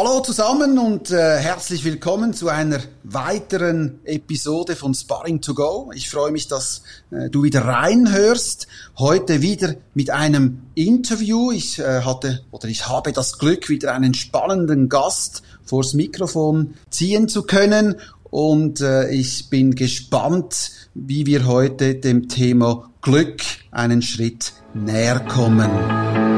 Hallo 0.00 0.20
zusammen 0.20 0.78
und 0.78 1.10
äh, 1.10 1.38
herzlich 1.38 1.84
willkommen 1.84 2.32
zu 2.32 2.48
einer 2.48 2.78
weiteren 3.02 3.98
Episode 4.04 4.76
von 4.76 4.94
Sparring 4.94 5.40
to 5.40 5.54
Go. 5.54 5.90
Ich 5.92 6.08
freue 6.08 6.30
mich, 6.30 6.46
dass 6.46 6.84
äh, 7.10 7.28
du 7.28 7.42
wieder 7.42 7.64
reinhörst. 7.64 8.68
Heute 8.96 9.42
wieder 9.42 9.74
mit 9.94 10.10
einem 10.10 10.62
Interview. 10.76 11.50
Ich 11.50 11.80
äh, 11.80 12.02
hatte 12.02 12.42
oder 12.52 12.68
ich 12.68 12.88
habe 12.88 13.10
das 13.10 13.40
Glück, 13.40 13.68
wieder 13.68 13.92
einen 13.92 14.14
spannenden 14.14 14.88
Gast 14.88 15.42
vors 15.64 15.94
Mikrofon 15.94 16.74
ziehen 16.90 17.26
zu 17.26 17.42
können. 17.42 17.96
Und 18.30 18.80
äh, 18.80 19.10
ich 19.10 19.50
bin 19.50 19.74
gespannt, 19.74 20.70
wie 20.94 21.26
wir 21.26 21.44
heute 21.44 21.96
dem 21.96 22.28
Thema 22.28 22.88
Glück 23.02 23.42
einen 23.72 24.02
Schritt 24.02 24.52
näher 24.74 25.18
kommen. 25.18 26.37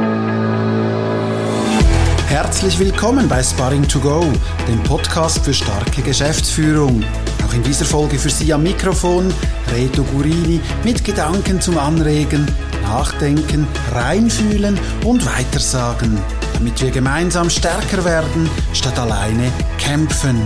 Herzlich 2.31 2.79
willkommen 2.79 3.29
bei 3.29 3.43
Sparring 3.43 3.89
to 3.89 3.99
Go, 3.99 4.25
dem 4.69 4.81
Podcast 4.85 5.45
für 5.45 5.53
starke 5.53 6.01
Geschäftsführung. 6.01 7.03
Auch 7.45 7.53
in 7.53 7.65
dieser 7.65 7.85
Folge 7.85 8.21
für 8.21 8.31
Sie 8.31 8.53
am 8.53 8.63
Mikrofon 8.63 9.35
Reto 9.73 10.05
Gurini 10.05 10.61
mit 10.85 11.05
Gedanken 11.05 11.61
zum 11.61 11.77
Anregen, 11.77 12.47
Nachdenken, 12.83 13.67
Reinfühlen 13.91 14.79
und 15.05 15.27
Weitersagen, 15.27 16.21
damit 16.53 16.81
wir 16.81 16.93
gemeinsam 16.93 17.51
stärker 17.51 18.05
werden, 18.05 18.49
statt 18.75 18.97
alleine 18.97 19.51
kämpfen. 19.79 20.41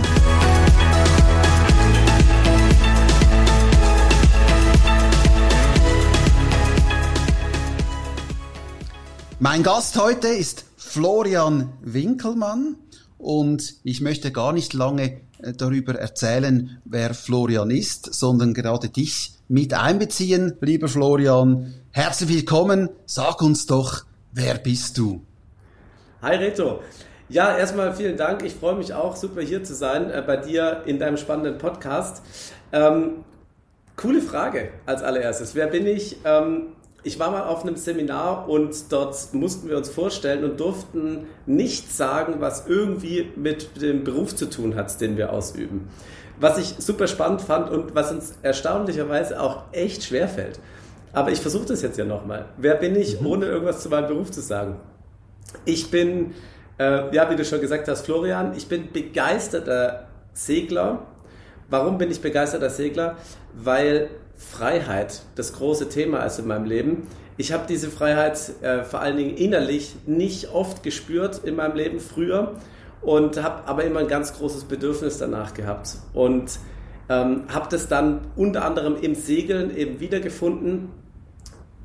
Mein 9.37 9.61
Gast 9.61 9.99
heute 9.99 10.29
ist 10.29 10.65
Florian 10.95 11.73
Winkelmann 11.81 12.77
und 13.17 13.73
ich 13.83 13.99
möchte 13.99 14.31
gar 14.31 14.53
nicht 14.53 14.73
lange 14.73 15.19
äh, 15.41 15.51
darüber 15.51 15.95
erzählen, 15.95 16.79
wer 16.85 17.13
Florian 17.13 17.69
ist, 17.69 18.13
sondern 18.13 18.53
gerade 18.53 18.87
dich 18.87 19.33
mit 19.49 19.73
einbeziehen, 19.73 20.53
lieber 20.61 20.87
Florian. 20.87 21.73
Herzlich 21.91 22.29
willkommen. 22.29 22.87
Sag 23.07 23.41
uns 23.41 23.65
doch, 23.65 24.05
wer 24.31 24.57
bist 24.57 24.97
du? 24.97 25.21
Hi 26.21 26.37
Reto. 26.37 26.79
Ja, 27.27 27.57
erstmal 27.57 27.93
vielen 27.93 28.15
Dank. 28.15 28.41
Ich 28.45 28.53
freue 28.53 28.75
mich 28.75 28.93
auch, 28.93 29.17
super 29.17 29.41
hier 29.41 29.65
zu 29.65 29.75
sein 29.75 30.09
äh, 30.09 30.23
bei 30.25 30.37
dir 30.37 30.83
in 30.85 30.97
deinem 30.97 31.17
spannenden 31.17 31.57
Podcast. 31.57 32.23
Ähm, 32.71 33.25
coole 33.97 34.21
Frage 34.21 34.69
als 34.85 35.03
allererstes. 35.03 35.55
Wer 35.55 35.67
bin 35.67 35.87
ich? 35.87 36.15
Ähm, 36.23 36.67
ich 37.05 37.19
war 37.19 37.29
mal 37.29 37.43
auf 37.43 37.63
einem 37.63 37.75
Seminar 37.75 38.49
und 38.49 38.91
dort 38.91 39.15
mussten 39.33 39.69
wir 39.69 39.77
uns 39.77 39.89
vorstellen 39.89 40.43
und 40.43 40.59
durften 40.59 41.27
nichts 41.45 41.97
sagen, 41.97 42.37
was 42.39 42.65
irgendwie 42.67 43.31
mit 43.35 43.79
dem 43.79 44.03
Beruf 44.03 44.35
zu 44.35 44.49
tun 44.49 44.75
hat, 44.75 44.99
den 44.99 45.15
wir 45.15 45.31
ausüben. 45.31 45.87
Was 46.39 46.57
ich 46.57 46.83
super 46.83 47.07
spannend 47.07 47.41
fand 47.41 47.69
und 47.69 47.93
was 47.93 48.11
uns 48.11 48.33
erstaunlicherweise 48.41 49.39
auch 49.39 49.65
echt 49.71 50.03
schwer 50.03 50.27
fällt. 50.27 50.59
Aber 51.13 51.31
ich 51.31 51.39
versuche 51.39 51.67
das 51.67 51.83
jetzt 51.83 51.99
ja 51.99 52.05
nochmal. 52.05 52.45
Wer 52.57 52.73
bin 52.73 52.95
ich, 52.95 53.21
mhm. 53.21 53.27
ohne 53.27 53.45
irgendwas 53.45 53.81
zu 53.81 53.89
meinem 53.89 54.07
Beruf 54.07 54.31
zu 54.31 54.41
sagen? 54.41 54.77
Ich 55.63 55.91
bin, 55.91 56.33
äh, 56.79 57.15
ja, 57.15 57.29
wie 57.29 57.35
du 57.35 57.45
schon 57.45 57.61
gesagt 57.61 57.87
hast, 57.87 58.07
Florian, 58.07 58.53
ich 58.57 58.67
bin 58.67 58.91
begeisterter 58.91 60.07
Segler. 60.33 61.05
Warum 61.69 61.99
bin 61.99 62.09
ich 62.09 62.19
begeisterter 62.19 62.71
Segler? 62.71 63.15
Weil 63.53 64.09
Freiheit 64.51 65.23
das 65.35 65.53
große 65.53 65.89
Thema 65.89 66.19
ist 66.23 66.39
in 66.39 66.47
meinem 66.47 66.65
Leben. 66.65 67.07
Ich 67.37 67.51
habe 67.51 67.65
diese 67.67 67.89
Freiheit 67.89 68.39
äh, 68.61 68.83
vor 68.83 69.01
allen 69.01 69.17
Dingen 69.17 69.35
innerlich 69.35 69.95
nicht 70.05 70.53
oft 70.53 70.83
gespürt 70.83 71.41
in 71.43 71.55
meinem 71.55 71.75
Leben 71.75 71.99
früher 71.99 72.53
und 73.01 73.41
habe 73.41 73.67
aber 73.67 73.83
immer 73.83 73.99
ein 73.99 74.07
ganz 74.07 74.33
großes 74.33 74.65
Bedürfnis 74.65 75.17
danach 75.17 75.53
gehabt 75.53 75.97
und 76.13 76.59
ähm, 77.09 77.43
habe 77.49 77.67
das 77.69 77.87
dann 77.87 78.21
unter 78.35 78.63
anderem 78.65 78.95
im 79.01 79.15
Segeln 79.15 79.75
eben 79.75 79.99
wiedergefunden. 79.99 80.89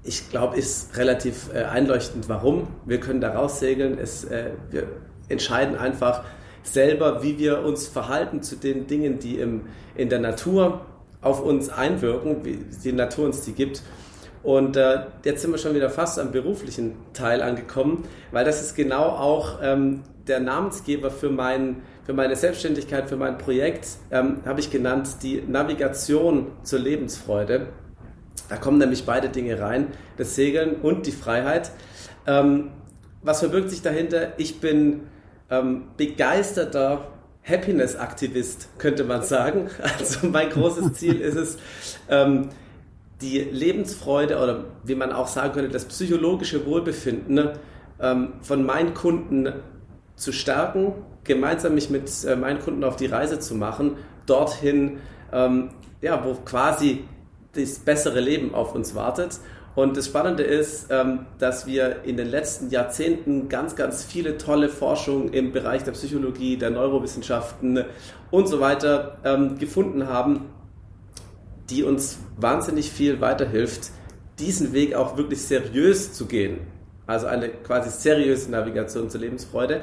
Ich 0.03 0.31
glaube, 0.31 0.57
ist 0.57 0.97
relativ 0.97 1.53
äh, 1.53 1.65
einleuchtend, 1.65 2.29
warum. 2.29 2.69
Wir 2.87 3.01
können 3.01 3.21
da 3.21 3.33
raussegeln. 3.35 3.99
Es, 3.99 4.25
äh, 4.25 4.53
wir 4.71 4.85
entscheiden 5.29 5.77
einfach 5.77 6.25
selber, 6.63 7.23
wie 7.23 7.39
wir 7.39 7.63
uns 7.65 7.89
verhalten 7.89 8.43
zu 8.43 8.57
den 8.57 8.87
Dingen, 8.87 9.19
die 9.19 9.39
im, 9.39 9.63
in 9.95 10.09
der 10.09 10.21
Natur 10.21 10.87
auf 11.23 11.43
uns 11.43 11.69
einwirken, 11.69 12.45
wie 12.45 12.65
die 12.83 12.93
Natur 12.93 13.27
uns 13.27 13.43
die 13.43 13.53
gibt. 13.53 13.83
Und 14.43 14.77
äh, 14.77 15.05
jetzt 15.25 15.43
sind 15.43 15.51
wir 15.51 15.59
schon 15.59 15.75
wieder 15.75 15.91
fast 15.91 16.19
am 16.19 16.33
beruflichen 16.33 16.95
Teil 17.13 17.43
angekommen, 17.43 18.05
weil 18.33 18.45
das 18.45 18.63
ist 18.63 18.75
genau 18.75 19.05
auch 19.05 19.59
ähm, 19.63 20.03
der 20.27 20.41
Namensgeber 20.41 21.11
für, 21.11 21.29
mein, 21.29 21.83
für 22.05 22.15
meine 22.15 22.37
Selbstständigkeit, 22.37 23.09
für 23.09 23.17
mein 23.17 23.37
Projekt, 23.37 23.87
ähm, 24.11 24.41
habe 24.47 24.61
ich 24.61 24.71
genannt, 24.71 25.09
die 25.23 25.43
Navigation 25.43 26.53
zur 26.63 26.79
Lebensfreude. 26.79 27.67
Da 28.49 28.57
kommen 28.57 28.79
nämlich 28.79 29.05
beide 29.05 29.29
Dinge 29.29 29.61
rein, 29.61 29.89
das 30.17 30.35
Segeln 30.35 30.77
und 30.77 31.07
die 31.07 31.13
Freiheit. 31.13 31.71
Ähm, 32.27 32.71
was 33.23 33.41
verbirgt 33.41 33.69
sich 33.69 33.83
dahinter? 33.83 34.33
Ich 34.39 34.61
bin 34.61 35.03
ähm, 35.51 35.89
begeisterter 35.99 37.09
Happiness-Aktivist, 37.45 38.69
könnte 38.79 39.05
man 39.05 39.23
sagen. 39.23 39.71
Also 39.99 40.27
mein 40.27 40.51
großes 40.51 40.95
Ziel 40.95 41.21
ist 41.21 41.37
es, 41.37 41.59
ähm, 42.09 42.51
die 43.21 43.39
Lebensfreude 43.39 44.39
oder 44.39 44.65
wie 44.83 44.95
man 44.95 45.13
auch 45.13 45.27
sagen 45.27 45.53
könnte, 45.53 45.71
das 45.71 45.85
psychologische 45.85 46.65
Wohlbefinden 46.67 47.51
ähm, 48.01 48.33
von 48.41 48.65
meinen 48.65 48.95
Kunden 48.95 49.53
zu 50.17 50.33
stärken, 50.33 50.95
gemeinsam 51.25 51.75
mich 51.75 51.91
mit 51.91 52.11
äh, 52.25 52.37
meinen 52.37 52.61
Kunden 52.61 52.83
auf 52.85 52.97
die 52.97 53.07
Reise 53.07 53.39
zu 53.39 53.55
machen, 53.55 53.97
dorthin, 54.27 54.99
ähm, 55.33 55.71
ja, 56.01 56.25
wo 56.25 56.35
quasi 56.35 57.05
das 57.53 57.81
bessere 57.81 58.21
Leben 58.21 58.55
auf 58.55 58.75
uns 58.75 58.95
wartet 58.95 59.41
und 59.77 59.97
das 59.97 60.07
Spannende 60.07 60.43
ist, 60.43 60.89
ähm, 60.91 61.27
dass 61.39 61.67
wir 61.67 62.03
in 62.05 62.17
den 62.17 62.29
letzten 62.29 62.71
Jahrzehnten 62.71 63.49
ganz, 63.49 63.77
ganz 63.77 64.05
viele 64.05 64.37
tolle 64.37 64.69
Forschung 64.69 65.33
im 65.33 65.53
Bereich 65.53 65.85
der 65.85 65.93
Psychologie, 65.93 66.57
der 66.57 66.71
Neurowissenschaften 66.71 67.85
und 68.31 68.49
so 68.49 68.61
weiter 68.61 69.19
ähm, 69.25 69.59
gefunden 69.59 70.09
haben, 70.09 70.47
die 71.71 71.85
uns 71.85 72.19
wahnsinnig 72.37 72.91
viel 72.91 73.21
weiterhilft, 73.21 73.91
diesen 74.41 74.73
Weg 74.73 74.95
auch 74.95 75.17
wirklich 75.17 75.43
seriös 75.43 76.13
zu 76.13 76.27
gehen. 76.27 76.59
Also 77.07 77.27
eine 77.27 77.49
quasi 77.49 77.91
seriöse 77.91 78.51
Navigation 78.51 79.09
zur 79.09 79.21
Lebensfreude. 79.21 79.83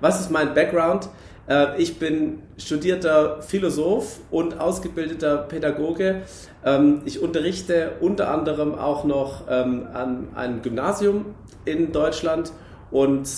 Was 0.00 0.20
ist 0.20 0.30
mein 0.30 0.54
Background? 0.54 1.08
Äh, 1.48 1.80
ich 1.80 1.98
bin 1.98 2.42
studierter 2.56 3.42
Philosoph 3.42 4.20
und 4.30 4.60
ausgebildeter 4.60 5.38
Pädagoge. 5.38 6.22
Ähm, 6.64 7.02
ich 7.04 7.20
unterrichte 7.20 7.92
unter 8.00 8.30
anderem 8.30 8.74
auch 8.74 9.04
noch 9.04 9.44
ähm, 9.48 9.88
an 9.92 10.28
einem 10.34 10.62
Gymnasium 10.62 11.34
in 11.64 11.92
Deutschland 11.92 12.52
und 12.90 13.28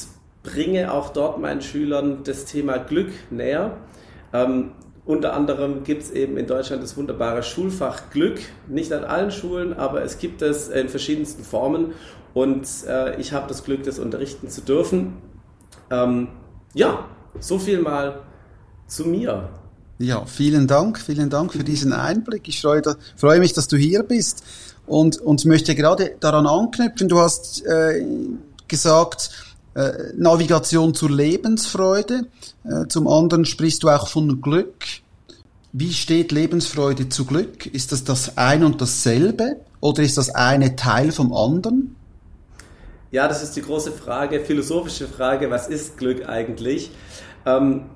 bringe 0.43 0.93
auch 0.93 1.11
dort 1.11 1.39
meinen 1.39 1.61
Schülern 1.61 2.25
das 2.25 2.45
Thema 2.45 2.79
Glück 2.79 3.11
näher. 3.31 3.77
Ähm, 4.33 4.73
unter 5.05 5.33
anderem 5.33 5.83
gibt 5.83 6.03
es 6.03 6.11
eben 6.11 6.37
in 6.37 6.47
Deutschland 6.47 6.83
das 6.83 6.97
wunderbare 6.97 7.43
Schulfach 7.43 8.11
Glück. 8.11 8.39
Nicht 8.69 8.93
an 8.93 9.05
allen 9.05 9.31
Schulen, 9.31 9.73
aber 9.73 10.03
es 10.03 10.19
gibt 10.19 10.43
es 10.43 10.69
in 10.69 10.89
verschiedensten 10.89 11.43
Formen. 11.43 11.95
Und 12.33 12.69
äh, 12.87 13.19
ich 13.21 13.33
habe 13.33 13.49
das 13.49 13.65
Glück, 13.65 13.83
das 13.83 13.99
unterrichten 13.99 14.49
zu 14.49 14.61
dürfen. 14.61 15.17
Ähm, 15.91 16.29
ja, 16.75 17.07
so 17.39 17.59
viel 17.59 17.81
mal 17.81 18.23
zu 18.87 19.05
mir. 19.07 19.49
Ja, 19.99 20.25
vielen 20.25 20.67
Dank, 20.67 20.99
vielen 20.99 21.31
Dank 21.31 21.53
für 21.53 21.63
diesen 21.63 21.93
Einblick. 21.93 22.49
Ich 22.49 22.61
freue, 22.61 22.83
freue 23.17 23.39
mich, 23.39 23.53
dass 23.53 23.69
du 23.69 23.77
hier 23.77 24.03
bist 24.03 24.43
und, 24.87 25.19
und 25.19 25.45
möchte 25.45 25.75
gerade 25.75 26.17
daran 26.21 26.47
anknüpfen. 26.47 27.09
Du 27.09 27.19
hast 27.19 27.65
äh, 27.67 28.05
gesagt, 28.67 29.31
äh, 29.75 29.91
Navigation 30.17 30.95
zur 30.95 31.11
Lebensfreude. 31.11 32.27
Äh, 32.65 32.89
zum 32.89 33.07
anderen 33.07 33.45
sprichst 33.45 33.83
du 33.83 33.89
auch 33.89 34.09
von 34.09 34.41
Glück. 34.41 34.85
Wie 35.73 35.93
steht 35.93 36.33
Lebensfreude 36.33 37.09
zu 37.09 37.25
Glück? 37.27 37.67
Ist 37.67 37.93
das 37.93 38.03
das 38.03 38.37
ein 38.37 38.65
und 38.65 38.81
dasselbe 38.81 39.57
oder 39.81 40.03
ist 40.03 40.19
das 40.19 40.31
eine 40.35 40.77
Teil 40.77 41.13
vom 41.13 41.33
anderen? 41.33 41.95
Ja, 43.13 43.27
das 43.27 43.43
ist 43.43 43.57
die 43.57 43.63
große 43.63 43.91
Frage, 43.91 44.39
philosophische 44.39 45.09
Frage, 45.09 45.51
was 45.51 45.67
ist 45.67 45.99
Glück 45.99 46.29
eigentlich? 46.29 46.93
Ähm, 47.45 47.87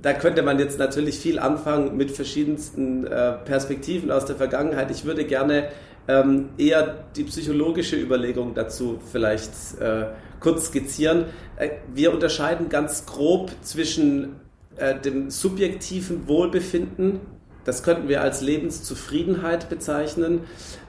da 0.00 0.12
könnte 0.12 0.42
man 0.42 0.60
jetzt 0.60 0.78
natürlich 0.78 1.18
viel 1.18 1.40
anfangen 1.40 1.96
mit 1.96 2.12
verschiedensten 2.12 3.04
äh, 3.04 3.32
Perspektiven 3.32 4.12
aus 4.12 4.24
der 4.24 4.36
Vergangenheit. 4.36 4.92
Ich 4.92 5.04
würde 5.04 5.24
gerne 5.24 5.68
ähm, 6.06 6.50
eher 6.58 7.04
die 7.16 7.24
psychologische 7.24 7.96
Überlegung 7.96 8.54
dazu 8.54 9.00
vielleicht 9.10 9.50
äh, 9.80 10.06
kurz 10.38 10.66
skizzieren. 10.66 11.24
Äh, 11.56 11.70
wir 11.92 12.12
unterscheiden 12.12 12.68
ganz 12.68 13.04
grob 13.04 13.50
zwischen 13.62 14.36
äh, 14.76 14.94
dem 14.94 15.30
subjektiven 15.30 16.28
Wohlbefinden, 16.28 17.20
das 17.64 17.82
könnten 17.82 18.08
wir 18.08 18.22
als 18.22 18.40
Lebenszufriedenheit 18.40 19.68
bezeichnen, 19.68 20.42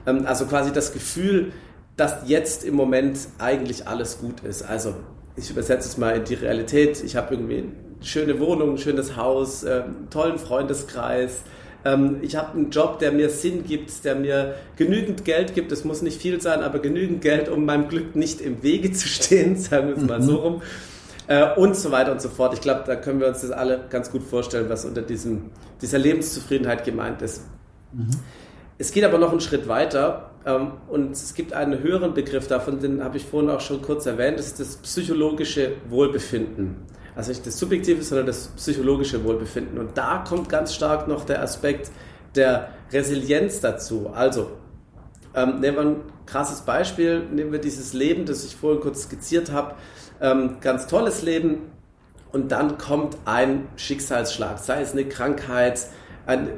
ähm, 0.06 0.26
also 0.26 0.46
quasi 0.46 0.72
das 0.72 0.92
Gefühl, 0.92 1.52
dass 1.96 2.28
jetzt 2.28 2.64
im 2.64 2.74
Moment 2.74 3.18
eigentlich 3.38 3.86
alles 3.86 4.18
gut 4.18 4.40
ist. 4.40 4.62
Also 4.62 4.94
ich 5.36 5.50
übersetze 5.50 5.88
es 5.88 5.96
mal 5.96 6.16
in 6.16 6.24
die 6.24 6.34
Realität. 6.34 7.02
Ich 7.04 7.16
habe 7.16 7.34
irgendwie 7.34 7.64
schöne 8.00 8.38
Wohnung, 8.40 8.76
schönes 8.78 9.16
Haus, 9.16 9.64
äh, 9.64 9.82
tollen 10.10 10.38
Freundeskreis. 10.38 11.42
Ähm, 11.84 12.18
ich 12.22 12.36
habe 12.36 12.52
einen 12.52 12.70
Job, 12.70 12.98
der 12.98 13.12
mir 13.12 13.30
Sinn 13.30 13.64
gibt, 13.64 14.04
der 14.04 14.14
mir 14.14 14.54
genügend 14.76 15.24
Geld 15.24 15.54
gibt. 15.54 15.72
Es 15.72 15.84
muss 15.84 16.02
nicht 16.02 16.20
viel 16.20 16.40
sein, 16.40 16.62
aber 16.62 16.78
genügend 16.78 17.20
Geld, 17.20 17.48
um 17.48 17.64
meinem 17.64 17.88
Glück 17.88 18.16
nicht 18.16 18.40
im 18.40 18.62
Wege 18.62 18.92
zu 18.92 19.08
stehen, 19.08 19.56
sagen 19.58 19.88
wir 19.88 19.96
es 19.96 20.02
mal 20.02 20.20
mhm. 20.20 20.24
so 20.24 20.36
rum. 20.36 20.62
Äh, 21.26 21.54
und 21.54 21.76
so 21.76 21.90
weiter 21.90 22.12
und 22.12 22.20
so 22.20 22.28
fort. 22.28 22.54
Ich 22.54 22.60
glaube, 22.60 22.82
da 22.86 22.96
können 22.96 23.20
wir 23.20 23.28
uns 23.28 23.40
das 23.40 23.50
alle 23.50 23.84
ganz 23.88 24.10
gut 24.10 24.22
vorstellen, 24.22 24.68
was 24.68 24.84
unter 24.84 25.02
diesem, 25.02 25.50
dieser 25.80 25.98
Lebenszufriedenheit 25.98 26.84
gemeint 26.84 27.22
ist. 27.22 27.44
Mhm. 27.92 28.10
Es 28.76 28.90
geht 28.92 29.04
aber 29.04 29.18
noch 29.18 29.30
einen 29.30 29.40
Schritt 29.40 29.68
weiter 29.68 30.30
ähm, 30.32 30.33
und 30.44 31.12
es 31.12 31.34
gibt 31.34 31.54
einen 31.54 31.82
höheren 31.82 32.12
Begriff 32.12 32.46
davon, 32.48 32.78
den 32.78 33.02
habe 33.02 33.16
ich 33.16 33.24
vorhin 33.24 33.48
auch 33.48 33.60
schon 33.60 33.80
kurz 33.80 34.04
erwähnt, 34.04 34.38
das 34.38 34.46
ist 34.46 34.60
das 34.60 34.76
psychologische 34.76 35.72
Wohlbefinden. 35.88 36.76
Also 37.16 37.30
nicht 37.30 37.46
das 37.46 37.58
subjektive, 37.58 38.02
sondern 38.02 38.26
das 38.26 38.48
psychologische 38.56 39.24
Wohlbefinden. 39.24 39.78
Und 39.78 39.96
da 39.96 40.24
kommt 40.26 40.48
ganz 40.48 40.74
stark 40.74 41.08
noch 41.08 41.24
der 41.24 41.42
Aspekt 41.42 41.90
der 42.34 42.70
Resilienz 42.92 43.60
dazu. 43.60 44.10
Also, 44.12 44.50
ähm, 45.34 45.60
nehmen 45.60 45.76
wir 45.76 45.82
ein 45.82 45.96
krasses 46.26 46.62
Beispiel, 46.62 47.20
nehmen 47.20 47.52
wir 47.52 47.60
dieses 47.60 47.92
Leben, 47.92 48.26
das 48.26 48.44
ich 48.44 48.56
vorhin 48.56 48.80
kurz 48.80 49.04
skizziert 49.04 49.50
habe, 49.52 49.74
ähm, 50.20 50.58
ganz 50.60 50.86
tolles 50.86 51.22
Leben 51.22 51.70
und 52.32 52.50
dann 52.50 52.78
kommt 52.78 53.16
ein 53.24 53.68
Schicksalsschlag, 53.76 54.58
sei 54.58 54.82
es 54.82 54.92
eine 54.92 55.06
Krankheit, 55.06 55.86
eine 56.26 56.50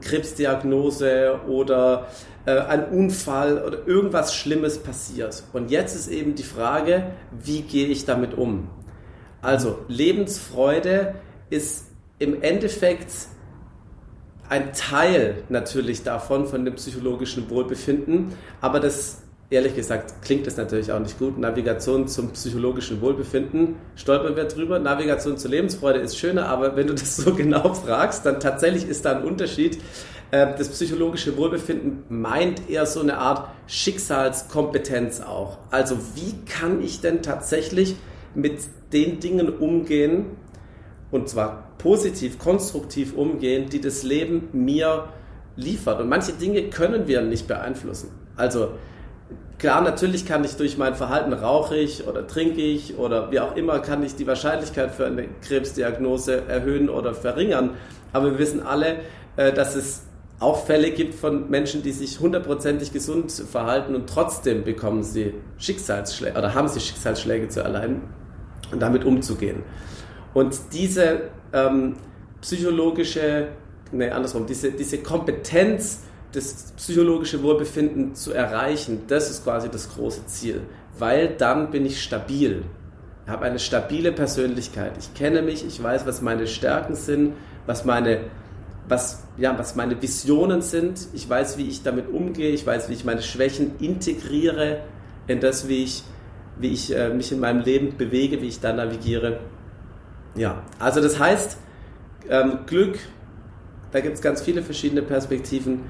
Krebsdiagnose 0.00 1.40
oder 1.48 2.06
äh, 2.46 2.58
ein 2.58 2.88
Unfall 2.88 3.62
oder 3.62 3.86
irgendwas 3.86 4.34
Schlimmes 4.34 4.78
passiert. 4.78 5.44
Und 5.52 5.70
jetzt 5.70 5.94
ist 5.94 6.08
eben 6.08 6.34
die 6.34 6.42
Frage, 6.42 7.12
wie 7.32 7.62
gehe 7.62 7.86
ich 7.86 8.04
damit 8.04 8.34
um? 8.34 8.68
Also 9.42 9.78
Lebensfreude 9.88 11.14
ist 11.50 11.86
im 12.18 12.42
Endeffekt 12.42 13.10
ein 14.48 14.72
Teil 14.72 15.42
natürlich 15.48 16.02
davon, 16.02 16.46
von 16.46 16.64
dem 16.64 16.74
psychologischen 16.74 17.48
Wohlbefinden, 17.50 18.32
aber 18.60 18.80
das, 18.80 19.22
ehrlich 19.50 19.74
gesagt, 19.74 20.22
klingt 20.22 20.46
das 20.46 20.56
natürlich 20.56 20.90
auch 20.92 20.98
nicht 20.98 21.18
gut. 21.18 21.38
Navigation 21.38 22.08
zum 22.08 22.30
psychologischen 22.32 23.00
Wohlbefinden, 23.00 23.76
stolpern 23.94 24.36
wir 24.36 24.44
drüber. 24.44 24.78
Navigation 24.78 25.36
zur 25.36 25.50
Lebensfreude 25.50 26.00
ist 26.00 26.18
schöner, 26.18 26.46
aber 26.46 26.76
wenn 26.76 26.86
du 26.86 26.94
das 26.94 27.16
so 27.16 27.34
genau 27.36 27.74
fragst, 27.74 28.26
dann 28.26 28.40
tatsächlich 28.40 28.88
ist 28.88 29.04
da 29.04 29.16
ein 29.16 29.24
Unterschied. 29.24 29.78
Äh, 30.30 30.56
das 30.56 30.68
psychologische 30.68 31.36
Wohlbefinden 31.36 32.04
meint 32.08 32.68
eher 32.68 32.86
so 32.86 33.00
eine 33.00 33.18
Art 33.18 33.48
Schicksalskompetenz 33.66 35.20
auch. 35.20 35.58
Also 35.70 35.96
wie 36.14 36.34
kann 36.46 36.82
ich 36.82 37.00
denn 37.00 37.22
tatsächlich 37.22 37.96
mit 38.34 38.60
den 38.92 39.20
Dingen 39.20 39.48
umgehen, 39.48 40.26
und 41.10 41.28
zwar 41.28 41.74
positiv, 41.78 42.38
konstruktiv 42.38 43.14
umgehen, 43.14 43.68
die 43.70 43.80
das 43.80 44.02
Leben 44.02 44.48
mir 44.52 45.08
liefert. 45.54 46.00
Und 46.00 46.08
manche 46.08 46.32
Dinge 46.32 46.62
können 46.70 47.06
wir 47.06 47.22
nicht 47.22 47.46
beeinflussen. 47.46 48.10
Also 48.36 48.70
klar, 49.64 49.80
natürlich 49.80 50.26
kann 50.26 50.44
ich 50.44 50.56
durch 50.56 50.76
mein 50.76 50.94
Verhalten 50.94 51.32
rauche 51.32 51.74
ich 51.74 52.06
oder 52.06 52.26
trinke 52.26 52.60
ich 52.60 52.98
oder 52.98 53.30
wie 53.30 53.40
auch 53.40 53.56
immer, 53.56 53.78
kann 53.78 54.02
ich 54.02 54.14
die 54.14 54.26
Wahrscheinlichkeit 54.26 54.90
für 54.90 55.06
eine 55.06 55.26
Krebsdiagnose 55.40 56.42
erhöhen 56.46 56.90
oder 56.90 57.14
verringern. 57.14 57.70
Aber 58.12 58.32
wir 58.32 58.38
wissen 58.38 58.62
alle, 58.62 58.96
äh, 59.38 59.54
dass 59.54 59.74
es 59.74 60.02
auch 60.38 60.66
Fälle 60.66 60.90
gibt 60.90 61.14
von 61.14 61.48
Menschen, 61.48 61.82
die 61.82 61.92
sich 61.92 62.20
hundertprozentig 62.20 62.92
gesund 62.92 63.32
verhalten 63.32 63.94
und 63.94 64.06
trotzdem 64.06 64.64
bekommen 64.64 65.02
sie 65.02 65.32
Schicksalsschläge 65.56 66.36
oder 66.36 66.52
haben 66.54 66.68
sie 66.68 66.80
Schicksalsschläge 66.80 67.48
zu 67.48 67.60
erleiden 67.60 68.02
und 68.70 68.82
damit 68.82 69.06
umzugehen. 69.06 69.62
Und 70.34 70.58
diese 70.74 71.30
ähm, 71.54 71.94
psychologische, 72.42 73.48
nee, 73.92 74.10
andersrum, 74.10 74.44
diese, 74.44 74.72
diese 74.72 74.98
Kompetenz, 74.98 76.00
das 76.34 76.72
psychologische 76.76 77.42
Wohlbefinden 77.42 78.14
zu 78.14 78.32
erreichen, 78.32 79.02
das 79.08 79.30
ist 79.30 79.44
quasi 79.44 79.68
das 79.68 79.94
große 79.94 80.26
Ziel. 80.26 80.62
Weil 80.98 81.28
dann 81.28 81.70
bin 81.70 81.86
ich 81.86 82.02
stabil. 82.02 82.64
Ich 83.24 83.30
habe 83.30 83.44
eine 83.44 83.58
stabile 83.58 84.12
Persönlichkeit. 84.12 84.92
Ich 84.98 85.14
kenne 85.14 85.42
mich, 85.42 85.66
ich 85.66 85.82
weiß, 85.82 86.06
was 86.06 86.22
meine 86.22 86.46
Stärken 86.46 86.94
sind, 86.94 87.34
was 87.66 87.84
meine, 87.84 88.20
was, 88.88 89.24
ja, 89.38 89.58
was 89.58 89.76
meine 89.76 90.00
Visionen 90.00 90.60
sind. 90.60 91.08
Ich 91.14 91.28
weiß, 91.28 91.56
wie 91.58 91.68
ich 91.68 91.82
damit 91.82 92.08
umgehe. 92.08 92.50
Ich 92.50 92.66
weiß, 92.66 92.88
wie 92.88 92.92
ich 92.92 93.04
meine 93.04 93.22
Schwächen 93.22 93.78
integriere 93.78 94.82
in 95.26 95.40
das, 95.40 95.68
wie 95.68 95.84
ich 95.84 96.04
wie 96.58 96.68
ich 96.68 96.94
äh, 96.94 97.10
mich 97.10 97.32
in 97.32 97.40
meinem 97.40 97.60
Leben 97.60 97.96
bewege, 97.96 98.40
wie 98.40 98.48
ich 98.48 98.60
da 98.60 98.72
navigiere. 98.72 99.40
Ja, 100.36 100.62
also 100.78 101.00
das 101.00 101.18
heißt, 101.18 101.58
ähm, 102.28 102.60
Glück, 102.66 102.98
da 103.92 104.00
gibt 104.00 104.16
es 104.16 104.22
ganz 104.22 104.42
viele 104.42 104.62
verschiedene 104.62 105.02
Perspektiven. 105.02 105.80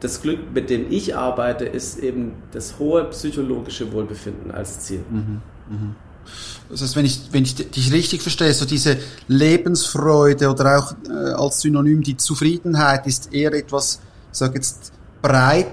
Das 0.00 0.20
Glück, 0.20 0.52
mit 0.52 0.70
dem 0.70 0.90
ich 0.90 1.16
arbeite, 1.16 1.64
ist 1.64 1.98
eben 1.98 2.32
das 2.52 2.78
hohe 2.78 3.04
psychologische 3.04 3.92
Wohlbefinden 3.92 4.50
als 4.50 4.80
Ziel. 4.80 5.04
Mhm, 5.10 5.40
mh. 5.68 5.94
Das 6.70 6.82
heißt, 6.82 6.96
wenn 6.96 7.04
ich, 7.04 7.20
wenn 7.32 7.44
ich 7.44 7.54
dich 7.54 7.92
richtig 7.92 8.22
verstehe, 8.22 8.52
so 8.54 8.64
diese 8.64 8.96
Lebensfreude 9.28 10.50
oder 10.50 10.78
auch 10.78 10.94
äh, 11.08 11.32
als 11.32 11.60
Synonym 11.60 12.02
die 12.02 12.16
Zufriedenheit 12.16 13.06
ist 13.06 13.32
eher 13.32 13.52
etwas, 13.52 14.00
ich 14.32 14.38
sage 14.38 14.54
jetzt, 14.54 14.92
breit, 15.20 15.66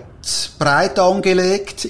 breit 0.60 1.00
angelegt 1.00 1.88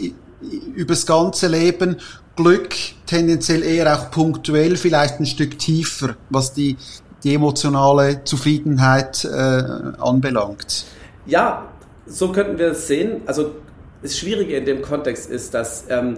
übers 0.76 1.06
ganze 1.06 1.48
Leben 1.48 1.98
Glück 2.36 2.70
tendenziell 3.06 3.64
eher 3.64 3.94
auch 3.94 4.10
punktuell, 4.10 4.78
vielleicht 4.78 5.20
ein 5.20 5.26
Stück 5.26 5.60
tiefer, 5.60 6.16
was 6.30 6.54
die, 6.54 6.78
die 7.24 7.36
emotionale 7.36 8.24
Zufriedenheit 8.24 9.26
äh, 9.26 9.64
anbelangt. 10.00 10.86
Ja, 11.26 11.68
so 12.06 12.32
könnten 12.32 12.58
wir 12.58 12.72
es 12.72 12.88
sehen. 12.88 13.22
Also 13.26 13.56
das 14.02 14.18
Schwierige 14.18 14.56
in 14.56 14.66
dem 14.66 14.82
Kontext 14.82 15.30
ist, 15.30 15.54
dass 15.54 15.86
ähm, 15.90 16.18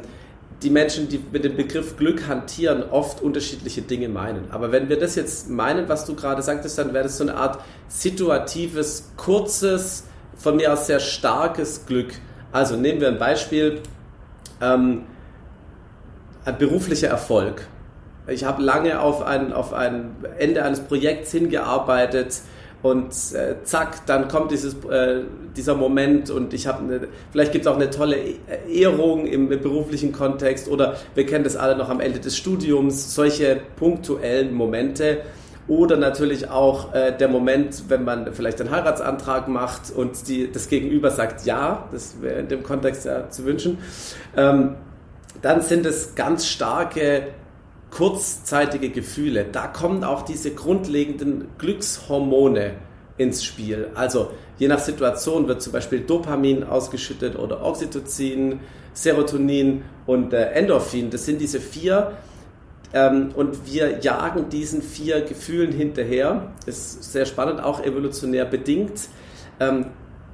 die 0.61 0.69
Menschen, 0.69 1.09
die 1.09 1.19
mit 1.31 1.43
dem 1.43 1.55
Begriff 1.55 1.97
Glück 1.97 2.27
hantieren, 2.27 2.83
oft 2.89 3.21
unterschiedliche 3.21 3.81
Dinge 3.81 4.07
meinen. 4.07 4.49
Aber 4.51 4.71
wenn 4.71 4.89
wir 4.89 4.97
das 4.97 5.15
jetzt 5.15 5.49
meinen, 5.49 5.89
was 5.89 6.05
du 6.05 6.15
gerade 6.15 6.41
sagtest, 6.41 6.77
dann 6.77 6.93
wäre 6.93 7.03
das 7.03 7.17
so 7.17 7.23
eine 7.23 7.35
Art 7.35 7.59
situatives, 7.89 9.11
kurzes, 9.17 10.05
von 10.37 10.55
mir 10.55 10.73
aus 10.73 10.87
sehr 10.87 10.99
starkes 10.99 11.85
Glück. 11.85 12.13
Also 12.51 12.75
nehmen 12.75 13.01
wir 13.01 13.09
ein 13.09 13.19
Beispiel. 13.19 13.81
Ähm, 14.61 15.03
ein 16.45 16.57
beruflicher 16.57 17.07
Erfolg. 17.07 17.67
Ich 18.27 18.43
habe 18.43 18.61
lange 18.61 18.99
auf 18.99 19.21
ein, 19.21 19.53
auf 19.53 19.73
ein 19.73 20.15
Ende 20.37 20.63
eines 20.63 20.81
Projekts 20.81 21.31
hingearbeitet 21.31 22.41
und 22.83 23.11
äh, 23.33 23.55
zack, 23.63 24.05
dann 24.07 24.27
kommt 24.27 24.51
dieses, 24.51 24.75
äh, 24.85 25.21
dieser 25.55 25.73
Moment 25.73 26.29
und 26.29 26.53
ich 26.53 26.67
habe 26.67 27.07
vielleicht 27.31 27.53
gibt 27.53 27.65
es 27.65 27.71
auch 27.71 27.77
eine 27.77 27.89
tolle 27.89 28.17
e-, 28.17 28.35
Ehrung 28.69 29.25
im, 29.25 29.49
im, 29.51 29.61
beruflichen 29.61 30.11
Kontext 30.11 30.67
oder 30.67 30.97
wir 31.15 31.25
kennen 31.25 31.45
das 31.45 31.55
alle 31.55 31.77
noch 31.77 31.89
am 31.89 32.01
Ende 32.01 32.19
des 32.19 32.35
Studiums, 32.37 33.15
solche 33.15 33.57
punktuellen 33.77 34.53
Momente. 34.53 35.21
Oder 35.69 35.95
natürlich 35.95 36.49
auch 36.49 36.93
äh, 36.93 37.15
der 37.17 37.29
Moment, 37.29 37.85
wenn 37.87 38.03
man 38.03 38.33
vielleicht 38.33 38.59
einen 38.59 38.69
Heiratsantrag 38.69 39.47
macht 39.47 39.91
und 39.95 40.27
die, 40.27 40.51
das 40.51 40.67
Gegenüber 40.67 41.09
sagt 41.09 41.45
ja, 41.45 41.87
das 41.93 42.21
wäre 42.21 42.41
in 42.41 42.49
dem 42.49 42.63
Kontext 42.63 43.05
ja 43.05 43.29
zu 43.29 43.45
wünschen. 43.45 43.77
Ähm, 44.35 44.75
dann 45.41 45.61
sind 45.61 45.85
es 45.85 46.15
ganz 46.15 46.47
starke 46.47 47.27
kurzzeitige 47.93 48.89
Gefühle. 48.89 49.45
Da 49.51 49.67
kommen 49.67 50.03
auch 50.03 50.23
diese 50.23 50.51
grundlegenden 50.51 51.47
Glückshormone 51.59 52.73
ins 53.17 53.45
Spiel. 53.45 53.91
Also 53.93 54.31
je 54.57 54.67
nach 54.67 54.79
Situation 54.79 55.47
wird 55.47 55.61
zum 55.61 55.73
Beispiel 55.73 55.99
Dopamin 55.99 56.63
ausgeschüttet 56.63 57.37
oder 57.37 57.63
Oxytocin, 57.63 58.59
Serotonin 58.93 59.83
und 60.07 60.33
äh, 60.33 60.51
Endorphin. 60.53 61.11
Das 61.11 61.25
sind 61.25 61.39
diese 61.39 61.59
vier. 61.59 62.13
Ähm, 62.93 63.29
und 63.35 63.71
wir 63.71 63.99
jagen 63.99 64.49
diesen 64.49 64.81
vier 64.81 65.21
Gefühlen 65.21 65.71
hinterher. 65.71 66.51
Ist 66.65 67.11
sehr 67.11 67.25
spannend, 67.25 67.61
auch 67.61 67.83
evolutionär 67.83 68.45
bedingt. 68.45 69.07
Ähm, 69.59 69.87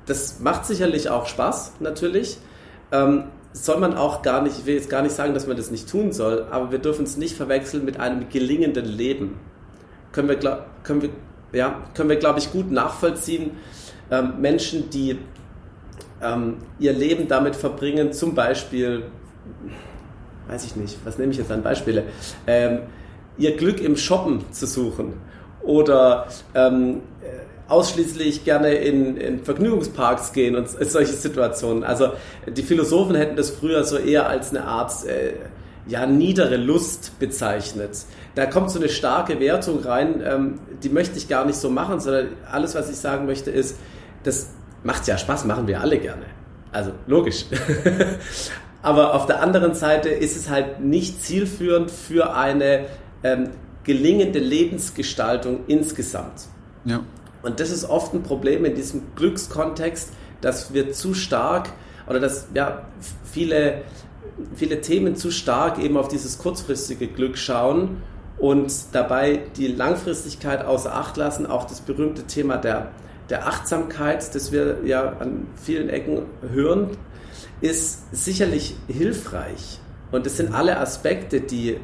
das 0.06 0.39
macht 0.39 0.66
sicherlich 0.66 1.10
auch 1.10 1.28
Spaß, 1.28 1.74
natürlich. 1.82 2.38
Ähm, 2.94 3.25
soll 3.53 3.79
man 3.79 3.96
auch 3.96 4.22
gar 4.22 4.41
nicht, 4.41 4.60
ich 4.60 4.65
will 4.65 4.75
jetzt 4.75 4.89
gar 4.89 5.01
nicht 5.01 5.15
sagen, 5.15 5.34
dass 5.34 5.48
man 5.48 5.58
das 5.58 5.72
nicht 5.72 5.89
tun 5.89 6.12
soll, 6.12 6.46
aber 6.51 6.72
wir 6.72 6.79
dürfen 6.79 7.06
es 7.06 7.18
nicht 7.18 7.36
verwechseln 7.36 7.84
mit 7.86 8.00
einem 8.00 8.29
gelingenden 8.29 8.86
Leben. 8.86 9.39
Können 10.12 10.29
wir, 10.29 10.65
können 10.84 11.01
wir, 11.01 11.10
ja, 11.51 11.82
können 11.96 12.10
wir 12.10 12.18
glaube 12.18 12.39
ich, 12.39 12.51
gut 12.51 12.72
nachvollziehen. 12.72 13.51
Ähm, 14.12 14.34
Menschen, 14.39 14.89
die 14.89 15.18
ähm, 16.22 16.58
ihr 16.79 16.94
Leben 16.94 17.27
damit 17.27 17.56
verbringen, 17.56 18.13
zum 18.13 18.36
Beispiel, 18.36 19.03
weiß 20.48 20.65
ich 20.65 20.75
nicht, 20.75 20.98
was 21.03 21.18
nehme 21.18 21.32
ich 21.32 21.38
jetzt 21.38 21.51
an 21.51 21.63
Beispiele, 21.63 22.03
ähm, 22.48 22.79
ihr 23.38 23.56
Glück 23.56 23.82
im 23.82 23.96
Shoppen 23.96 24.51
zu 24.51 24.68
suchen 24.68 25.13
oder 25.62 26.27
ähm, 26.53 27.01
ausschließlich 27.70 28.44
gerne 28.44 28.74
in, 28.74 29.16
in 29.18 29.44
Vergnügungsparks 29.44 30.34
gehen 30.34 30.56
und 30.56 30.68
solche 30.70 31.14
Situationen. 31.14 31.84
Also 31.84 32.14
die 32.48 32.64
Philosophen 32.64 33.16
hätten 33.16 33.36
das 33.36 33.52
früher 33.52 33.84
so 33.84 33.98
eher 33.98 34.28
als 34.28 34.50
eine 34.50 34.66
Art 34.66 34.92
äh, 35.06 35.34
ja, 35.88 36.06
niedere 36.06 36.58
Lust 36.58 37.18
bezeichnet. 37.20 37.92
da 38.36 38.46
kommt 38.46 38.70
so 38.72 38.80
eine 38.80 38.90
starke 38.90 39.40
Wertung 39.40 39.80
rein, 39.80 40.22
ähm, 40.24 40.60
die 40.84 40.90
möchte 40.90 41.18
ich 41.18 41.28
gar 41.28 41.46
nicht 41.46 41.58
so 41.58 41.70
machen, 41.70 42.00
sondern 42.00 42.28
alles, 42.52 42.76
was 42.76 42.90
ich 42.90 42.98
sagen 42.98 43.26
möchte, 43.26 43.50
ist, 43.52 43.78
das 44.24 44.52
macht 44.84 45.08
ja 45.08 45.18
Spaß, 45.18 45.46
machen 45.46 45.68
wir 45.68 45.82
alle 45.82 45.98
gerne. 45.98 46.26
Also 46.72 46.92
logisch. 47.08 47.46
Aber 48.82 49.14
auf 49.14 49.26
der 49.26 49.42
anderen 49.42 49.74
Seite 49.74 50.10
ist 50.10 50.38
es 50.38 50.50
halt 50.50 50.80
nicht 50.80 51.22
zielführend 51.22 51.92
für 51.92 52.34
eine 52.36 52.86
ähm, 53.24 53.50
gelingende 53.84 54.40
Lebensgestaltung 54.40 55.62
insgesamt. 55.68 56.48
Ja. 56.86 57.02
Und 57.41 57.60
das 57.60 57.72
ist 57.72 57.86
oft 57.89 58.13
ein 58.13 58.24
Problem 58.24 58.65
in 58.65 58.75
diesem 58.75 59.03
Glückskontext, 59.15 60.12
dass 60.41 60.74
wir 60.74 60.91
zu 60.91 61.13
stark 61.13 61.69
oder 62.08 62.19
dass 62.19 62.48
ja, 62.53 62.88
viele, 63.24 63.81
viele 64.55 64.81
Themen 64.81 65.15
zu 65.15 65.31
stark 65.31 65.79
eben 65.79 65.98
auf 65.98 66.08
dieses 66.08 66.38
kurzfristige 66.38 67.08
Glück 67.08 67.38
schauen 67.38 68.01
und 68.38 68.74
dabei 68.93 69.41
die 69.58 69.67
Langfristigkeit 69.67 70.65
außer 70.65 70.93
Acht 70.93 71.17
lassen. 71.17 71.46
Auch 71.46 71.65
das 71.65 71.81
berühmte 71.81 72.24
Thema 72.24 72.58
der, 72.58 72.91
der 73.29 73.48
Achtsamkeit, 73.48 74.34
das 74.34 74.51
wir 74.51 74.79
ja 74.86 75.17
an 75.19 75.48
vielen 75.55 75.89
Ecken 75.89 76.24
hören, 76.51 76.98
ist 77.62 78.03
sicherlich 78.12 78.75
hilfreich. 78.88 79.79
Und 80.12 80.25
das 80.25 80.38
sind 80.38 80.53
alle 80.53 80.79
Aspekte, 80.79 81.41
die 81.41 81.77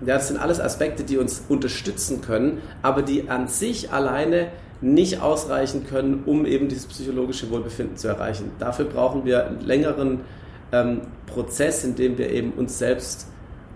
ja, 0.00 0.14
das 0.14 0.28
sind 0.28 0.38
alles 0.38 0.60
Aspekte, 0.60 1.04
die 1.04 1.18
uns 1.18 1.44
unterstützen 1.48 2.20
können, 2.20 2.60
aber 2.82 3.02
die 3.02 3.30
an 3.30 3.46
sich 3.46 3.92
alleine 3.92 4.48
nicht 4.84 5.22
ausreichen 5.22 5.86
können, 5.86 6.24
um 6.26 6.44
eben 6.44 6.68
dieses 6.68 6.86
psychologische 6.86 7.50
Wohlbefinden 7.50 7.96
zu 7.96 8.08
erreichen. 8.08 8.50
Dafür 8.58 8.84
brauchen 8.84 9.24
wir 9.24 9.46
einen 9.46 9.60
längeren 9.60 10.20
ähm, 10.72 11.00
Prozess, 11.26 11.84
in 11.84 11.96
dem 11.96 12.18
wir 12.18 12.30
eben 12.30 12.52
uns 12.52 12.78
selbst 12.78 13.26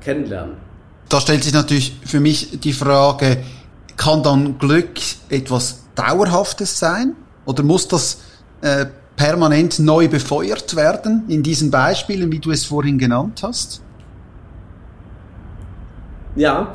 kennenlernen. 0.03 0.57
Da 1.09 1.21
stellt 1.21 1.45
sich 1.45 1.55
natürlich 1.55 1.97
für 2.05 2.21
mich 2.21 2.61
die 2.61 2.75
Frage, 2.75 3.39
kann 3.97 4.23
dann 4.23 4.59
Glück 4.59 5.01
etwas 5.31 5.85
Dauerhaftes 5.95 6.79
sein? 6.79 7.17
Oder 7.47 7.63
muss 7.63 7.89
das 7.89 8.21
äh, 8.61 8.85
permanent 9.17 9.79
neu 9.79 10.09
befeuert 10.09 10.77
werden 10.77 11.25
in 11.29 11.43
diesen 11.43 11.71
Beispielen, 11.71 12.31
wie 12.31 12.39
du 12.39 12.51
es 12.51 12.67
vorhin 12.67 12.99
genannt 12.99 13.41
hast? 13.43 13.81
Ja, 16.37 16.75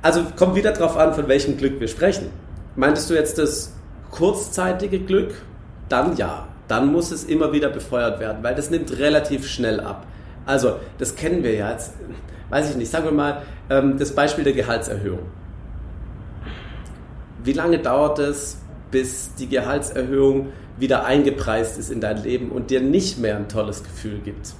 also 0.00 0.24
kommt 0.36 0.54
wieder 0.54 0.72
darauf 0.72 0.96
an, 0.96 1.12
von 1.12 1.26
welchem 1.26 1.56
Glück 1.56 1.80
wir 1.80 1.88
sprechen. 1.88 2.43
Meintest 2.76 3.10
du 3.10 3.14
jetzt 3.14 3.38
das 3.38 3.72
kurzzeitige 4.10 5.00
Glück? 5.00 5.34
Dann 5.88 6.16
ja. 6.16 6.48
Dann 6.66 6.90
muss 6.90 7.10
es 7.10 7.24
immer 7.24 7.52
wieder 7.52 7.68
befeuert 7.68 8.20
werden, 8.20 8.38
weil 8.42 8.54
das 8.54 8.70
nimmt 8.70 8.98
relativ 8.98 9.46
schnell 9.46 9.80
ab. 9.80 10.06
Also, 10.46 10.76
das 10.98 11.14
kennen 11.14 11.42
wir 11.42 11.54
ja 11.54 11.70
jetzt. 11.70 11.92
Weiß 12.48 12.70
ich 12.70 12.76
nicht, 12.76 12.90
sagen 12.90 13.04
wir 13.04 13.12
mal 13.12 13.42
ähm, 13.68 13.98
das 13.98 14.14
Beispiel 14.14 14.44
der 14.44 14.54
Gehaltserhöhung. 14.54 15.20
Wie 17.42 17.52
lange 17.52 17.78
dauert 17.78 18.18
es, 18.18 18.58
bis 18.90 19.34
die 19.34 19.48
Gehaltserhöhung 19.48 20.48
wieder 20.78 21.04
eingepreist 21.04 21.78
ist 21.78 21.90
in 21.90 22.00
dein 22.00 22.22
Leben 22.22 22.50
und 22.50 22.70
dir 22.70 22.80
nicht 22.80 23.18
mehr 23.18 23.36
ein 23.36 23.48
tolles 23.48 23.82
Gefühl 23.82 24.20
gibt? 24.24 24.54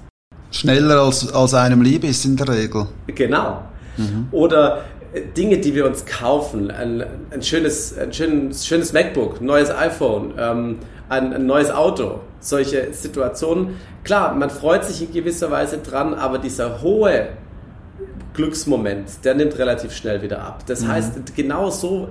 Schneller 0.50 1.00
als, 1.00 1.32
als 1.32 1.54
einem 1.54 1.82
lieb 1.82 2.04
ist 2.04 2.24
in 2.24 2.36
der 2.36 2.48
Regel. 2.48 2.86
Genau. 3.06 3.62
Mhm. 3.96 4.28
Oder 4.30 4.84
Dinge, 5.36 5.58
die 5.58 5.74
wir 5.74 5.86
uns 5.86 6.06
kaufen, 6.06 6.70
ein, 6.70 7.04
ein, 7.30 7.42
schönes, 7.42 7.96
ein 7.96 8.12
schönes, 8.12 8.66
schönes 8.66 8.92
MacBook, 8.92 9.40
ein 9.40 9.46
neues 9.46 9.70
iPhone, 9.70 10.34
ähm, 10.38 10.78
ein, 11.08 11.32
ein, 11.32 11.46
neues 11.46 11.70
Auto, 11.70 12.20
solche 12.40 12.92
Situationen. 12.92 13.76
Klar, 14.02 14.34
man 14.34 14.50
freut 14.50 14.84
sich 14.84 15.02
in 15.02 15.12
gewisser 15.12 15.50
Weise 15.50 15.78
dran, 15.78 16.14
aber 16.14 16.38
dieser 16.38 16.82
hohe 16.82 17.28
Glücksmoment, 18.34 19.24
der 19.24 19.34
nimmt 19.34 19.56
relativ 19.58 19.92
schnell 19.92 20.22
wieder 20.22 20.42
ab. 20.42 20.64
Das 20.66 20.82
mhm. 20.82 20.88
heißt, 20.88 21.36
genau 21.36 21.70
so, 21.70 22.08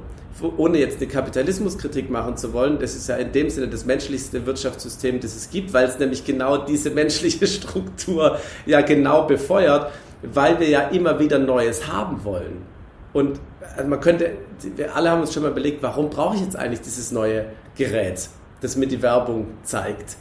ohne 0.58 0.78
jetzt 0.78 0.98
eine 0.98 1.08
Kapitalismuskritik 1.08 2.10
machen 2.10 2.38
zu 2.38 2.54
wollen, 2.54 2.80
das 2.80 2.96
ist 2.96 3.10
ja 3.10 3.16
in 3.18 3.34
dem 3.34 3.50
Sinne 3.50 3.68
das 3.68 3.86
menschlichste 3.86 4.46
Wirtschaftssystem, 4.46 5.20
das 5.20 5.36
es 5.36 5.50
gibt, 5.50 5.74
weil 5.74 5.88
es 5.88 6.00
nämlich 6.00 6.24
genau 6.24 6.58
diese 6.58 6.90
menschliche 6.90 7.48
Struktur 7.48 8.38
ja 8.66 8.82
genau 8.82 9.28
befeuert 9.28 9.92
weil 10.24 10.60
wir 10.60 10.70
ja 10.70 10.82
immer 10.82 11.20
wieder 11.20 11.40
Neues 11.40 11.88
haben 11.88 12.24
wollen. 12.24 12.73
Und 13.14 13.40
also 13.78 13.90
man 13.90 14.00
könnte, 14.02 14.32
wir 14.76 14.96
alle 14.96 15.12
haben 15.12 15.22
uns 15.22 15.34
schon 15.34 15.44
mal 15.44 15.52
überlegt, 15.52 15.82
warum 15.84 16.10
brauche 16.10 16.36
ich 16.36 16.42
jetzt 16.42 16.56
eigentlich 16.56 16.82
dieses 16.82 17.12
neue 17.12 17.46
Gerät, 17.76 18.28
das 18.62 18.76
mir 18.76 18.88
die 18.88 19.02
Werbung 19.02 19.48
zeigt? 19.64 20.18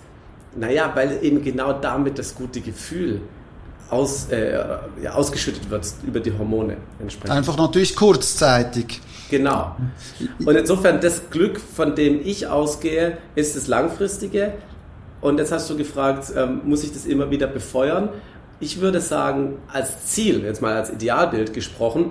Naja, 0.54 0.92
weil 0.94 1.18
eben 1.22 1.42
genau 1.42 1.72
damit 1.72 2.18
das 2.18 2.34
gute 2.34 2.60
Gefühl 2.60 3.22
aus, 3.88 4.28
äh, 4.30 4.58
ja, 5.02 5.12
ausgeschüttet 5.12 5.70
wird 5.70 5.86
über 6.06 6.20
die 6.20 6.32
Hormone 6.36 6.78
entsprechend. 6.98 7.36
Einfach 7.36 7.56
natürlich 7.56 7.94
kurzzeitig. 7.96 9.00
Genau. 9.30 9.76
Und 10.44 10.56
insofern 10.56 11.00
das 11.00 11.30
Glück, 11.30 11.58
von 11.58 11.94
dem 11.94 12.20
ich 12.22 12.46
ausgehe, 12.46 13.18
ist 13.34 13.56
das 13.56 13.66
langfristige. 13.66 14.54
Und 15.22 15.38
jetzt 15.38 15.52
hast 15.52 15.70
du 15.70 15.76
gefragt, 15.76 16.32
ähm, 16.36 16.62
muss 16.64 16.84
ich 16.84 16.92
das 16.92 17.06
immer 17.06 17.30
wieder 17.30 17.46
befeuern? 17.46 18.10
Ich 18.60 18.80
würde 18.80 19.00
sagen, 19.00 19.58
als 19.72 20.06
Ziel, 20.06 20.42
jetzt 20.42 20.60
mal 20.60 20.74
als 20.74 20.90
Idealbild 20.90 21.52
gesprochen, 21.54 22.10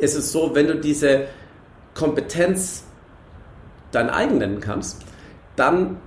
ist 0.00 0.14
es 0.14 0.32
so, 0.32 0.54
wenn 0.54 0.66
du 0.66 0.76
diese 0.76 1.26
Kompetenz 1.94 2.84
dein 3.92 4.10
eigen 4.10 4.38
nennen 4.38 4.60
kannst, 4.60 5.02
dann 5.56 5.98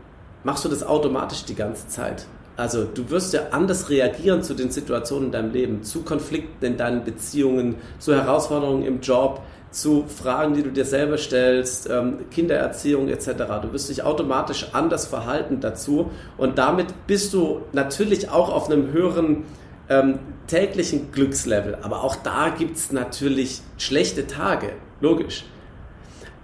machst 0.43 0.65
du 0.65 0.69
das 0.69 0.83
automatisch 0.83 1.45
die 1.45 1.55
ganze 1.55 1.87
Zeit. 1.87 2.25
Also 2.55 2.83
du 2.83 3.09
wirst 3.09 3.33
ja 3.33 3.49
anders 3.51 3.89
reagieren 3.89 4.43
zu 4.43 4.53
den 4.53 4.69
Situationen 4.69 5.27
in 5.27 5.31
deinem 5.31 5.51
Leben, 5.51 5.83
zu 5.83 6.03
Konflikten 6.03 6.63
in 6.65 6.77
deinen 6.77 7.03
Beziehungen, 7.03 7.75
zu 7.97 8.13
Herausforderungen 8.13 8.83
im 8.83 9.01
Job, 9.01 9.41
zu 9.71 10.05
Fragen, 10.07 10.53
die 10.53 10.61
du 10.61 10.71
dir 10.71 10.85
selber 10.85 11.17
stellst, 11.17 11.89
ähm, 11.89 12.29
Kindererziehung 12.29 13.09
etc. 13.09 13.25
Du 13.63 13.73
wirst 13.73 13.89
dich 13.89 14.03
automatisch 14.03 14.67
anders 14.73 15.07
verhalten 15.07 15.61
dazu 15.61 16.11
und 16.37 16.59
damit 16.59 16.93
bist 17.07 17.33
du 17.33 17.61
natürlich 17.71 18.29
auch 18.29 18.53
auf 18.53 18.69
einem 18.69 18.91
höheren 18.91 19.45
ähm, 19.89 20.19
täglichen 20.47 21.11
Glückslevel. 21.11 21.75
Aber 21.81 22.03
auch 22.03 22.15
da 22.15 22.49
gibt 22.49 22.77
es 22.77 22.91
natürlich 22.91 23.61
schlechte 23.77 24.27
Tage, 24.27 24.73
logisch. 25.01 25.45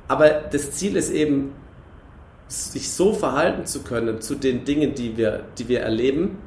Aber 0.07 0.29
das 0.29 0.71
Ziel 0.71 0.95
ist 0.95 1.11
eben, 1.11 1.53
sich 2.47 2.91
so 2.91 3.13
verhalten 3.13 3.67
zu 3.67 3.83
können 3.83 4.21
zu 4.21 4.33
den 4.33 4.65
Dingen, 4.65 4.95
die 4.95 5.17
wir, 5.17 5.45
die 5.59 5.67
wir 5.67 5.81
erleben, 5.81 6.39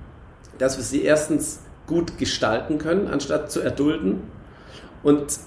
dass 0.58 0.76
wir 0.76 0.84
sie 0.84 1.02
erstens 1.02 1.60
gut 1.86 2.18
gestalten 2.18 2.78
können, 2.78 3.06
anstatt 3.06 3.52
zu 3.52 3.60
erdulden. 3.60 4.22
Und 5.04 5.38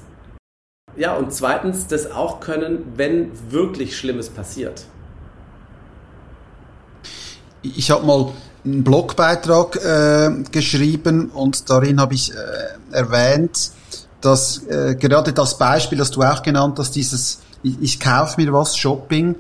ja, 0.96 1.16
und 1.16 1.34
zweitens 1.34 1.88
das 1.88 2.10
auch 2.10 2.40
können, 2.40 2.94
wenn 2.96 3.32
wirklich 3.52 3.98
Schlimmes 3.98 4.30
passiert. 4.30 4.86
Ich 7.62 7.92
habe 7.92 8.06
mal 8.06 8.32
einen 8.66 8.84
Blogbeitrag 8.84 9.76
äh, 9.76 10.32
geschrieben 10.52 11.30
und 11.30 11.70
darin 11.70 12.00
habe 12.00 12.16
ich 12.16 12.32
äh, 12.32 12.36
erwähnt, 12.92 13.72
dass 14.22 14.64
äh, 14.68 14.96
gerade 14.96 15.34
das 15.34 15.58
Beispiel, 15.58 15.98
das 15.98 16.12
du 16.12 16.24
auch 16.24 16.42
genannt 16.42 16.80
hast, 16.80 16.96
dieses 16.96 17.40
ich, 17.66 17.82
ich 17.82 18.00
kaufe 18.00 18.42
mir 18.42 18.54
was, 18.54 18.78
Shopping, 18.78 19.36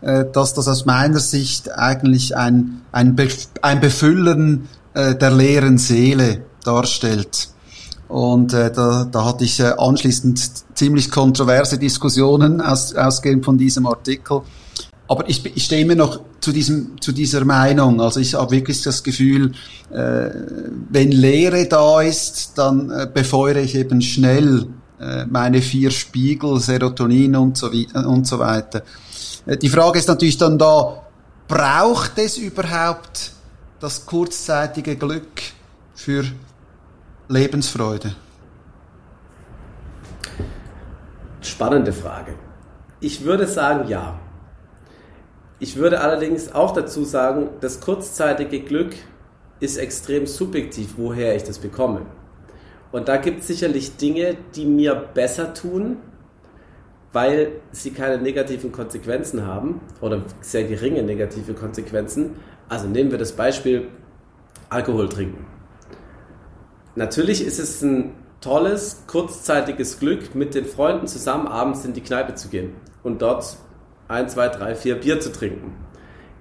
äh, 0.00 0.24
dass 0.32 0.54
das 0.54 0.68
aus 0.68 0.86
meiner 0.86 1.18
Sicht 1.18 1.72
eigentlich 1.72 2.36
ein, 2.36 2.82
ein, 2.92 3.16
Be 3.16 3.28
ein 3.62 3.80
Befüllen 3.80 4.68
äh, 4.94 5.14
der 5.14 5.30
leeren 5.30 5.78
Seele 5.78 6.42
darstellt. 6.64 7.48
Und 8.08 8.52
äh, 8.52 8.72
da, 8.72 9.04
da 9.10 9.24
hatte 9.24 9.44
ich 9.44 9.60
äh, 9.60 9.72
anschließend 9.78 10.40
ziemlich 10.74 11.10
kontroverse 11.10 11.78
Diskussionen 11.78 12.60
aus, 12.60 12.94
ausgehend 12.94 13.44
von 13.44 13.56
diesem 13.56 13.86
Artikel. 13.86 14.42
Aber 15.10 15.28
ich, 15.28 15.44
ich 15.44 15.64
stehe 15.64 15.82
immer 15.82 15.96
noch 15.96 16.20
zu, 16.40 16.52
diesem, 16.52 17.00
zu 17.00 17.10
dieser 17.10 17.44
Meinung. 17.44 18.00
Also 18.00 18.20
ich 18.20 18.34
habe 18.34 18.52
wirklich 18.52 18.80
das 18.82 19.02
Gefühl, 19.02 19.50
äh, 19.90 20.30
wenn 20.88 21.10
Leere 21.10 21.66
da 21.66 22.00
ist, 22.00 22.52
dann 22.54 22.90
äh, 22.90 23.08
befeuere 23.12 23.58
ich 23.58 23.74
eben 23.74 24.00
schnell 24.02 24.68
äh, 25.00 25.26
meine 25.26 25.62
vier 25.62 25.90
Spiegel, 25.90 26.60
Serotonin 26.60 27.34
und 27.34 27.56
so, 27.56 27.72
und 27.92 28.24
so 28.24 28.38
weiter. 28.38 28.84
Äh, 29.46 29.56
die 29.56 29.68
Frage 29.68 29.98
ist 29.98 30.06
natürlich 30.06 30.38
dann 30.38 30.56
da, 30.56 31.02
braucht 31.48 32.16
es 32.16 32.38
überhaupt 32.38 33.32
das 33.80 34.06
kurzzeitige 34.06 34.94
Glück 34.94 35.42
für 35.92 36.22
Lebensfreude? 37.26 38.14
Spannende 41.40 41.92
Frage. 41.92 42.36
Ich 43.00 43.24
würde 43.24 43.48
sagen, 43.48 43.88
ja. 43.88 44.16
Ich 45.62 45.76
würde 45.76 46.00
allerdings 46.00 46.52
auch 46.54 46.72
dazu 46.72 47.04
sagen, 47.04 47.50
das 47.60 47.80
kurzzeitige 47.80 48.60
Glück 48.60 48.94
ist 49.60 49.76
extrem 49.76 50.26
subjektiv, 50.26 50.94
woher 50.96 51.36
ich 51.36 51.42
das 51.44 51.58
bekomme. 51.58 52.06
Und 52.92 53.08
da 53.08 53.18
gibt 53.18 53.40
es 53.40 53.46
sicherlich 53.46 53.96
Dinge, 53.96 54.38
die 54.56 54.64
mir 54.64 54.94
besser 54.94 55.52
tun, 55.52 55.98
weil 57.12 57.52
sie 57.72 57.90
keine 57.90 58.22
negativen 58.22 58.72
Konsequenzen 58.72 59.46
haben 59.46 59.82
oder 60.00 60.22
sehr 60.40 60.64
geringe 60.64 61.02
negative 61.02 61.52
Konsequenzen. 61.52 62.36
Also 62.70 62.88
nehmen 62.88 63.10
wir 63.10 63.18
das 63.18 63.32
Beispiel 63.32 63.88
Alkohol 64.70 65.10
trinken. 65.10 65.44
Natürlich 66.94 67.44
ist 67.44 67.58
es 67.58 67.82
ein 67.82 68.14
tolles, 68.40 69.04
kurzzeitiges 69.06 69.98
Glück, 69.98 70.34
mit 70.34 70.54
den 70.54 70.64
Freunden 70.64 71.06
zusammen 71.06 71.46
abends 71.46 71.84
in 71.84 71.92
die 71.92 72.00
Kneipe 72.00 72.34
zu 72.34 72.48
gehen 72.48 72.72
und 73.02 73.20
dort 73.20 73.58
ein, 74.10 74.28
zwei, 74.28 74.48
drei, 74.48 74.74
vier 74.74 74.96
Bier 74.96 75.20
zu 75.20 75.32
trinken. 75.32 75.74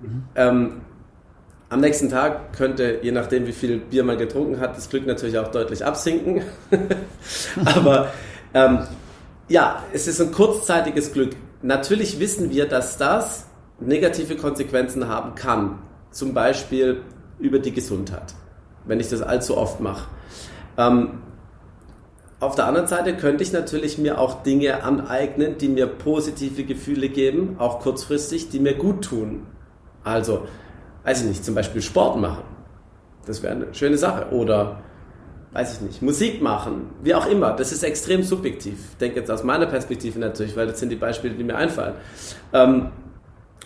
Mhm. 0.01 0.23
Ähm, 0.35 0.81
am 1.69 1.81
nächsten 1.81 2.09
Tag 2.09 2.53
könnte, 2.53 2.99
je 3.03 3.11
nachdem 3.11 3.45
wie 3.45 3.51
viel 3.51 3.77
Bier 3.77 4.03
man 4.03 4.17
getrunken 4.17 4.59
hat, 4.59 4.75
das 4.75 4.89
Glück 4.89 5.05
natürlich 5.05 5.37
auch 5.37 5.49
deutlich 5.49 5.85
absinken. 5.85 6.41
Aber 7.65 8.11
ähm, 8.53 8.79
ja, 9.47 9.83
es 9.93 10.07
ist 10.07 10.19
ein 10.19 10.31
kurzzeitiges 10.31 11.13
Glück. 11.13 11.35
Natürlich 11.61 12.19
wissen 12.19 12.49
wir, 12.49 12.67
dass 12.67 12.97
das 12.97 13.45
negative 13.79 14.35
Konsequenzen 14.35 15.07
haben 15.07 15.35
kann. 15.35 15.79
Zum 16.11 16.33
Beispiel 16.33 17.01
über 17.37 17.59
die 17.59 17.71
Gesundheit, 17.71 18.33
wenn 18.85 18.99
ich 18.99 19.09
das 19.09 19.21
allzu 19.21 19.55
oft 19.55 19.79
mache. 19.79 20.07
Ähm, 20.77 21.19
auf 22.39 22.55
der 22.55 22.65
anderen 22.65 22.87
Seite 22.87 23.15
könnte 23.17 23.43
ich 23.43 23.51
natürlich 23.51 23.97
mir 23.97 24.19
auch 24.19 24.43
Dinge 24.43 24.83
aneignen, 24.83 25.57
die 25.57 25.67
mir 25.67 25.87
positive 25.87 26.63
Gefühle 26.63 27.09
geben, 27.09 27.57
auch 27.59 27.79
kurzfristig, 27.79 28.49
die 28.49 28.59
mir 28.59 28.75
gut 28.75 29.03
tun. 29.03 29.45
Also, 30.05 30.47
weiß 31.03 31.21
ich 31.21 31.27
nicht, 31.27 31.43
zum 31.43 31.55
Beispiel 31.55 31.81
Sport 31.81 32.17
machen. 32.17 32.43
Das 33.25 33.43
wäre 33.43 33.53
eine 33.53 33.73
schöne 33.73 33.97
Sache. 33.97 34.33
Oder, 34.33 34.81
weiß 35.51 35.75
ich 35.75 35.81
nicht, 35.81 36.01
Musik 36.01 36.41
machen. 36.41 36.91
Wie 37.03 37.13
auch 37.13 37.27
immer. 37.27 37.51
Das 37.51 37.73
ist 37.73 37.83
extrem 37.83 38.23
subjektiv. 38.23 38.79
Ich 38.91 38.97
denke 38.97 39.19
jetzt 39.19 39.29
aus 39.29 39.43
meiner 39.43 39.65
Perspektive 39.65 40.17
natürlich, 40.17 40.55
weil 40.55 40.67
das 40.67 40.79
sind 40.79 40.89
die 40.89 40.95
Beispiele, 40.95 41.33
die 41.33 41.43
mir 41.43 41.57
einfallen. 41.57 41.95
Ähm, 42.53 42.89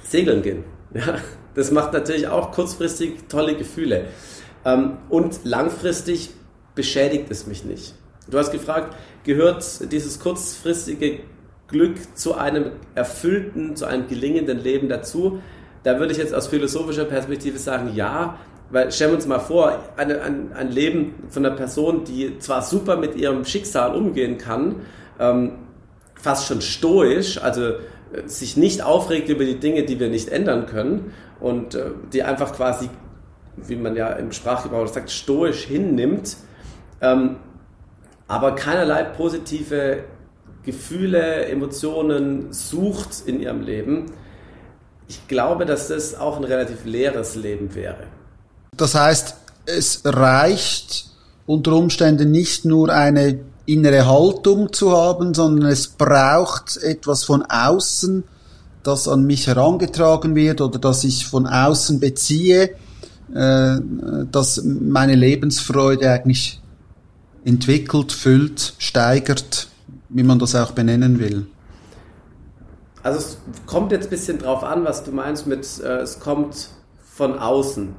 segeln 0.03 0.41
gehen. 0.41 0.63
Ja, 0.95 1.15
das 1.55 1.71
macht 1.71 1.91
natürlich 1.93 2.27
auch 2.27 2.51
kurzfristig 2.51 3.27
tolle 3.27 3.55
Gefühle. 3.55 4.05
Ähm, 4.63 4.97
und 5.09 5.39
langfristig 5.43 6.29
beschädigt 6.75 7.31
es 7.31 7.47
mich 7.47 7.65
nicht. 7.65 7.95
Du 8.29 8.37
hast 8.37 8.51
gefragt, 8.51 8.95
gehört 9.23 9.91
dieses 9.91 10.19
kurzfristige 10.19 11.19
Glück 11.67 11.97
zu 12.17 12.35
einem 12.35 12.71
erfüllten, 12.95 13.75
zu 13.75 13.85
einem 13.85 14.07
gelingenden 14.07 14.59
Leben 14.59 14.87
dazu? 14.89 15.41
Da 15.83 15.99
würde 15.99 16.13
ich 16.13 16.17
jetzt 16.17 16.33
aus 16.33 16.47
philosophischer 16.47 17.05
Perspektive 17.05 17.59
sagen, 17.59 17.91
ja, 17.93 18.37
weil 18.69 18.91
stellen 18.91 19.11
wir 19.11 19.15
uns 19.17 19.27
mal 19.27 19.39
vor, 19.39 19.77
eine, 19.97 20.21
ein, 20.21 20.53
ein 20.53 20.71
Leben 20.71 21.15
von 21.29 21.45
einer 21.45 21.55
Person, 21.55 22.05
die 22.05 22.39
zwar 22.39 22.61
super 22.61 22.95
mit 22.95 23.15
ihrem 23.15 23.43
Schicksal 23.43 23.93
umgehen 23.93 24.37
kann, 24.37 24.77
ähm, 25.19 25.53
fast 26.15 26.47
schon 26.47 26.61
stoisch, 26.61 27.37
also 27.37 27.61
äh, 27.63 27.77
sich 28.25 28.55
nicht 28.55 28.81
aufregt 28.81 29.29
über 29.29 29.43
die 29.43 29.59
Dinge, 29.59 29.83
die 29.83 29.99
wir 29.99 30.09
nicht 30.09 30.29
ändern 30.29 30.65
können 30.65 31.13
und 31.39 31.75
äh, 31.75 31.91
die 32.13 32.23
einfach 32.23 32.53
quasi, 32.55 32.89
wie 33.57 33.75
man 33.75 33.95
ja 33.95 34.07
im 34.13 34.31
Sprachgebrauch 34.31 34.87
sagt, 34.87 35.11
stoisch 35.11 35.65
hinnimmt, 35.65 36.37
ähm, 37.01 37.35
aber 38.27 38.55
keinerlei 38.55 39.03
positive 39.03 40.03
Gefühle, 40.63 41.45
Emotionen 41.45 42.53
sucht 42.53 43.23
in 43.25 43.41
ihrem 43.41 43.61
Leben, 43.61 44.05
ich 45.07 45.27
glaube, 45.27 45.65
dass 45.65 45.89
das 45.89 46.15
auch 46.15 46.37
ein 46.37 46.43
relativ 46.43 46.85
leeres 46.85 47.35
Leben 47.35 47.75
wäre. 47.75 48.07
Das 48.75 48.95
heißt, 48.95 49.35
es 49.65 50.01
reicht 50.05 51.05
unter 51.45 51.73
Umständen 51.73 52.31
nicht 52.31 52.65
nur 52.65 52.89
eine 52.89 53.39
innere 53.65 54.07
Haltung 54.07 54.73
zu 54.73 54.91
haben, 54.91 55.33
sondern 55.33 55.69
es 55.69 55.87
braucht 55.87 56.77
etwas 56.77 57.23
von 57.23 57.43
außen, 57.43 58.23
das 58.83 59.07
an 59.07 59.23
mich 59.23 59.47
herangetragen 59.47 60.35
wird 60.35 60.59
oder 60.61 60.79
das 60.79 61.03
ich 61.03 61.25
von 61.25 61.47
außen 61.47 61.99
beziehe, 61.99 62.71
äh, 63.33 63.75
das 64.31 64.61
meine 64.63 65.15
Lebensfreude 65.15 66.09
eigentlich 66.09 66.59
entwickelt, 67.45 68.11
füllt, 68.11 68.73
steigert, 68.77 69.67
wie 70.09 70.23
man 70.23 70.39
das 70.39 70.55
auch 70.55 70.71
benennen 70.71 71.19
will. 71.19 71.47
Also 73.01 73.19
es 73.19 73.37
kommt 73.65 73.91
jetzt 73.91 74.07
ein 74.07 74.09
bisschen 74.09 74.39
drauf 74.39 74.63
an, 74.63 74.85
was 74.85 75.03
du 75.03 75.11
meinst 75.11 75.45
mit, 75.45 75.67
äh, 75.83 75.97
es 75.97 76.19
kommt 76.19 76.69
von 77.03 77.37
außen. 77.37 77.93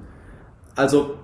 Also 0.76 1.16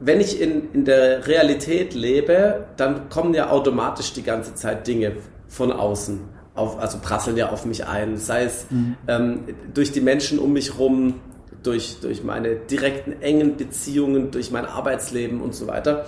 wenn 0.00 0.20
ich 0.20 0.40
in, 0.40 0.72
in 0.72 0.84
der 0.84 1.26
Realität 1.26 1.94
lebe, 1.94 2.66
dann 2.76 3.08
kommen 3.10 3.34
ja 3.34 3.50
automatisch 3.50 4.12
die 4.12 4.22
ganze 4.22 4.54
Zeit 4.54 4.86
Dinge 4.86 5.12
von 5.46 5.70
außen. 5.70 6.20
Auf, 6.54 6.78
also 6.78 6.98
prasseln 7.00 7.36
ja 7.36 7.50
auf 7.50 7.64
mich 7.64 7.86
ein. 7.86 8.16
Sei 8.16 8.44
es 8.44 8.66
mhm. 8.70 8.96
ähm, 9.06 9.40
durch 9.72 9.92
die 9.92 10.00
Menschen 10.00 10.38
um 10.38 10.52
mich 10.52 10.78
rum, 10.78 11.20
durch, 11.62 11.98
durch 12.00 12.24
meine 12.24 12.56
direkten 12.56 13.20
engen 13.20 13.56
Beziehungen, 13.56 14.30
durch 14.30 14.50
mein 14.50 14.64
Arbeitsleben 14.64 15.40
und 15.40 15.54
so 15.54 15.66
weiter, 15.66 16.06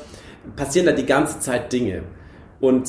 passieren 0.56 0.86
da 0.86 0.92
die 0.92 1.06
ganze 1.06 1.40
Zeit 1.40 1.72
Dinge. 1.72 2.02
Und 2.60 2.88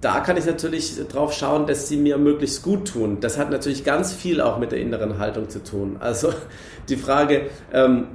da 0.00 0.20
kann 0.20 0.36
ich 0.36 0.44
natürlich 0.44 0.96
drauf 1.08 1.32
schauen, 1.32 1.66
dass 1.66 1.88
sie 1.88 1.96
mir 1.96 2.18
möglichst 2.18 2.62
gut 2.62 2.88
tun. 2.88 3.18
Das 3.20 3.38
hat 3.38 3.50
natürlich 3.50 3.84
ganz 3.84 4.12
viel 4.12 4.40
auch 4.40 4.58
mit 4.58 4.72
der 4.72 4.80
inneren 4.80 5.18
Haltung 5.18 5.48
zu 5.48 5.62
tun. 5.62 5.96
Also 5.98 6.32
die 6.88 6.96
Frage, 6.96 7.46
ähm, 7.72 8.08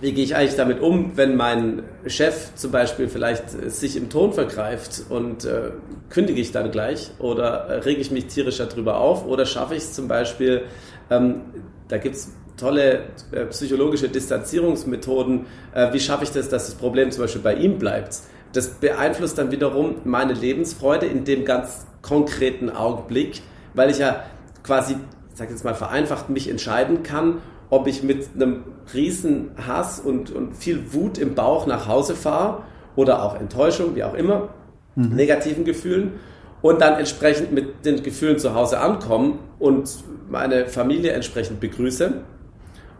wie 0.00 0.12
gehe 0.12 0.24
ich 0.24 0.36
eigentlich 0.36 0.54
damit 0.54 0.80
um, 0.80 1.16
wenn 1.16 1.36
mein 1.36 1.82
Chef 2.06 2.54
zum 2.54 2.70
Beispiel 2.70 3.08
vielleicht 3.08 3.50
sich 3.50 3.96
im 3.96 4.08
Ton 4.08 4.32
vergreift 4.32 5.02
und 5.08 5.44
äh, 5.44 5.72
kündige 6.08 6.40
ich 6.40 6.52
dann 6.52 6.70
gleich 6.70 7.10
oder 7.18 7.66
äh, 7.66 7.74
rege 7.80 8.00
ich 8.00 8.10
mich 8.10 8.26
tierisch 8.26 8.58
darüber 8.58 8.98
auf 8.98 9.26
oder 9.26 9.44
schaffe 9.44 9.74
ich 9.74 9.82
es 9.82 9.92
zum 9.92 10.06
Beispiel, 10.06 10.62
ähm, 11.10 11.42
da 11.88 11.98
gibt 11.98 12.14
es 12.14 12.32
tolle 12.58 13.04
äh, 13.32 13.46
psychologische 13.46 14.08
Distanzierungsmethoden, 14.08 15.46
äh, 15.74 15.92
wie 15.92 16.00
schaffe 16.00 16.24
ich 16.24 16.30
das, 16.30 16.48
dass 16.48 16.66
das 16.66 16.74
Problem 16.74 17.10
zum 17.10 17.24
Beispiel 17.24 17.42
bei 17.42 17.54
ihm 17.54 17.78
bleibt? 17.78 18.18
Das 18.52 18.68
beeinflusst 18.68 19.38
dann 19.38 19.50
wiederum 19.50 19.96
meine 20.04 20.32
Lebensfreude 20.32 21.06
in 21.06 21.24
dem 21.24 21.44
ganz 21.44 21.86
konkreten 22.02 22.70
Augenblick, 22.70 23.42
weil 23.74 23.90
ich 23.90 23.98
ja 23.98 24.24
quasi, 24.62 24.94
ich 25.32 25.38
sage 25.38 25.50
jetzt 25.50 25.64
mal 25.64 25.74
vereinfacht, 25.74 26.30
mich 26.30 26.48
entscheiden 26.48 27.02
kann, 27.02 27.38
ob 27.70 27.86
ich 27.86 28.02
mit 28.02 28.28
einem 28.34 28.64
riesen 28.94 29.50
Hass 29.66 30.00
und, 30.00 30.30
und 30.30 30.56
viel 30.56 30.92
Wut 30.92 31.18
im 31.18 31.34
Bauch 31.34 31.66
nach 31.66 31.86
Hause 31.86 32.14
fahre 32.14 32.62
oder 32.96 33.22
auch 33.22 33.38
Enttäuschung, 33.38 33.94
wie 33.94 34.04
auch 34.04 34.14
immer, 34.14 34.48
mhm. 34.94 35.14
negativen 35.14 35.64
Gefühlen 35.64 36.12
und 36.62 36.80
dann 36.80 36.98
entsprechend 36.98 37.52
mit 37.52 37.84
den 37.84 38.02
Gefühlen 38.02 38.38
zu 38.38 38.54
Hause 38.54 38.80
ankommen 38.80 39.38
und 39.58 39.90
meine 40.28 40.66
Familie 40.66 41.12
entsprechend 41.12 41.60
begrüße 41.60 42.14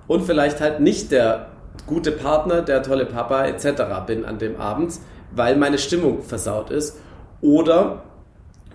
und 0.08 0.24
vielleicht 0.24 0.60
halt 0.60 0.80
nicht 0.80 1.12
der 1.12 1.46
gute 1.86 2.10
Partner, 2.10 2.62
der 2.62 2.82
tolle 2.82 3.06
Papa 3.06 3.44
etc. 3.44 3.82
bin 4.06 4.24
an 4.24 4.38
dem 4.38 4.60
Abend, 4.60 4.94
weil 5.30 5.56
meine 5.56 5.78
Stimmung 5.78 6.22
versaut 6.22 6.70
ist 6.70 6.96
oder 7.40 8.02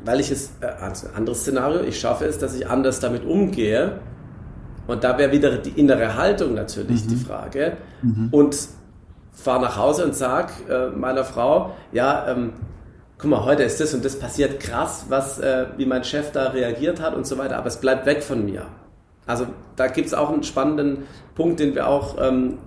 weil 0.06 0.20
ich 0.20 0.32
es, 0.32 0.52
also 0.82 1.08
ein 1.08 1.16
anderes 1.16 1.42
Szenario, 1.42 1.82
ich 1.82 2.00
schaffe 2.00 2.26
es, 2.26 2.38
dass 2.38 2.56
ich 2.56 2.70
anders 2.70 3.00
damit 3.00 3.26
umgehe. 3.26 4.00
Und 4.86 5.04
da 5.04 5.18
wäre 5.18 5.32
wieder 5.32 5.58
die 5.58 5.80
innere 5.80 6.18
Haltung 6.18 6.54
natürlich 6.54 7.06
mhm. 7.06 7.10
die 7.10 7.16
Frage. 7.16 7.78
Mhm. 8.02 8.28
Und 8.32 8.58
fahre 9.32 9.62
nach 9.62 9.78
Hause 9.78 10.04
und 10.04 10.16
sage 10.16 10.52
äh, 10.70 10.90
meiner 10.90 11.24
Frau, 11.24 11.74
ja, 11.94 12.28
ähm, 12.28 12.54
guck 13.18 13.30
mal, 13.30 13.46
heute 13.46 13.64
ist 13.64 13.80
das 13.80 13.94
und 13.94 14.04
das 14.04 14.20
passiert 14.20 14.60
krass, 14.60 15.06
was, 15.08 15.40
äh, 15.40 15.68
wie 15.78 15.86
mein 15.86 16.04
Chef 16.04 16.32
da 16.32 16.50
reagiert 16.50 17.02
hat 17.02 17.16
und 17.16 17.26
so 17.26 17.38
weiter, 17.38 17.58
aber 17.58 17.68
es 17.68 17.78
bleibt 17.78 18.06
weg 18.06 18.24
von 18.24 18.44
mir. 18.46 18.66
Also 19.26 19.48
da 19.76 19.88
gibt 19.88 20.08
es 20.08 20.14
auch 20.14 20.32
einen 20.32 20.44
spannenden 20.44 21.04
Punkt, 21.36 21.60
den 21.60 21.76
wir 21.76 21.88
auch 21.88 22.18
ähm, 22.20 22.58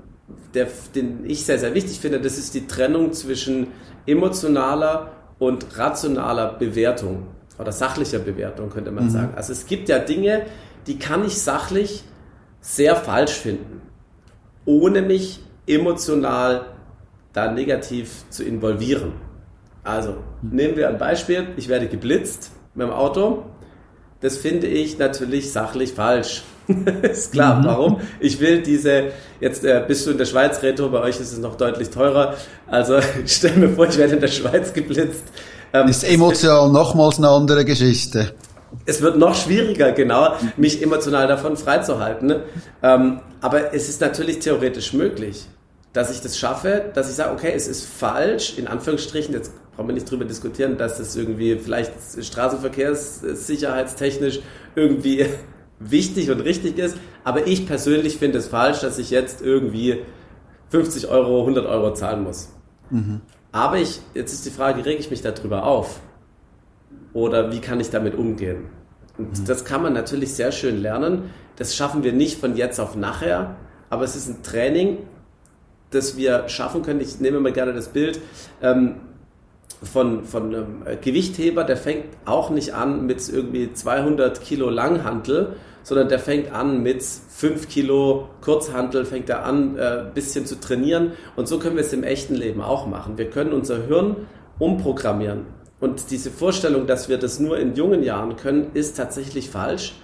der, 0.54 0.68
den 0.94 1.24
ich 1.28 1.44
sehr, 1.44 1.58
sehr 1.58 1.74
wichtig 1.74 2.00
finde, 2.00 2.20
das 2.20 2.38
ist 2.38 2.54
die 2.54 2.66
Trennung 2.66 3.12
zwischen 3.12 3.68
emotionaler 4.06 5.12
und 5.38 5.78
rationaler 5.78 6.54
Bewertung 6.54 7.26
oder 7.58 7.72
sachlicher 7.72 8.18
Bewertung, 8.18 8.70
könnte 8.70 8.90
man 8.90 9.04
mhm. 9.04 9.10
sagen. 9.10 9.32
Also 9.36 9.52
es 9.52 9.66
gibt 9.66 9.88
ja 9.88 9.98
Dinge, 9.98 10.46
die 10.86 10.98
kann 10.98 11.24
ich 11.24 11.40
sachlich 11.40 12.04
sehr 12.60 12.96
falsch 12.96 13.32
finden, 13.32 13.82
ohne 14.64 15.02
mich 15.02 15.40
emotional 15.66 16.66
da 17.32 17.52
negativ 17.52 18.24
zu 18.30 18.44
involvieren. 18.44 19.12
Also 19.84 20.16
nehmen 20.42 20.76
wir 20.76 20.88
ein 20.88 20.98
Beispiel, 20.98 21.48
ich 21.56 21.68
werde 21.68 21.86
geblitzt 21.86 22.50
mit 22.74 22.86
dem 22.88 22.92
Auto. 22.92 23.44
Das 24.20 24.36
finde 24.38 24.66
ich 24.66 24.98
natürlich 24.98 25.52
sachlich 25.52 25.92
falsch. 25.92 26.42
ist 27.02 27.32
klar, 27.32 27.60
mhm. 27.60 27.64
warum? 27.64 28.00
Ich 28.18 28.40
will 28.40 28.62
diese, 28.62 29.12
jetzt 29.40 29.64
äh, 29.64 29.84
bist 29.86 30.06
du 30.06 30.10
in 30.10 30.18
der 30.18 30.24
Schweiz, 30.24 30.62
Reto, 30.62 30.88
bei 30.88 31.00
euch 31.00 31.20
ist 31.20 31.32
es 31.32 31.38
noch 31.38 31.56
deutlich 31.56 31.90
teurer. 31.90 32.34
Also 32.66 32.98
stell 33.26 33.56
mir 33.56 33.68
vor, 33.70 33.88
ich 33.88 33.98
werde 33.98 34.14
in 34.14 34.20
der 34.20 34.28
Schweiz 34.28 34.72
geblitzt. 34.72 35.24
Ähm, 35.72 35.88
ist 35.88 36.04
emotional 36.04 36.70
nochmals 36.70 37.18
eine 37.18 37.28
andere 37.28 37.64
Geschichte. 37.64 38.34
Es 38.84 39.00
wird 39.00 39.16
noch 39.16 39.34
schwieriger, 39.34 39.92
genau, 39.92 40.34
mich 40.56 40.82
emotional 40.82 41.28
davon 41.28 41.56
freizuhalten. 41.56 42.28
Ne? 42.28 42.42
Ähm, 42.82 43.20
aber 43.40 43.74
es 43.74 43.88
ist 43.88 44.00
natürlich 44.00 44.40
theoretisch 44.40 44.92
möglich, 44.92 45.46
dass 45.92 46.10
ich 46.10 46.20
das 46.20 46.38
schaffe, 46.38 46.90
dass 46.94 47.08
ich 47.08 47.16
sage, 47.16 47.32
okay, 47.32 47.52
es 47.54 47.68
ist 47.68 47.84
falsch, 47.84 48.58
in 48.58 48.66
Anführungsstrichen, 48.66 49.34
jetzt 49.34 49.52
brauchen 49.76 49.88
wir 49.88 49.94
nicht 49.94 50.10
drüber 50.10 50.24
diskutieren, 50.24 50.78
dass 50.78 50.98
es 50.98 51.14
irgendwie 51.16 51.56
vielleicht 51.56 51.92
straßenverkehrssicherheitstechnisch 52.20 54.40
irgendwie 54.74 55.26
wichtig 55.78 56.30
und 56.30 56.40
richtig 56.40 56.78
ist. 56.78 56.96
Aber 57.24 57.46
ich 57.46 57.66
persönlich 57.66 58.16
finde 58.16 58.38
es 58.38 58.48
falsch, 58.48 58.80
dass 58.80 58.98
ich 58.98 59.10
jetzt 59.10 59.42
irgendwie 59.42 60.00
50 60.70 61.08
Euro, 61.08 61.40
100 61.40 61.66
Euro 61.66 61.92
zahlen 61.92 62.24
muss. 62.24 62.48
Mhm. 62.90 63.20
Aber 63.52 63.78
ich, 63.78 64.00
jetzt 64.14 64.32
ist 64.32 64.46
die 64.46 64.50
Frage, 64.50 64.84
rege 64.84 64.98
ich 64.98 65.10
mich 65.10 65.22
darüber 65.22 65.64
auf? 65.64 66.00
Oder 67.12 67.52
wie 67.52 67.60
kann 67.60 67.80
ich 67.80 67.90
damit 67.90 68.14
umgehen? 68.14 68.64
Und 69.18 69.38
mhm. 69.38 69.44
das 69.44 69.64
kann 69.64 69.82
man 69.82 69.92
natürlich 69.92 70.34
sehr 70.34 70.52
schön 70.52 70.80
lernen. 70.80 71.30
Das 71.56 71.76
schaffen 71.76 72.02
wir 72.02 72.12
nicht 72.12 72.38
von 72.38 72.56
jetzt 72.56 72.80
auf 72.80 72.96
nachher, 72.96 73.56
aber 73.88 74.04
es 74.04 74.16
ist 74.16 74.28
ein 74.28 74.42
Training, 74.42 74.98
das 75.90 76.16
wir 76.16 76.48
schaffen 76.48 76.82
können. 76.82 77.00
Ich 77.00 77.20
nehme 77.20 77.40
mal 77.40 77.52
gerne 77.52 77.72
das 77.72 77.88
Bild 77.88 78.20
ähm, 78.60 78.96
von, 79.82 80.24
von 80.24 80.54
einem 80.54 81.00
Gewichtheber, 81.00 81.64
der 81.64 81.76
fängt 81.76 82.06
auch 82.24 82.50
nicht 82.50 82.74
an 82.74 83.06
mit 83.06 83.28
irgendwie 83.28 83.72
200 83.72 84.40
Kilo 84.40 84.70
Langhantel, 84.70 85.56
sondern 85.82 86.08
der 86.08 86.18
fängt 86.18 86.52
an 86.52 86.82
mit 86.82 87.02
5 87.02 87.68
Kilo 87.68 88.28
Kurzhantel, 88.40 89.04
fängt 89.04 89.28
er 89.28 89.44
an, 89.44 89.76
ein 89.76 89.78
äh, 89.78 90.04
bisschen 90.12 90.44
zu 90.44 90.58
trainieren. 90.58 91.12
Und 91.36 91.46
so 91.46 91.60
können 91.60 91.76
wir 91.76 91.84
es 91.84 91.92
im 91.92 92.02
echten 92.02 92.34
Leben 92.34 92.60
auch 92.60 92.88
machen. 92.88 93.18
Wir 93.18 93.30
können 93.30 93.52
unser 93.52 93.86
Hirn 93.86 94.16
umprogrammieren. 94.58 95.46
Und 95.78 96.10
diese 96.10 96.30
Vorstellung, 96.30 96.88
dass 96.88 97.08
wir 97.08 97.18
das 97.18 97.38
nur 97.38 97.58
in 97.58 97.74
jungen 97.74 98.02
Jahren 98.02 98.36
können, 98.36 98.70
ist 98.74 98.96
tatsächlich 98.96 99.48
falsch. 99.50 99.94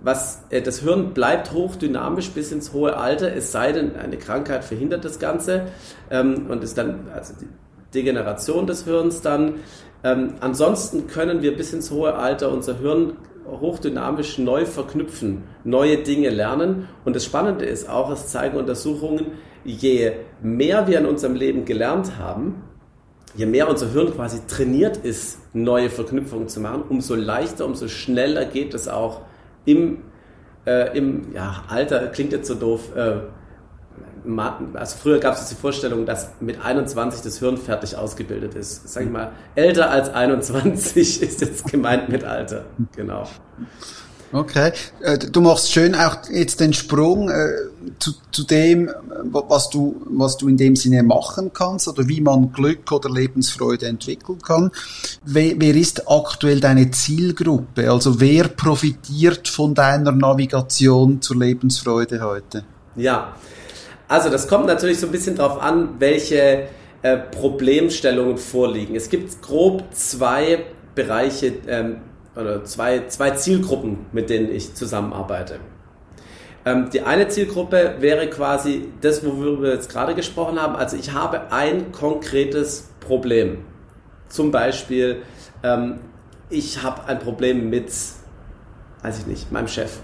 Was, 0.00 0.42
äh, 0.50 0.62
das 0.62 0.80
Hirn 0.80 1.12
bleibt 1.12 1.52
hochdynamisch 1.52 2.30
bis 2.30 2.50
ins 2.50 2.72
hohe 2.72 2.96
Alter, 2.96 3.32
es 3.32 3.52
sei 3.52 3.72
denn, 3.72 3.94
eine 3.94 4.16
Krankheit 4.16 4.64
verhindert 4.64 5.04
das 5.04 5.18
Ganze 5.18 5.66
ähm, 6.10 6.46
und 6.48 6.64
ist 6.64 6.76
dann 6.76 7.08
also 7.14 7.34
die 7.40 7.46
Degeneration 7.94 8.66
des 8.66 8.84
Hirns 8.84 9.22
dann. 9.22 9.54
Ähm, 10.02 10.34
ansonsten 10.40 11.06
können 11.06 11.42
wir 11.42 11.56
bis 11.56 11.72
ins 11.72 11.90
hohe 11.90 12.14
Alter 12.14 12.50
unser 12.50 12.78
Hirn 12.78 13.16
hochdynamisch 13.46 14.38
neu 14.38 14.64
verknüpfen, 14.64 15.44
neue 15.64 15.98
Dinge 15.98 16.30
lernen. 16.30 16.88
Und 17.04 17.16
das 17.16 17.24
Spannende 17.24 17.64
ist 17.64 17.88
auch, 17.88 18.10
es 18.10 18.28
zeigen 18.28 18.56
Untersuchungen, 18.56 19.26
je 19.64 20.12
mehr 20.42 20.86
wir 20.86 20.98
in 20.98 21.06
unserem 21.06 21.34
Leben 21.34 21.64
gelernt 21.64 22.18
haben, 22.18 22.62
je 23.34 23.46
mehr 23.46 23.68
unser 23.68 23.90
Hirn 23.90 24.14
quasi 24.14 24.40
trainiert 24.46 24.98
ist, 24.98 25.38
neue 25.52 25.90
Verknüpfungen 25.90 26.48
zu 26.48 26.60
machen, 26.60 26.84
umso 26.88 27.14
leichter, 27.14 27.66
umso 27.66 27.88
schneller 27.88 28.44
geht 28.44 28.74
es 28.74 28.88
auch 28.88 29.22
im, 29.64 29.98
äh, 30.66 30.96
im 30.96 31.32
ja, 31.34 31.64
Alter, 31.68 32.08
klingt 32.08 32.32
jetzt 32.32 32.48
so 32.48 32.54
doof, 32.54 32.96
äh, 32.96 33.20
also 34.74 34.96
früher 34.96 35.18
gab 35.18 35.34
es 35.34 35.48
die 35.48 35.54
Vorstellung, 35.54 36.06
dass 36.06 36.30
mit 36.40 36.64
21 36.64 37.22
das 37.22 37.38
Hirn 37.38 37.56
fertig 37.56 37.96
ausgebildet 37.96 38.54
ist. 38.54 38.88
Sag 38.88 39.04
ich 39.04 39.10
mal, 39.10 39.32
älter 39.54 39.90
als 39.90 40.08
21 40.08 41.22
ist 41.22 41.40
jetzt 41.40 41.66
gemeint 41.66 42.08
mit 42.08 42.24
Alter. 42.24 42.64
Genau. 42.96 43.26
Okay. 44.32 44.72
Äh, 45.00 45.18
du 45.18 45.40
machst 45.40 45.72
schön 45.72 45.94
auch 45.94 46.18
jetzt 46.30 46.60
den 46.60 46.72
Sprung 46.72 47.28
äh, 47.30 47.48
zu, 47.98 48.12
zu 48.30 48.44
dem, 48.44 48.88
was 49.24 49.70
du, 49.70 50.00
was 50.08 50.36
du 50.36 50.46
in 50.48 50.56
dem 50.56 50.76
Sinne 50.76 51.02
machen 51.02 51.50
kannst 51.52 51.88
oder 51.88 52.06
wie 52.06 52.20
man 52.20 52.52
Glück 52.52 52.92
oder 52.92 53.10
Lebensfreude 53.10 53.86
entwickeln 53.86 54.40
kann. 54.40 54.70
Wer, 55.24 55.54
wer 55.58 55.74
ist 55.74 56.08
aktuell 56.08 56.60
deine 56.60 56.90
Zielgruppe? 56.92 57.90
Also 57.90 58.20
wer 58.20 58.46
profitiert 58.48 59.48
von 59.48 59.74
deiner 59.74 60.12
Navigation 60.12 61.20
zur 61.20 61.36
Lebensfreude 61.36 62.20
heute? 62.20 62.64
Ja, 62.94 63.34
also 64.10 64.28
das 64.28 64.48
kommt 64.48 64.66
natürlich 64.66 64.98
so 64.98 65.06
ein 65.06 65.12
bisschen 65.12 65.36
darauf 65.36 65.62
an, 65.62 66.00
welche 66.00 66.66
äh, 67.02 67.16
Problemstellungen 67.16 68.38
vorliegen. 68.38 68.96
Es 68.96 69.08
gibt 69.08 69.40
grob 69.40 69.84
zwei 69.92 70.64
Bereiche, 70.96 71.52
ähm, 71.68 71.98
oder 72.34 72.64
zwei, 72.64 73.06
zwei 73.06 73.30
Zielgruppen, 73.30 74.06
mit 74.10 74.28
denen 74.28 74.50
ich 74.52 74.74
zusammenarbeite. 74.74 75.60
Ähm, 76.64 76.90
die 76.92 77.02
eine 77.02 77.28
Zielgruppe 77.28 77.98
wäre 78.00 78.28
quasi 78.28 78.88
das, 79.00 79.24
worüber 79.24 79.62
wir 79.62 79.74
jetzt 79.74 79.88
gerade 79.88 80.16
gesprochen 80.16 80.60
haben. 80.60 80.74
Also 80.74 80.96
ich 80.96 81.12
habe 81.12 81.52
ein 81.52 81.92
konkretes 81.92 82.90
Problem. 82.98 83.58
Zum 84.28 84.50
Beispiel, 84.50 85.22
ähm, 85.62 86.00
ich 86.48 86.82
habe 86.82 87.04
ein 87.04 87.20
Problem 87.20 87.70
mit, 87.70 87.92
weiß 89.02 89.20
ich 89.20 89.26
nicht, 89.28 89.52
meinem 89.52 89.68
Chef. 89.68 90.00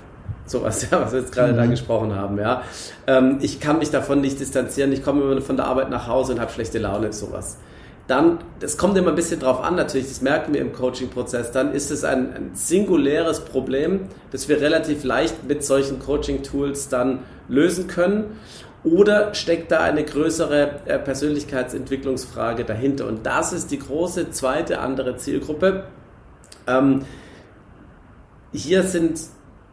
Sowas, 0.46 0.88
ja, 0.90 1.00
was 1.00 1.12
wir 1.12 1.20
jetzt 1.20 1.32
gerade 1.32 1.52
mhm. 1.52 1.56
da 1.56 1.66
gesprochen 1.66 2.14
haben, 2.14 2.38
ja. 2.38 2.62
Ähm, 3.06 3.38
ich 3.42 3.60
kann 3.60 3.78
mich 3.78 3.90
davon 3.90 4.20
nicht 4.20 4.40
distanzieren, 4.40 4.92
ich 4.92 5.02
komme 5.02 5.22
immer 5.22 5.40
von 5.40 5.56
der 5.56 5.66
Arbeit 5.66 5.90
nach 5.90 6.06
Hause 6.06 6.32
und 6.32 6.40
habe 6.40 6.52
schlechte 6.52 6.78
Laune, 6.78 7.12
sowas 7.12 7.58
dann, 8.06 8.38
das 8.60 8.76
kommt 8.76 8.96
immer 8.96 9.08
ein 9.08 9.16
bisschen 9.16 9.40
drauf 9.40 9.62
an, 9.62 9.74
natürlich, 9.74 10.06
das 10.08 10.22
merken 10.22 10.54
wir 10.54 10.60
im 10.60 10.72
Coaching-Prozess, 10.72 11.50
dann 11.50 11.72
ist 11.72 11.90
es 11.90 12.04
ein, 12.04 12.32
ein, 12.34 12.50
singuläres 12.54 13.40
Problem, 13.40 14.02
das 14.30 14.48
wir 14.48 14.60
relativ 14.60 15.02
leicht 15.02 15.44
mit 15.44 15.64
solchen 15.64 15.98
Coaching-Tools 15.98 16.88
dann 16.88 17.20
lösen 17.48 17.88
können. 17.88 18.38
Oder 18.84 19.34
steckt 19.34 19.72
da 19.72 19.80
eine 19.80 20.04
größere 20.04 20.82
äh, 20.86 20.98
Persönlichkeitsentwicklungsfrage 21.00 22.64
dahinter? 22.64 23.08
Und 23.08 23.26
das 23.26 23.52
ist 23.52 23.72
die 23.72 23.80
große 23.80 24.30
zweite 24.30 24.78
andere 24.78 25.16
Zielgruppe. 25.16 25.84
Ähm, 26.68 27.04
hier 28.52 28.84
sind 28.84 29.18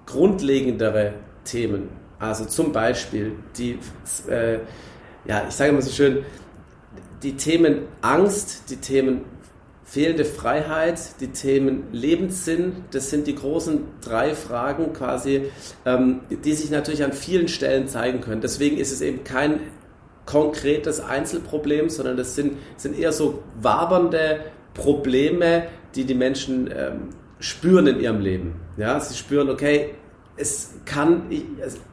grundlegendere 0.05 1.13
Themen. 1.43 1.89
Also 2.19 2.45
zum 2.45 2.71
Beispiel 2.71 3.33
die, 3.57 3.79
äh, 4.29 4.59
ja, 5.25 5.45
ich 5.47 5.55
sage 5.55 5.71
immer 5.71 5.81
so 5.81 5.91
schön, 5.91 6.25
die 7.21 7.35
Themen 7.35 7.83
Angst, 8.01 8.69
die 8.69 8.77
Themen 8.77 9.21
fehlende 9.83 10.25
Freiheit, 10.25 11.19
die 11.19 11.27
Themen 11.27 11.83
Lebenssinn, 11.91 12.85
das 12.91 13.09
sind 13.09 13.27
die 13.27 13.35
großen 13.35 13.83
drei 14.01 14.33
Fragen 14.33 14.93
quasi, 14.93 15.51
ähm, 15.85 16.21
die 16.29 16.53
sich 16.53 16.71
natürlich 16.71 17.03
an 17.03 17.13
vielen 17.13 17.47
Stellen 17.47 17.87
zeigen 17.87 18.21
können. 18.21 18.41
Deswegen 18.41 18.77
ist 18.77 18.91
es 18.91 19.01
eben 19.01 19.23
kein 19.23 19.59
konkretes 20.25 20.99
Einzelproblem, 20.99 21.89
sondern 21.89 22.17
das 22.17 22.35
sind, 22.35 22.53
sind 22.77 22.97
eher 22.97 23.11
so 23.11 23.43
wabernde 23.61 24.45
Probleme, 24.73 25.67
die 25.95 26.05
die 26.05 26.15
Menschen 26.15 26.73
ähm, 26.75 27.09
spüren 27.39 27.87
in 27.87 27.99
ihrem 27.99 28.21
Leben. 28.21 28.55
Ja, 28.77 28.99
sie 28.99 29.15
spüren, 29.15 29.49
okay, 29.49 29.91
es 30.35 30.71
kann, 30.85 31.27
ich, 31.29 31.45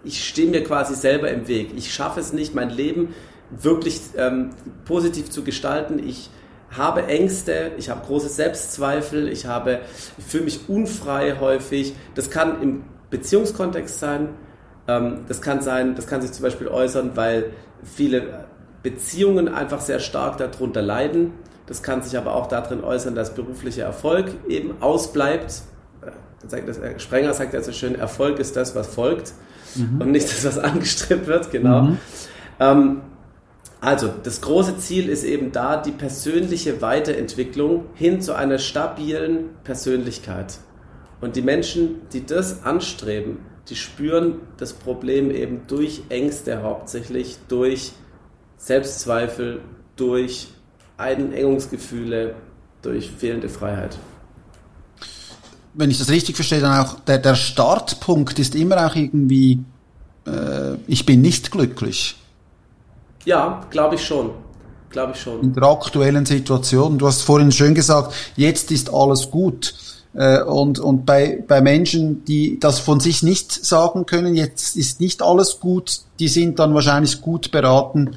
ich 0.02 0.24
stehe 0.26 0.48
mir 0.48 0.64
quasi 0.64 0.94
selber 0.94 1.30
im 1.30 1.46
Weg. 1.46 1.72
Ich 1.76 1.92
schaffe 1.92 2.20
es 2.20 2.32
nicht, 2.32 2.54
mein 2.54 2.70
Leben 2.70 3.14
wirklich 3.50 4.00
ähm, 4.16 4.50
positiv 4.84 5.30
zu 5.30 5.42
gestalten. 5.44 5.98
Ich 5.98 6.30
habe 6.70 7.06
Ängste, 7.06 7.72
ich 7.76 7.90
habe 7.90 8.06
große 8.06 8.28
Selbstzweifel, 8.28 9.28
ich 9.28 9.46
habe, 9.46 9.80
ich 10.18 10.24
fühle 10.24 10.44
mich 10.44 10.68
unfrei 10.68 11.36
häufig. 11.38 11.94
Das 12.14 12.30
kann 12.30 12.62
im 12.62 12.84
Beziehungskontext 13.10 13.98
sein. 13.98 14.30
Ähm, 14.88 15.24
das 15.28 15.42
kann 15.42 15.62
sein, 15.62 15.94
das 15.94 16.06
kann 16.06 16.22
sich 16.22 16.32
zum 16.32 16.44
Beispiel 16.44 16.68
äußern, 16.68 17.12
weil 17.16 17.50
viele 17.82 18.46
Beziehungen 18.82 19.48
einfach 19.48 19.80
sehr 19.80 19.98
stark 19.98 20.38
darunter 20.38 20.80
leiden. 20.80 21.32
Das 21.66 21.82
kann 21.82 22.02
sich 22.02 22.16
aber 22.16 22.34
auch 22.34 22.46
darin 22.46 22.82
äußern, 22.82 23.14
dass 23.14 23.34
beruflicher 23.34 23.84
Erfolg 23.84 24.30
eben 24.48 24.80
ausbleibt. 24.80 25.62
Äh, 26.02 26.10
das, 26.66 26.78
äh, 26.78 26.98
Sprenger 26.98 27.34
sagt 27.34 27.54
ja 27.54 27.62
so 27.62 27.72
schön, 27.72 27.94
Erfolg 27.94 28.38
ist 28.38 28.56
das, 28.56 28.74
was 28.74 28.88
folgt 28.88 29.32
mhm. 29.74 30.00
und 30.00 30.10
nicht 30.10 30.26
das, 30.26 30.44
was 30.44 30.58
angestrebt 30.58 31.26
wird, 31.26 31.50
genau. 31.50 31.82
Mhm. 31.82 31.98
Ähm, 32.58 33.00
also, 33.80 34.12
das 34.22 34.42
große 34.42 34.76
Ziel 34.76 35.08
ist 35.08 35.24
eben 35.24 35.52
da 35.52 35.78
die 35.78 35.90
persönliche 35.90 36.82
Weiterentwicklung 36.82 37.86
hin 37.94 38.20
zu 38.20 38.34
einer 38.34 38.58
stabilen 38.58 39.50
Persönlichkeit. 39.64 40.58
Und 41.22 41.36
die 41.36 41.42
Menschen, 41.42 42.02
die 42.12 42.26
das 42.26 42.64
anstreben, 42.64 43.38
die 43.68 43.76
spüren 43.76 44.40
das 44.58 44.74
Problem 44.74 45.30
eben 45.30 45.62
durch 45.66 46.02
Ängste 46.10 46.62
hauptsächlich, 46.62 47.38
durch 47.48 47.92
Selbstzweifel, 48.58 49.60
durch 49.96 50.48
Einengungsgefühle, 50.98 52.34
durch 52.82 53.10
fehlende 53.10 53.48
Freiheit. 53.48 53.96
Wenn 55.74 55.90
ich 55.90 55.98
das 55.98 56.10
richtig 56.10 56.36
verstehe, 56.36 56.60
dann 56.60 56.84
auch 56.84 57.00
der, 57.00 57.18
der 57.18 57.34
Startpunkt 57.34 58.38
ist 58.38 58.54
immer 58.54 58.86
auch 58.86 58.96
irgendwie, 58.96 59.60
äh, 60.26 60.74
ich 60.86 61.06
bin 61.06 61.20
nicht 61.20 61.50
glücklich. 61.50 62.16
Ja, 63.24 63.60
glaube 63.70 63.94
ich 63.94 64.04
schon. 64.04 64.30
Glaube 64.90 65.12
ich 65.14 65.20
schon. 65.20 65.40
In 65.40 65.52
der 65.52 65.62
aktuellen 65.64 66.26
Situation. 66.26 66.98
Du 66.98 67.06
hast 67.06 67.22
vorhin 67.22 67.52
schön 67.52 67.74
gesagt, 67.74 68.14
jetzt 68.36 68.72
ist 68.72 68.92
alles 68.92 69.30
gut. 69.30 69.74
Äh, 70.14 70.42
und, 70.42 70.80
und 70.80 71.06
bei, 71.06 71.42
bei 71.46 71.60
Menschen, 71.60 72.24
die 72.24 72.58
das 72.58 72.80
von 72.80 72.98
sich 72.98 73.22
nicht 73.22 73.52
sagen 73.52 74.06
können, 74.06 74.34
jetzt 74.34 74.76
ist 74.76 75.00
nicht 75.00 75.22
alles 75.22 75.60
gut, 75.60 76.00
die 76.18 76.28
sind 76.28 76.58
dann 76.58 76.74
wahrscheinlich 76.74 77.20
gut 77.20 77.52
beraten, 77.52 78.16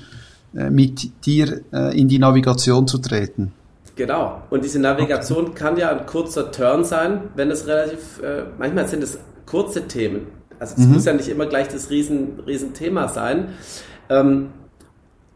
äh, 0.55 0.69
mit 0.69 1.25
dir 1.25 1.61
äh, 1.71 1.99
in 1.99 2.07
die 2.07 2.19
Navigation 2.19 2.87
zu 2.87 2.97
treten. 2.97 3.51
Genau. 3.95 4.41
Und 4.49 4.63
diese 4.63 4.79
Navigation 4.79 5.53
kann 5.53 5.77
ja 5.77 5.89
ein 5.91 6.05
kurzer 6.05 6.51
Turn 6.51 6.83
sein, 6.83 7.29
wenn 7.35 7.51
es 7.51 7.67
relativ, 7.67 8.21
manchmal 8.57 8.87
sind 8.87 9.03
es 9.03 9.19
kurze 9.45 9.87
Themen. 9.87 10.27
Also 10.59 10.75
es 10.77 10.85
mhm. 10.87 10.93
muss 10.93 11.05
ja 11.05 11.13
nicht 11.13 11.29
immer 11.29 11.45
gleich 11.45 11.67
das 11.67 11.89
riesen, 11.89 12.39
riesen 12.47 12.73
Thema 12.73 13.07
sein. 13.07 13.49
Ähm, 14.09 14.49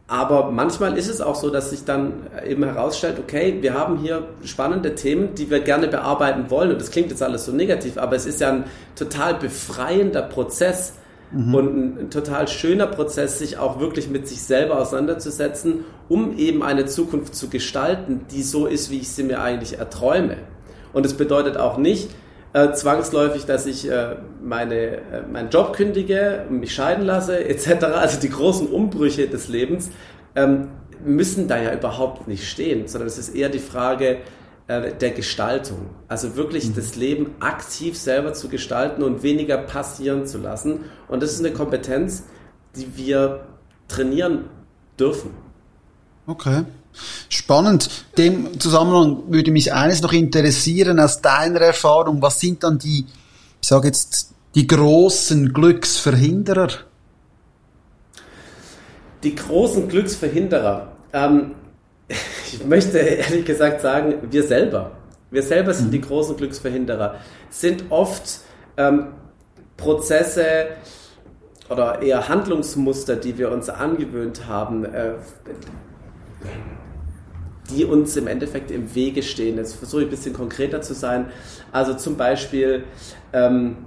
aber 0.08 0.52
manchmal 0.52 0.98
ist 0.98 1.10
es 1.10 1.20
auch 1.20 1.36
so, 1.36 1.50
dass 1.50 1.72
sich 1.72 1.84
dann 1.84 2.13
eben 2.46 2.63
herausstellt, 2.63 3.20
okay, 3.20 3.58
wir 3.60 3.74
haben 3.74 3.98
hier 3.98 4.26
spannende 4.46 4.96
Themen, 4.96 5.36
die 5.36 5.50
wir 5.50 5.60
gerne 5.60 5.89
bearbeiten 5.89 6.50
wollen. 6.50 6.72
Und 6.72 6.80
das 6.80 6.91
klingt 6.91 7.10
jetzt 7.10 7.22
alles 7.22 7.46
so 7.46 7.52
negativ, 7.52 7.98
aber 7.98 8.15
es 8.15 8.26
ist 8.26 8.39
ja 8.39 8.52
ein 8.54 8.63
total 8.96 9.36
befreiender 9.36 10.22
Prozess, 10.22 10.93
mhm. 11.32 11.56
und 11.56 11.78
ein, 11.78 11.98
ein, 12.00 12.10
total 12.10 12.48
schöner 12.48 12.88
Prozess, 12.88 13.40
sich 13.40 13.58
auch 13.58 13.80
wirklich 13.80 14.10
mit 14.10 14.28
sich 14.28 14.42
selber 14.42 14.80
auseinanderzusetzen, 14.80 15.86
um 16.10 16.38
eben 16.38 16.63
eine 16.63 16.86
Zukunft 16.86 17.36
zu 17.36 17.50
gestalten, 17.50 18.22
die 18.32 18.44
so 18.44 18.66
ist, 18.66 18.92
wie 18.92 19.00
ich 19.00 19.10
sie 19.10 19.24
mir 19.24 19.42
eigentlich 19.42 19.80
erträume. 19.80 20.38
Und 20.94 21.06
es 21.06 21.13
bedeutet 21.13 21.58
auch 21.58 21.78
nicht 21.78 22.10
äh, 22.54 22.72
zwangsläufig, 22.72 23.46
dass 23.46 23.66
ich 23.66 23.90
äh, 23.90 24.16
meine, 24.42 24.76
äh, 24.76 25.22
meinen 25.32 25.50
Job 25.50 25.74
kündige, 25.74 26.46
mich 26.50 26.74
scheiden 26.74 27.06
lasse, 27.06 27.44
etc. 27.50 27.84
Also 27.86 28.20
die 28.20 28.30
großen 28.30 28.68
Umbrüche 28.68 29.28
des 29.28 29.48
Lebens 29.48 29.90
ähm, 30.36 30.70
müssen 31.06 31.48
da 31.48 31.62
ja 31.62 31.74
überhaupt 31.74 32.28
nicht 32.28 32.48
stehen, 32.48 32.88
sondern 32.88 33.08
es 33.08 33.18
ist 33.18 33.36
eher 33.36 33.50
die 33.50 33.60
Frage, 33.60 34.18
äh, 34.68 34.94
der 34.94 35.12
Gestaltung. 35.12 35.90
Also 36.08 36.36
wirklich 36.36 36.68
mhm. 36.68 36.76
das 36.76 36.96
Leben 36.96 37.36
aktiv 37.40 37.98
selber 37.98 38.34
zu 38.34 38.50
gestalten 38.50 39.02
und 39.02 39.24
weniger 39.24 39.58
passieren 39.58 40.26
zu 40.26 40.38
lassen. 40.38 40.82
Und 41.08 41.24
das 41.24 41.32
ist 41.32 41.40
eine 41.40 41.54
Kompetenz, 41.54 42.24
die 42.76 42.98
wir 42.98 43.48
trainieren 43.88 44.50
dürfen. 45.00 45.32
Okay. 46.26 46.66
Spannend. 47.30 47.90
Dem 48.18 48.60
Zusammenhang 48.60 49.24
würde 49.30 49.52
mich 49.52 49.72
eines 49.72 50.02
noch 50.02 50.14
interessieren 50.14 51.00
aus 51.00 51.22
deiner 51.22 51.62
Erfahrung. 51.62 52.22
Was 52.22 52.40
sind 52.40 52.64
dann 52.64 52.78
die, 52.78 53.06
ich 53.62 53.68
sage 53.68 53.88
jetzt, 53.88 54.34
die 54.56 54.68
großen 54.68 55.54
Glücksverhinderer? 55.54 56.70
Die 59.24 59.36
großen 59.36 59.88
Glücksverhinderer. 59.88 60.92
Ähm, 61.14 61.56
ich 62.52 62.65
möchte 62.65 62.98
ehrlich 62.98 63.46
gesagt 63.46 63.82
sagen, 63.82 64.15
wir 64.30 64.43
selber. 64.43 64.91
Wir 65.30 65.43
selber 65.43 65.74
sind 65.74 65.93
die 65.93 66.00
mhm. 66.00 66.04
großen 66.04 66.38
Glücksverhinderer. 66.38 67.15
Sind 67.50 67.86
oft 67.89 68.41
ähm, 68.78 69.08
Prozesse 69.76 70.67
oder 71.70 72.02
eher 72.02 72.30
Handlungsmuster, 72.30 73.15
die 73.17 73.38
wir 73.38 73.52
uns 73.52 73.70
angewöhnt 73.70 74.48
haben, 74.48 74.86
äh, 74.86 75.13
die 77.70 77.84
uns 77.84 78.15
im 78.15 78.28
Endeffekt 78.28 78.72
im 78.72 78.96
Wege 78.96 79.22
stehen. 79.22 79.58
Jetzt 79.58 79.76
versuche 79.76 80.02
ich 80.02 80.08
ein 80.08 80.12
bisschen 80.12 80.34
konkreter 80.34 80.82
zu 80.82 80.93
sein. 80.93 81.30
Also 81.74 81.93
zum 81.93 82.15
Beispiel, 82.15 82.86
ähm, 83.34 83.78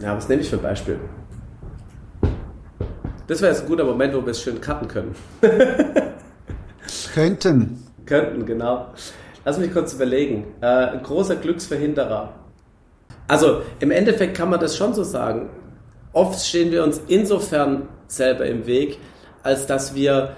ja, 0.00 0.16
was 0.16 0.28
nehme 0.28 0.42
ich 0.42 0.50
für 0.50 0.56
ein 0.56 0.62
Beispiel? 0.62 0.98
Das 3.28 3.40
wäre 3.40 3.52
jetzt 3.52 3.62
ein 3.62 3.68
guter 3.68 3.84
Moment, 3.84 4.14
wo 4.14 4.24
wir 4.24 4.32
es 4.32 4.42
schön 4.42 4.60
cutten 4.60 4.88
können. 4.88 5.14
Könnten. 7.16 7.82
Könnten, 8.04 8.44
genau. 8.44 8.88
Lass 9.46 9.56
mich 9.56 9.72
kurz 9.72 9.94
überlegen. 9.94 10.44
Äh, 10.60 10.66
ein 10.66 11.02
großer 11.02 11.36
Glücksverhinderer. 11.36 12.34
Also 13.26 13.62
im 13.80 13.90
Endeffekt 13.90 14.36
kann 14.36 14.50
man 14.50 14.60
das 14.60 14.76
schon 14.76 14.92
so 14.92 15.02
sagen. 15.02 15.48
Oft 16.12 16.44
stehen 16.44 16.70
wir 16.72 16.84
uns 16.84 17.00
insofern 17.08 17.88
selber 18.06 18.44
im 18.44 18.66
Weg, 18.66 18.98
als 19.42 19.66
dass 19.66 19.94
wir 19.94 20.36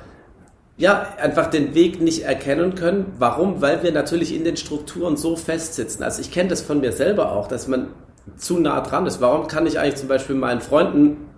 ja, 0.77 1.09
einfach 1.21 1.51
den 1.51 1.75
Weg 1.75 2.01
nicht 2.01 2.23
erkennen 2.23 2.77
können. 2.77 3.13
Warum? 3.19 3.61
Weil 3.61 3.83
wir 3.83 3.91
natürlich 3.91 4.33
in 4.33 4.45
den 4.45 4.57
Strukturen 4.57 5.17
so 5.17 5.35
festsitzen. 5.35 6.05
Also 6.05 6.21
ich 6.21 6.31
kenne 6.31 6.49
das 6.49 6.61
von 6.61 6.79
mir 6.79 6.93
selber 6.93 7.33
auch, 7.33 7.49
dass 7.49 7.67
man 7.67 7.89
zu 8.37 8.61
nah 8.61 8.83
dran 8.83 9.05
ist. 9.05 9.21
Warum 9.21 9.49
kann 9.49 9.67
ich 9.67 9.81
eigentlich 9.81 9.97
zum 9.97 10.09
Beispiel 10.09 10.37
meinen 10.37 10.61
Freunden, 10.61 11.29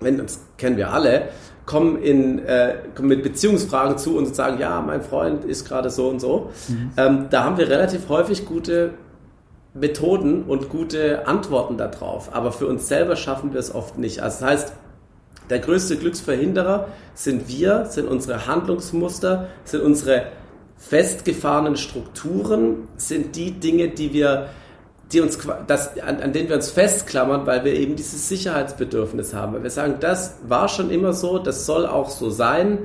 wenn 0.00 0.16
das 0.16 0.40
kennen 0.56 0.78
wir 0.78 0.90
alle, 0.90 1.28
kommen, 1.66 2.00
in, 2.00 2.38
äh, 2.38 2.76
kommen 2.94 3.08
mit 3.08 3.22
Beziehungsfragen 3.22 3.98
zu 3.98 4.16
und 4.16 4.34
sagen, 4.34 4.58
ja, 4.58 4.80
mein 4.80 5.02
Freund 5.02 5.44
ist 5.44 5.68
gerade 5.68 5.90
so 5.90 6.08
und 6.08 6.20
so. 6.20 6.50
Mhm. 6.68 6.90
Ähm, 6.96 7.26
da 7.30 7.44
haben 7.44 7.58
wir 7.58 7.68
relativ 7.68 8.08
häufig 8.08 8.46
gute 8.46 8.94
Methoden 9.74 10.44
und 10.44 10.68
gute 10.68 11.26
Antworten 11.26 11.76
darauf. 11.76 12.34
Aber 12.34 12.52
für 12.52 12.66
uns 12.66 12.88
selber 12.88 13.16
schaffen 13.16 13.52
wir 13.52 13.60
es 13.60 13.74
oft 13.74 13.98
nicht. 13.98 14.22
Also 14.22 14.40
das 14.40 14.48
heißt, 14.48 14.72
der 15.50 15.58
größte 15.58 15.96
Glücksverhinderer 15.96 16.88
sind 17.14 17.48
wir, 17.48 17.86
sind 17.86 18.08
unsere 18.08 18.46
Handlungsmuster, 18.46 19.48
sind 19.64 19.82
unsere 19.82 20.26
festgefahrenen 20.76 21.76
Strukturen, 21.76 22.88
sind 22.96 23.36
die 23.36 23.52
Dinge, 23.52 23.88
die 23.88 24.12
wir, 24.12 24.48
die 25.12 25.20
uns, 25.20 25.38
das, 25.66 25.98
an, 25.98 26.20
an 26.20 26.32
denen 26.32 26.48
wir 26.48 26.56
uns 26.56 26.70
festklammern, 26.70 27.46
weil 27.46 27.64
wir 27.64 27.74
eben 27.74 27.94
dieses 27.96 28.28
Sicherheitsbedürfnis 28.28 29.34
haben. 29.34 29.54
Weil 29.54 29.62
wir 29.62 29.70
sagen, 29.70 29.96
das 30.00 30.36
war 30.48 30.68
schon 30.68 30.90
immer 30.90 31.12
so, 31.12 31.38
das 31.38 31.66
soll 31.66 31.86
auch 31.86 32.10
so 32.10 32.30
sein. 32.30 32.78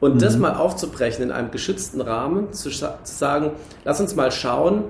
Und 0.00 0.16
mhm. 0.16 0.18
das 0.20 0.36
mal 0.36 0.54
aufzubrechen 0.54 1.24
in 1.24 1.32
einem 1.32 1.50
geschützten 1.50 2.00
Rahmen, 2.00 2.52
zu, 2.52 2.70
zu 2.70 2.90
sagen, 3.04 3.52
lass 3.84 4.00
uns 4.00 4.14
mal 4.14 4.30
schauen, 4.30 4.84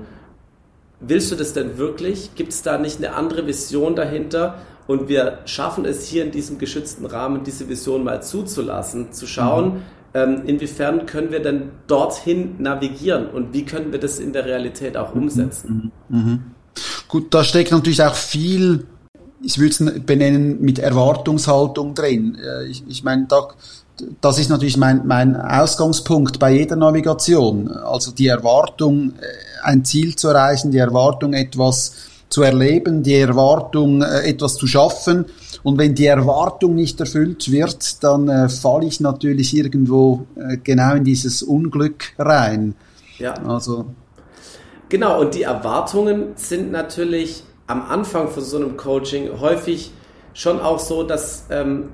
willst 1.01 1.31
du 1.31 1.37
das 1.37 1.53
denn 1.55 1.79
wirklich? 1.79 2.35
Gibt 2.35 2.53
es 2.53 2.63
da 2.63 2.79
nicht 2.79 2.99
eine 2.99 3.15
andere 3.15 3.47
Vision 3.47 3.97
dahinter? 3.97 4.57
Und 4.87 5.09
wir 5.09 5.39
schaffen 5.45 5.85
es 5.85 6.07
hier 6.07 6.25
in 6.25 6.31
diesem 6.31 6.59
geschützten 6.59 7.05
Rahmen, 7.05 7.45
diese 7.45 7.69
Vision 7.69 8.05
mal 8.05 8.23
zuzulassen, 8.23 9.13
zu 9.13 9.27
schauen, 9.27 9.67
mhm. 9.67 9.83
ähm, 10.15 10.43
inwiefern 10.47 11.05
können 11.05 11.31
wir 11.31 11.41
denn 11.41 11.71
dorthin 11.87 12.57
navigieren 12.59 13.29
und 13.29 13.53
wie 13.53 13.67
können 13.67 13.93
wir 13.93 14.01
das 14.01 14.19
in 14.19 14.33
der 14.33 14.47
Realität 14.47 14.97
auch 14.97 15.15
mhm. 15.15 15.23
umsetzen. 15.23 15.93
Mhm. 16.09 16.43
Gut, 17.09 17.33
da 17.35 17.45
steckt 17.45 17.71
natürlich 17.73 18.03
auch 18.03 18.15
viel, 18.15 18.87
ich 19.43 19.59
würde 19.59 19.71
es 19.71 20.05
benennen, 20.05 20.61
mit 20.61 20.79
Erwartungshaltung 20.79 21.95
drin. 21.95 22.37
Äh, 22.43 22.67
ich, 22.67 22.83
ich 22.89 23.05
meine, 23.05 23.27
da, 23.29 23.49
das 24.21 24.39
ist 24.39 24.51
natürlich 24.51 24.77
mein, 24.77 25.07
mein 25.07 25.37
Ausgangspunkt 25.37 26.39
bei 26.39 26.53
jeder 26.53 26.77
Navigation. 26.77 27.69
Also 27.69 28.13
die 28.13 28.29
Erwartung, 28.29 29.13
äh, 29.21 29.27
ein 29.63 29.85
Ziel 29.85 30.17
zu 30.17 30.29
erreichen, 30.29 30.71
die 30.71 30.79
Erwartung, 30.79 31.33
etwas 31.33 31.93
zu 32.29 32.43
erleben, 32.43 33.03
die 33.03 33.15
Erwartung, 33.15 34.03
äh, 34.03 34.29
etwas 34.29 34.57
zu 34.57 34.67
schaffen. 34.67 35.27
Und 35.63 35.79
wenn 35.79 35.95
die 35.95 36.07
Erwartung 36.07 36.75
nicht 36.75 37.01
erfüllt 37.01 37.51
wird, 37.51 38.03
dann 38.05 38.29
äh, 38.29 38.49
falle 38.49 38.87
ich 38.87 39.01
natürlich 39.01 39.57
irgendwo 39.57 40.27
äh, 40.37 40.59
genau 40.59 40.95
in 40.95 41.05
dieses 41.05 41.43
Unglück 41.43 42.13
rein. 42.19 42.75
Ja. 43.19 43.35
Also. 43.35 43.87
Genau, 44.89 45.21
und 45.21 45.35
die 45.35 45.43
Erwartungen 45.43 46.33
sind 46.37 46.73
natürlich 46.73 47.43
am 47.67 47.83
Anfang 47.83 48.29
von 48.29 48.43
so 48.43 48.57
einem 48.57 48.77
Coaching 48.77 49.41
häufig 49.41 49.93
schon 50.33 50.61
auch 50.61 50.79
so, 50.79 51.03
dass, 51.03 51.47
ähm, 51.51 51.91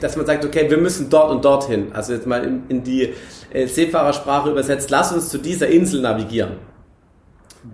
dass 0.00 0.16
man 0.16 0.26
sagt, 0.26 0.44
okay, 0.44 0.68
wir 0.68 0.78
müssen 0.78 1.10
dort 1.10 1.30
und 1.30 1.44
dorthin. 1.44 1.92
Also 1.92 2.12
jetzt 2.12 2.26
mal 2.26 2.44
in, 2.44 2.64
in 2.68 2.82
die 2.82 3.12
äh, 3.52 3.66
Seefahrersprache 3.66 4.50
übersetzt, 4.50 4.90
lass 4.90 5.12
uns 5.12 5.28
zu 5.28 5.38
dieser 5.38 5.68
Insel 5.68 6.00
navigieren 6.00 6.72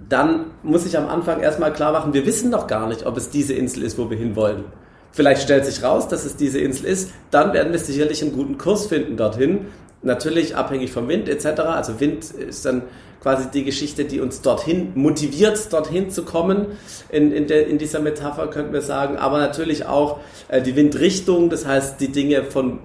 dann 0.08 0.46
muss 0.62 0.86
ich 0.86 0.98
am 0.98 1.08
Anfang 1.08 1.40
erstmal 1.40 1.72
klar 1.72 1.92
machen, 1.92 2.12
wir 2.12 2.26
wissen 2.26 2.50
noch 2.50 2.66
gar 2.66 2.88
nicht, 2.88 3.06
ob 3.06 3.16
es 3.16 3.30
diese 3.30 3.54
Insel 3.54 3.82
ist, 3.82 3.98
wo 3.98 4.10
wir 4.10 4.16
hinwollen. 4.16 4.64
Vielleicht 5.12 5.42
stellt 5.42 5.64
sich 5.64 5.82
raus, 5.82 6.08
dass 6.08 6.24
es 6.24 6.36
diese 6.36 6.60
Insel 6.60 6.86
ist, 6.86 7.10
dann 7.30 7.52
werden 7.52 7.72
wir 7.72 7.78
sicherlich 7.78 8.22
einen 8.22 8.32
guten 8.32 8.58
Kurs 8.58 8.86
finden 8.86 9.16
dorthin. 9.16 9.66
Natürlich 10.02 10.54
abhängig 10.54 10.92
vom 10.92 11.08
Wind 11.08 11.28
etc. 11.28 11.60
Also 11.60 12.00
Wind 12.00 12.30
ist 12.30 12.64
dann 12.64 12.82
quasi 13.20 13.50
die 13.50 13.64
Geschichte, 13.64 14.04
die 14.04 14.20
uns 14.20 14.42
dorthin 14.42 14.92
motiviert, 14.94 15.72
dorthin 15.72 16.10
zu 16.10 16.24
kommen. 16.24 16.66
In, 17.10 17.32
in, 17.32 17.46
der, 17.46 17.66
in 17.66 17.78
dieser 17.78 18.00
Metapher 18.00 18.48
könnten 18.48 18.72
wir 18.72 18.82
sagen, 18.82 19.16
aber 19.16 19.38
natürlich 19.38 19.86
auch 19.86 20.20
äh, 20.48 20.62
die 20.62 20.76
Windrichtung, 20.76 21.50
das 21.50 21.66
heißt 21.66 22.00
die 22.00 22.12
Dinge 22.12 22.44
von, 22.44 22.78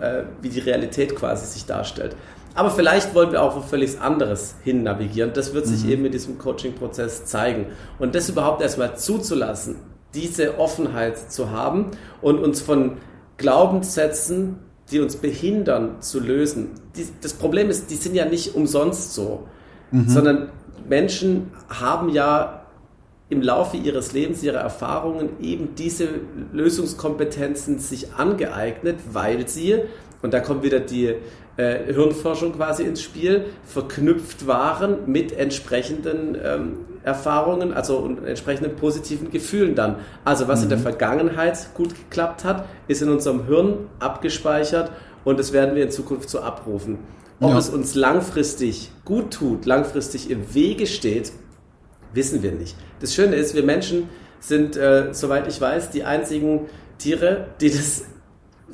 äh, 0.00 0.24
wie 0.42 0.50
die 0.50 0.60
Realität 0.60 1.16
quasi 1.16 1.46
sich 1.46 1.64
darstellt. 1.64 2.14
Aber 2.54 2.70
vielleicht 2.70 3.14
wollen 3.14 3.30
wir 3.32 3.42
auch 3.42 3.56
wo 3.56 3.60
völlig 3.60 4.00
anderes 4.00 4.56
hin 4.64 4.82
navigieren. 4.82 5.32
Das 5.32 5.54
wird 5.54 5.66
sich 5.66 5.84
mhm. 5.84 5.90
eben 5.90 6.04
in 6.06 6.12
diesem 6.12 6.38
Coaching-Prozess 6.38 7.24
zeigen. 7.24 7.66
Und 7.98 8.14
das 8.14 8.28
überhaupt 8.28 8.62
erstmal 8.62 8.96
zuzulassen, 8.96 9.76
diese 10.14 10.58
Offenheit 10.58 11.30
zu 11.30 11.50
haben 11.50 11.92
und 12.20 12.40
uns 12.40 12.60
von 12.60 12.96
Glaubenssätzen, 13.36 14.58
die 14.90 15.00
uns 15.00 15.16
behindern, 15.16 16.00
zu 16.00 16.20
lösen. 16.20 16.70
Die, 16.96 17.06
das 17.20 17.34
Problem 17.34 17.70
ist, 17.70 17.90
die 17.90 17.96
sind 17.96 18.14
ja 18.14 18.24
nicht 18.24 18.54
umsonst 18.54 19.14
so, 19.14 19.46
mhm. 19.90 20.08
sondern 20.08 20.50
Menschen 20.88 21.50
haben 21.68 22.08
ja 22.08 22.58
im 23.30 23.42
Laufe 23.42 23.76
ihres 23.76 24.12
Lebens, 24.12 24.42
ihrer 24.42 24.60
Erfahrungen 24.60 25.28
eben 25.40 25.74
diese 25.74 26.08
Lösungskompetenzen 26.52 27.78
sich 27.78 28.14
angeeignet, 28.14 28.96
weil 29.12 29.46
sie, 29.48 29.82
und 30.22 30.34
da 30.34 30.40
kommt 30.40 30.62
wieder 30.62 30.80
die 30.80 31.14
äh, 31.56 31.92
Hirnforschung 31.92 32.54
quasi 32.54 32.84
ins 32.84 33.02
Spiel, 33.02 33.46
verknüpft 33.64 34.46
waren 34.46 34.98
mit 35.06 35.32
entsprechenden 35.32 36.36
ähm, 36.42 36.76
Erfahrungen, 37.04 37.72
also 37.72 37.98
und 37.98 38.24
entsprechenden 38.24 38.76
positiven 38.76 39.30
Gefühlen 39.30 39.74
dann. 39.74 39.96
Also 40.24 40.48
was 40.48 40.60
mhm. 40.60 40.64
in 40.64 40.68
der 40.70 40.78
mhm. 40.78 40.82
Vergangenheit 40.82 41.74
gut 41.74 41.94
geklappt 41.94 42.44
hat, 42.44 42.66
ist 42.86 43.02
in 43.02 43.08
unserem 43.08 43.46
Hirn 43.46 43.88
abgespeichert 43.98 44.90
und 45.24 45.38
das 45.38 45.52
werden 45.52 45.74
wir 45.74 45.84
in 45.84 45.90
Zukunft 45.90 46.30
so 46.30 46.40
abrufen. 46.40 46.98
Ob 47.40 47.50
ja. 47.50 47.58
es 47.58 47.68
uns 47.68 47.94
langfristig 47.94 48.90
gut 49.04 49.32
tut, 49.32 49.64
langfristig 49.64 50.30
im 50.30 50.54
Wege 50.54 50.86
steht, 50.86 51.32
wissen 52.12 52.42
wir 52.42 52.52
nicht. 52.52 52.76
Das 53.00 53.14
Schöne 53.14 53.36
ist, 53.36 53.54
wir 53.54 53.62
Menschen 53.62 54.08
sind, 54.40 54.76
äh, 54.76 55.12
soweit 55.12 55.46
ich 55.46 55.60
weiß, 55.60 55.90
die 55.90 56.04
einzigen 56.04 56.66
Tiere, 56.98 57.46
die 57.60 57.70
das 57.70 58.04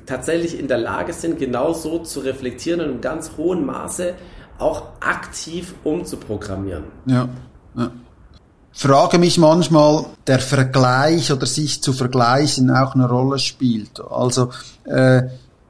tatsächlich 0.06 0.58
in 0.58 0.68
der 0.68 0.78
Lage 0.78 1.12
sind, 1.12 1.38
genau 1.38 1.72
so 1.72 1.98
zu 2.00 2.20
reflektieren 2.20 2.80
und 2.80 2.90
im 2.90 3.00
ganz 3.00 3.32
hohen 3.36 3.64
Maße 3.64 4.14
auch 4.58 4.82
aktiv 5.00 5.74
umzuprogrammieren. 5.84 6.84
Ja, 7.06 7.28
ja. 7.76 7.90
frage 8.72 9.18
mich 9.18 9.38
manchmal, 9.38 10.06
der 10.26 10.38
Vergleich 10.38 11.32
oder 11.32 11.46
sich 11.46 11.82
zu 11.82 11.92
vergleichen 11.92 12.70
auch 12.70 12.94
eine 12.94 13.08
Rolle 13.08 13.38
spielt. 13.38 14.00
Also 14.00 14.50
äh, 14.84 15.22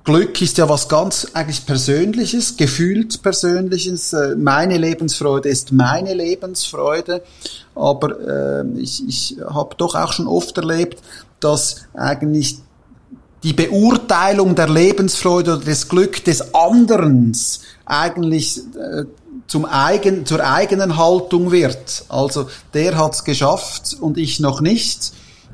Glück 0.04 0.42
ist 0.42 0.58
ja 0.58 0.68
was 0.68 0.88
ganz 0.90 1.28
eigentlich 1.32 1.64
Persönliches, 1.64 2.58
gefühlt 2.58 3.22
Persönliches. 3.22 4.12
Äh, 4.12 4.36
meine 4.36 4.76
Lebensfreude 4.76 5.48
ist 5.48 5.72
meine 5.72 6.12
Lebensfreude. 6.12 7.22
Aber 7.74 8.20
äh, 8.20 8.66
ich, 8.76 9.02
ich 9.08 9.36
habe 9.48 9.74
doch 9.78 9.94
auch 9.94 10.12
schon 10.12 10.26
oft 10.26 10.58
erlebt, 10.58 11.02
dass 11.40 11.86
eigentlich 11.94 12.58
die 13.44 13.52
Beurteilung 13.52 14.54
der 14.54 14.68
Lebensfreude 14.68 15.56
oder 15.56 15.64
des 15.64 15.88
Glück 15.88 16.24
des 16.24 16.54
anderen 16.54 17.32
eigentlich 17.84 18.58
äh, 18.58 19.04
zum 19.46 19.66
eigen, 19.66 20.24
zur 20.24 20.40
eigenen 20.40 20.96
Haltung 20.96 21.52
wird. 21.52 22.06
Also 22.08 22.48
der 22.72 22.96
hat's 22.96 23.22
geschafft 23.22 23.96
und 24.00 24.16
ich 24.16 24.40
noch 24.40 24.62
nicht 24.62 25.12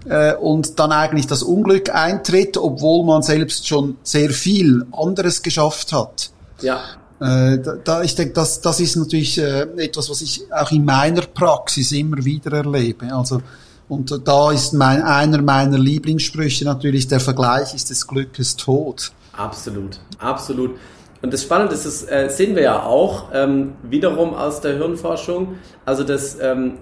äh, 0.09 0.35
und 0.35 0.79
dann 0.79 0.93
eigentlich 0.93 1.27
das 1.27 1.43
Unglück 1.43 1.93
eintritt, 1.93 2.57
obwohl 2.57 3.05
man 3.05 3.23
selbst 3.23 3.67
schon 3.67 3.97
sehr 4.05 4.31
viel 4.31 4.87
anderes 4.93 5.43
geschafft 5.43 5.93
hat. 5.93 6.31
Ja. 6.63 6.81
Äh, 7.21 7.59
da, 7.85 8.03
ich 8.03 8.15
denke, 8.15 8.35
das, 8.35 8.61
das 8.61 8.79
ist 8.79 8.97
natürlich 8.97 9.37
äh, 9.39 9.63
etwas, 9.77 10.09
was 10.09 10.23
ich 10.23 10.43
auch 10.53 10.71
in 10.71 10.85
meiner 10.85 11.23
Praxis 11.23 11.91
immer 11.91 12.25
wieder 12.25 12.53
erlebe. 12.53 13.13
Also 13.13 13.43
und 13.91 14.27
da 14.27 14.53
ist 14.53 14.73
mein, 14.73 15.03
einer 15.03 15.43
meiner 15.43 15.79
Lieblingssprüche 15.79 16.65
natürlich, 16.65 17.09
der 17.09 17.21
Vergleich 17.21 17.75
ist 17.75 17.91
des 17.91 18.07
Glückes 18.07 18.57
Tod. 18.57 19.11
Absolut, 19.33 20.01
absolut. 20.19 20.77
Und 21.23 21.33
das 21.33 21.43
Spannende 21.43 21.75
ist, 21.75 21.85
das 21.85 22.09
äh, 22.09 22.29
sehen 22.31 22.55
wir 22.55 22.63
ja 22.63 22.83
auch 22.85 23.31
ähm, 23.35 23.73
wiederum 23.83 24.33
aus 24.33 24.61
der 24.61 24.77
Hirnforschung. 24.79 25.57
Also 25.85 26.05
das 26.05 26.39
ähm, 26.41 26.79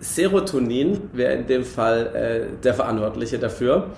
Serotonin 0.00 1.10
wäre 1.12 1.34
in 1.34 1.46
dem 1.46 1.64
Fall 1.64 2.06
äh, 2.14 2.62
der 2.62 2.74
Verantwortliche 2.74 3.38
dafür. 3.38 3.88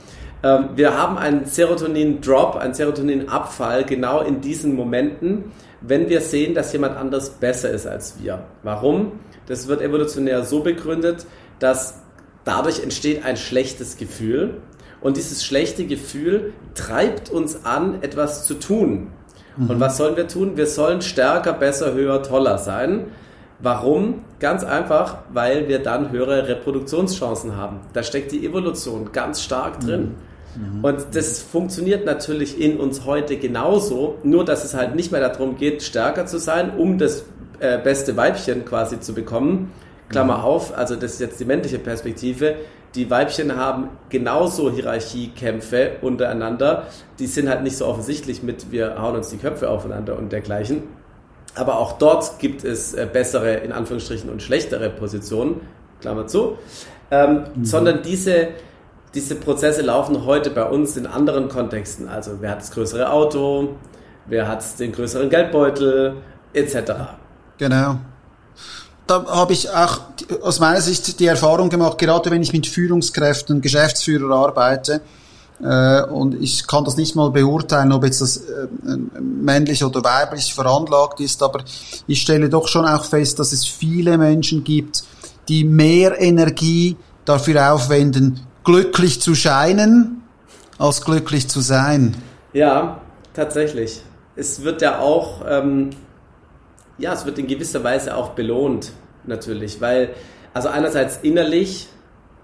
Ähm, 0.43 0.71
wir 0.75 0.97
haben 0.99 1.19
einen 1.19 1.45
Serotonin-Drop, 1.45 2.57
einen 2.57 2.75
Serotonin-Abfall 2.75 3.85
genau 3.85 4.23
in 4.23 4.41
diesen 4.41 4.75
Momenten, 4.75 5.53
wenn 5.83 6.09
wir 6.09 6.23
sehen, 6.23 6.55
dass 6.55 6.73
jemand 6.73 6.97
anders 6.97 7.29
besser 7.29 7.71
ist 7.71 7.87
als 7.87 8.17
wir. 8.23 8.43
Warum? 8.63 9.13
Das 9.47 9.69
wird 9.69 9.83
evolutionär 9.83 10.45
so 10.45 10.63
begründet, 10.63 11.27
dass 11.59 12.04
dadurch 12.45 12.83
entsteht 12.83 13.25
ein 13.25 13.37
schlechtes 13.37 13.97
Gefühl. 13.97 14.59
Und 15.01 15.17
dieses 15.19 15.45
schlechte 15.45 15.85
Gefühl 15.85 16.55
treibt 16.75 17.31
uns 17.31 17.65
an, 17.65 18.03
etwas 18.03 18.47
zu 18.47 18.55
tun. 18.55 19.09
Mhm. 19.57 19.71
Und 19.71 19.81
was 19.81 19.97
sollen 19.97 20.17
wir 20.17 20.29
tun? 20.29 20.57
Wir 20.57 20.67
sollen 20.67 21.03
stärker, 21.03 21.53
besser, 21.53 21.93
höher, 21.93 22.23
toller 22.23 22.59
sein. 22.59 23.07
Warum? 23.61 24.25
Ganz 24.41 24.65
einfach, 24.65 25.19
weil 25.33 25.69
wir 25.69 25.79
dann 25.79 26.11
höhere 26.11 26.49
Reproduktionschancen 26.49 27.57
haben. 27.57 27.81
Da 27.93 28.03
steckt 28.03 28.33
die 28.33 28.47
Evolution 28.47 29.13
ganz 29.13 29.43
stark 29.43 29.81
drin. 29.81 30.15
Mhm. 30.57 30.79
mhm. 30.79 30.85
Und 30.85 31.07
das 31.13 31.41
funktioniert 31.41 32.07
natürlich 32.07 32.61
in 32.61 32.79
uns 32.79 33.05
heute 33.05 33.37
genauso, 33.37 34.17
nur 34.23 34.45
dass 34.45 34.65
es 34.65 34.75
halt 34.75 34.95
nicht 34.95 35.13
mehr 35.13 35.21
darum 35.21 35.57
geht, 35.57 35.83
stärker 35.83 36.27
zu 36.27 36.39
sein, 36.39 36.77
um 36.77 36.99
das 36.99 37.25
äh, 37.61 37.79
beste 37.79 38.17
Weibchen 38.17 38.65
quasi 38.65 39.01
zu 39.01 39.15
bekommen. 39.15 39.73
Klammer 40.09 40.39
mhm. 40.39 40.45
auf, 40.45 40.77
also 40.77 40.97
das 40.97 41.15
ist 41.15 41.21
jetzt 41.21 41.41
die 41.41 41.45
männliche 41.45 41.79
Perspektive. 41.79 42.57
Die 42.95 43.11
Weibchen 43.11 43.57
haben 43.57 43.89
genauso 44.09 44.71
Hierarchiekämpfe 44.71 45.97
untereinander. 46.01 46.87
Die 47.19 47.27
sind 47.27 47.49
halt 47.49 47.63
nicht 47.63 47.77
so 47.77 47.87
offensichtlich 47.87 48.43
mit, 48.43 48.71
wir 48.71 49.01
hauen 49.01 49.17
uns 49.17 49.31
die 49.31 49.37
Köpfe 49.37 49.69
aufeinander 49.69 50.17
und 50.17 50.31
dergleichen. 50.31 50.85
Aber 51.57 51.79
auch 51.79 51.99
dort 51.99 52.39
gibt 52.39 52.65
es 52.65 52.95
äh, 52.95 53.09
bessere, 53.13 53.55
in 53.55 53.73
Anführungsstrichen, 53.73 54.31
und 54.31 54.43
schlechtere 54.43 54.91
Positionen, 54.91 55.61
Klammer 56.01 56.27
zu, 56.27 56.59
ähm, 57.11 57.45
mhm. 57.55 57.65
sondern 57.65 58.03
diese, 58.03 58.49
diese 59.15 59.37
Prozesse 59.37 59.83
laufen 59.83 60.25
heute 60.25 60.51
bei 60.51 60.65
uns 60.65 60.97
in 60.97 61.07
anderen 61.07 61.49
Kontexten. 61.49 62.09
Also 62.09 62.39
wer 62.41 62.51
hat 62.51 62.59
das 62.59 62.71
größere 62.73 63.11
Auto, 63.11 63.77
wer 64.27 64.49
hat 64.49 64.63
den 64.79 64.93
größeren 64.93 65.31
Geldbeutel, 65.31 66.17
etc. 66.53 66.93
Genau. 67.59 67.99
Da 69.07 69.25
habe 69.27 69.53
ich 69.53 69.71
auch 69.71 70.01
aus 70.43 70.61
meiner 70.61 70.81
Sicht 70.81 71.21
die 71.21 71.27
Erfahrung 71.27 71.69
gemacht, 71.69 71.99
gerade 71.99 72.31
wenn 72.31 72.43
ich 72.43 72.53
mit 72.53 72.67
Führungskräften, 72.67 73.61
Geschäftsführern 73.61 74.33
arbeite, 74.33 75.03
äh, 75.63 76.03
und 76.03 76.35
ich 76.43 76.67
kann 76.67 76.85
das 76.85 76.97
nicht 76.97 77.15
mal 77.15 77.31
beurteilen, 77.31 77.93
ob 77.93 78.05
jetzt 78.05 78.21
das 78.21 78.39
äh, 78.39 78.67
männlich 79.21 79.85
oder 79.85 80.03
weiblich 80.03 80.53
veranlagt 80.53 81.21
ist, 81.21 81.43
aber 81.43 81.63
ich 82.07 82.21
stelle 82.21 82.49
doch 82.49 82.67
schon 82.67 82.85
auch 82.87 83.05
fest, 83.05 83.39
dass 83.39 83.53
es 83.53 83.65
viele 83.65 84.19
Menschen 84.19 84.65
gibt, 84.65 85.05
die 85.49 85.65
mehr 85.65 86.21
Energie 86.21 86.97
dafür 87.25 87.73
aufwenden, 87.73 88.41
glücklich 88.65 89.21
zu 89.21 89.35
scheinen, 89.35 90.23
als 90.79 91.05
glücklich 91.05 91.49
zu 91.49 91.61
sein. 91.61 92.17
Ja, 92.53 93.01
tatsächlich. 93.33 94.03
Es 94.37 94.65
wird 94.65 94.83
ja 94.83 94.99
auch, 94.99 95.43
ähm, 95.49 95.91
ja, 96.99 97.13
es 97.13 97.27
wird 97.27 97.39
in 97.39 97.47
gewisser 97.47 97.83
Weise 97.85 98.17
auch 98.17 98.31
belohnt, 98.31 98.93
natürlich, 99.25 99.81
weil, 99.81 100.11
also 100.53 100.69
einerseits 100.69 101.19
innerlich 101.23 101.89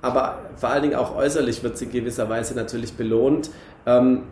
aber 0.02 0.38
vor 0.56 0.70
allen 0.70 0.82
Dingen 0.82 0.94
auch 0.94 1.14
äußerlich 1.14 1.62
wird 1.62 1.76
sie 1.76 1.86
in 1.86 1.92
gewisser 1.92 2.28
Weise 2.28 2.54
natürlich 2.54 2.94
belohnt. 2.94 3.50
Ähm, 3.86 4.22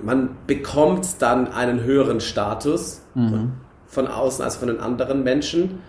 man 0.00 0.36
bekommt 0.46 1.06
dann 1.20 1.52
einen 1.52 1.82
höheren 1.82 2.20
Status 2.20 3.02
mhm. 3.14 3.52
von 3.86 4.08
außen 4.08 4.44
als 4.44 4.56
von 4.56 4.68
den 4.68 4.80
anderen 4.80 5.22
Menschen. 5.22 5.80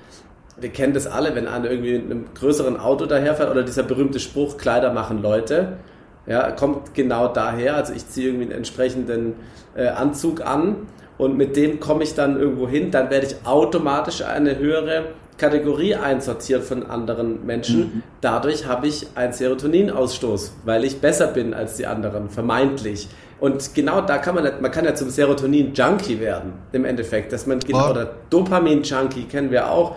Wir 0.59 0.69
kennen 0.69 0.93
das 0.93 1.07
alle, 1.07 1.35
wenn 1.35 1.47
einer 1.47 1.69
irgendwie 1.69 1.95
in 1.95 2.05
einem 2.05 2.25
größeren 2.33 2.79
Auto 2.79 3.05
daherfährt 3.05 3.49
oder 3.49 3.63
dieser 3.63 3.83
berühmte 3.83 4.19
Spruch, 4.19 4.57
Kleider 4.57 4.93
machen 4.93 5.21
Leute. 5.21 5.77
Ja, 6.25 6.51
kommt 6.51 6.93
genau 6.93 7.27
daher. 7.27 7.75
Also 7.75 7.93
ich 7.93 8.07
ziehe 8.07 8.27
irgendwie 8.27 8.45
einen 8.45 8.53
entsprechenden 8.53 9.35
äh, 9.75 9.87
Anzug 9.87 10.45
an 10.45 10.87
und 11.23 11.37
mit 11.37 11.55
dem 11.55 11.79
komme 11.79 12.03
ich 12.03 12.15
dann 12.15 12.37
irgendwo 12.37 12.67
hin, 12.67 12.91
dann 12.91 13.09
werde 13.09 13.27
ich 13.27 13.35
automatisch 13.45 14.23
eine 14.23 14.57
höhere 14.57 15.05
Kategorie 15.37 15.95
einsortiert 15.95 16.63
von 16.63 16.85
anderen 16.85 17.45
Menschen. 17.45 17.79
Mhm. 17.79 18.03
Dadurch 18.21 18.67
habe 18.67 18.87
ich 18.87 19.07
einen 19.15 19.33
Serotoninausstoß, 19.33 20.53
weil 20.65 20.83
ich 20.83 20.99
besser 20.99 21.27
bin 21.27 21.53
als 21.53 21.77
die 21.77 21.87
anderen, 21.87 22.29
vermeintlich. 22.29 23.07
Und 23.39 23.73
genau 23.73 24.01
da 24.01 24.17
kann 24.17 24.35
man, 24.35 24.49
man 24.61 24.71
kann 24.71 24.85
ja 24.85 24.95
zum 24.95 25.09
Serotonin-Junkie 25.09 26.19
werden, 26.19 26.53
im 26.71 26.85
Endeffekt. 26.85 27.33
Dass 27.33 27.47
man, 27.47 27.59
genau, 27.59 27.89
oder 27.89 28.11
Dopamin-Junkie 28.29 29.23
kennen 29.23 29.49
wir 29.49 29.71
auch. 29.71 29.95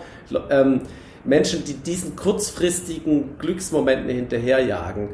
Ähm, 0.50 0.80
Menschen, 1.26 1.64
die 1.64 1.74
diesen 1.74 2.16
kurzfristigen 2.16 3.38
Glücksmomenten 3.38 4.08
hinterherjagen. 4.08 5.10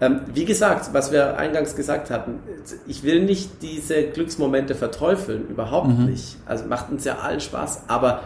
Ähm, 0.00 0.20
wie 0.32 0.44
gesagt, 0.44 0.90
was 0.92 1.12
wir 1.12 1.38
eingangs 1.38 1.76
gesagt 1.76 2.10
hatten, 2.10 2.40
ich 2.86 3.02
will 3.02 3.24
nicht 3.24 3.62
diese 3.62 4.02
Glücksmomente 4.04 4.74
verteufeln, 4.74 5.48
überhaupt 5.48 5.88
mhm. 5.88 6.06
nicht. 6.06 6.36
Also 6.46 6.66
macht 6.66 6.90
uns 6.90 7.04
ja 7.04 7.18
allen 7.18 7.40
Spaß, 7.40 7.84
aber 7.88 8.22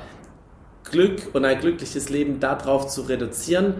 Glück 0.90 1.34
und 1.34 1.44
ein 1.44 1.60
glückliches 1.60 2.08
Leben 2.08 2.40
darauf 2.40 2.88
zu 2.88 3.02
reduzieren, 3.02 3.74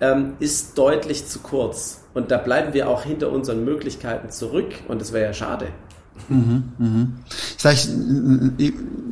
ähm, 0.00 0.34
ist 0.40 0.76
deutlich 0.78 1.26
zu 1.26 1.40
kurz. 1.40 2.02
Und 2.14 2.30
da 2.30 2.38
bleiben 2.38 2.74
wir 2.74 2.88
auch 2.88 3.02
hinter 3.02 3.32
unseren 3.32 3.64
Möglichkeiten 3.64 4.30
zurück 4.30 4.72
und 4.88 5.00
das 5.00 5.12
wäre 5.12 5.24
ja 5.24 5.32
schade. 5.32 5.66
Mhm, 6.28 6.62
mhm. 6.78 7.12
Das 7.62 7.86
ist 7.86 7.92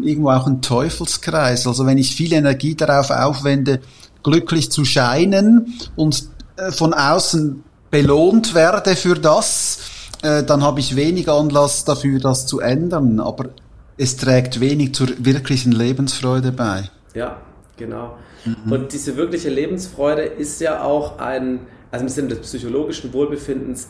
irgendwo 0.01 0.31
auch 0.31 0.47
ein 0.47 0.63
Teufelskreis. 0.63 1.67
Also 1.67 1.87
wenn 1.87 1.99
ich 1.99 2.15
viel 2.15 2.33
Energie 2.33 2.75
darauf 2.75 3.11
aufwende, 3.11 3.81
glücklich 4.23 4.71
zu 4.71 4.85
scheinen 4.85 5.75
und 5.97 6.25
äh, 6.57 6.71
von 6.71 6.95
außen 6.95 7.63
belohnt 7.91 8.55
werde 8.55 8.97
für 8.97 9.15
das, 9.15 9.81
äh, 10.23 10.43
dann 10.43 10.63
habe 10.63 10.81
ich 10.81 10.97
wenig 10.97 11.29
Anlass 11.29 11.85
dafür, 11.85 12.19
das 12.21 12.47
zu 12.47 12.61
ändern. 12.61 13.21
Aber 13.21 13.51
es 13.97 14.17
trägt 14.17 14.61
wenig 14.61 14.95
zur 14.95 15.09
wirklichen 15.19 15.73
Lebensfreude 15.73 16.53
bei. 16.53 16.89
Ja, 17.15 17.37
genau. 17.77 18.17
Mhm. 18.45 18.73
Und 18.73 18.93
diese 18.93 19.17
wirkliche 19.17 19.51
Lebensfreude 19.51 20.23
ist 20.23 20.61
ja 20.61 20.83
auch 20.83 21.19
ein, 21.19 21.61
also 21.91 22.05
im 22.05 22.09
Sinne 22.09 22.29
des 22.29 22.41
psychologischen 22.41 23.13
Wohlbefindens, 23.13 23.89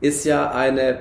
ist 0.00 0.24
ja 0.24 0.50
eine 0.50 1.00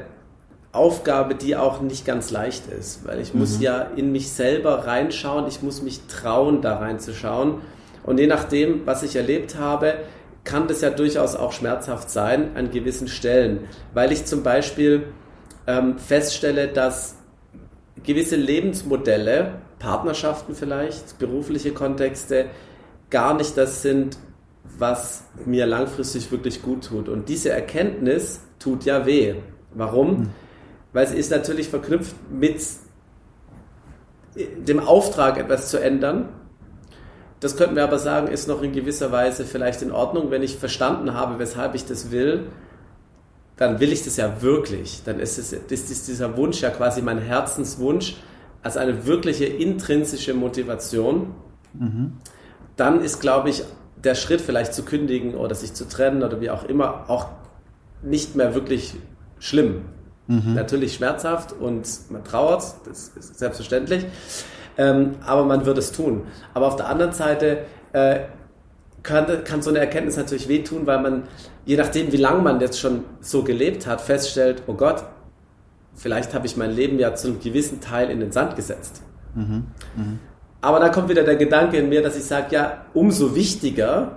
Aufgabe, 0.71 1.36
die 1.36 1.55
auch 1.55 1.81
nicht 1.81 2.05
ganz 2.05 2.31
leicht 2.31 2.63
ist, 2.67 3.05
weil 3.05 3.19
ich 3.19 3.34
mhm. 3.34 3.41
muss 3.41 3.60
ja 3.60 3.81
in 3.95 4.12
mich 4.12 4.32
selber 4.32 4.88
reinschauen, 4.88 5.47
ich 5.47 5.61
muss 5.61 5.82
mich 5.82 6.01
trauen, 6.07 6.61
da 6.61 6.78
reinzuschauen. 6.78 7.61
Und 8.03 8.19
je 8.19 8.28
nachdem, 8.28 8.86
was 8.86 9.03
ich 9.03 9.15
erlebt 9.15 9.57
habe, 9.57 9.95
kann 10.43 10.67
das 10.67 10.82
ja 10.82 10.89
durchaus 10.89 11.36
auch 11.36 11.51
schmerzhaft 11.51 12.09
sein 12.09 12.55
an 12.55 12.72
gewissen 12.72 13.07
Stellen, 13.07 13.67
weil 13.93 14.11
ich 14.11 14.26
zum 14.26 14.43
Beispiel 14.43 15.03
ähm, 15.67 15.99
feststelle, 15.99 16.67
dass 16.67 17.15
gewisse 18.03 18.38
Lebensmodelle 18.38 19.55
Partnerschaften 19.78 20.55
vielleicht, 20.55 21.19
berufliche 21.19 21.72
Kontexte, 21.72 22.45
gar 23.09 23.36
nicht 23.36 23.57
das 23.57 23.82
sind, 23.82 24.17
was 24.78 25.26
mir 25.45 25.65
langfristig 25.65 26.32
wirklich 26.32 26.61
gut 26.61 26.86
tut. 26.86 27.09
Und 27.09 27.30
diese 27.30 27.49
Erkenntnis 27.49 28.41
tut 28.57 28.86
ja 28.86 29.05
weh. 29.05 29.36
Warum? 29.74 30.11
Mhm. 30.11 30.30
Weil 30.93 31.07
sie 31.07 31.17
ist 31.17 31.31
natürlich 31.31 31.69
verknüpft 31.69 32.15
mit 32.31 32.61
dem 34.35 34.79
Auftrag, 34.79 35.37
etwas 35.37 35.69
zu 35.69 35.77
ändern. 35.77 36.29
Das 37.39 37.57
könnten 37.57 37.75
wir 37.75 37.83
aber 37.83 37.99
sagen, 37.99 38.27
ist 38.27 38.47
noch 38.47 38.61
in 38.61 38.71
gewisser 38.71 39.11
Weise 39.11 39.45
vielleicht 39.45 39.81
in 39.81 39.91
Ordnung, 39.91 40.31
wenn 40.31 40.43
ich 40.43 40.57
verstanden 40.57 41.13
habe, 41.13 41.39
weshalb 41.39 41.75
ich 41.75 41.85
das 41.85 42.11
will, 42.11 42.47
dann 43.57 43.79
will 43.79 43.91
ich 43.91 44.03
das 44.03 44.17
ja 44.17 44.41
wirklich. 44.41 45.01
Dann 45.05 45.19
ist, 45.19 45.37
es, 45.37 45.51
ist 45.53 46.07
dieser 46.07 46.37
Wunsch 46.37 46.61
ja 46.61 46.69
quasi 46.69 47.01
mein 47.01 47.19
Herzenswunsch 47.19 48.17
als 48.63 48.77
eine 48.77 49.05
wirkliche 49.05 49.45
intrinsische 49.45 50.33
Motivation. 50.33 51.33
Mhm. 51.73 52.13
Dann 52.75 53.01
ist, 53.03 53.19
glaube 53.19 53.49
ich, 53.49 53.63
der 54.03 54.15
Schritt 54.15 54.41
vielleicht 54.41 54.73
zu 54.73 54.83
kündigen 54.83 55.35
oder 55.35 55.55
sich 55.55 55.73
zu 55.73 55.87
trennen 55.87 56.23
oder 56.23 56.41
wie 56.41 56.49
auch 56.49 56.63
immer 56.63 57.09
auch 57.09 57.27
nicht 58.01 58.35
mehr 58.35 58.55
wirklich 58.55 58.95
schlimm. 59.39 59.85
Mhm. 60.32 60.53
Natürlich 60.53 60.93
schmerzhaft 60.93 61.51
und 61.51 61.86
man 62.09 62.23
trauert, 62.23 62.63
das 62.86 63.09
ist 63.09 63.38
selbstverständlich, 63.38 64.05
ähm, 64.77 65.15
aber 65.25 65.43
man 65.43 65.65
wird 65.65 65.77
es 65.77 65.91
tun. 65.91 66.23
Aber 66.53 66.67
auf 66.67 66.77
der 66.77 66.88
anderen 66.88 67.11
Seite 67.11 67.65
äh, 67.91 68.21
kann, 69.03 69.25
kann 69.43 69.61
so 69.61 69.71
eine 69.71 69.79
Erkenntnis 69.79 70.15
natürlich 70.15 70.47
wehtun, 70.47 70.88
weil 70.88 71.01
man, 71.01 71.23
je 71.65 71.75
nachdem, 71.75 72.13
wie 72.13 72.17
lange 72.17 72.41
man 72.41 72.61
jetzt 72.61 72.79
schon 72.79 73.03
so 73.19 73.43
gelebt 73.43 73.88
hat, 73.88 73.99
feststellt, 73.99 74.63
oh 74.67 74.73
Gott, 74.73 75.03
vielleicht 75.95 76.34
habe 76.34 76.45
ich 76.45 76.55
mein 76.55 76.71
Leben 76.71 76.97
ja 76.97 77.13
zu 77.13 77.27
einem 77.27 77.41
gewissen 77.41 77.82
Teil 77.82 78.09
in 78.09 78.21
den 78.21 78.32
Sand 78.32 78.55
gesetzt. 78.55 79.01
Mhm. 79.36 79.65
Mhm. 79.97 80.19
Aber 80.61 80.79
da 80.79 80.88
kommt 80.88 81.09
wieder 81.09 81.23
der 81.23 81.36
Gedanke 81.36 81.75
in 81.75 81.89
mir, 81.89 82.01
dass 82.01 82.15
ich 82.15 82.23
sage, 82.23 82.55
ja, 82.55 82.86
umso 82.93 83.36
wichtiger, 83.36 84.15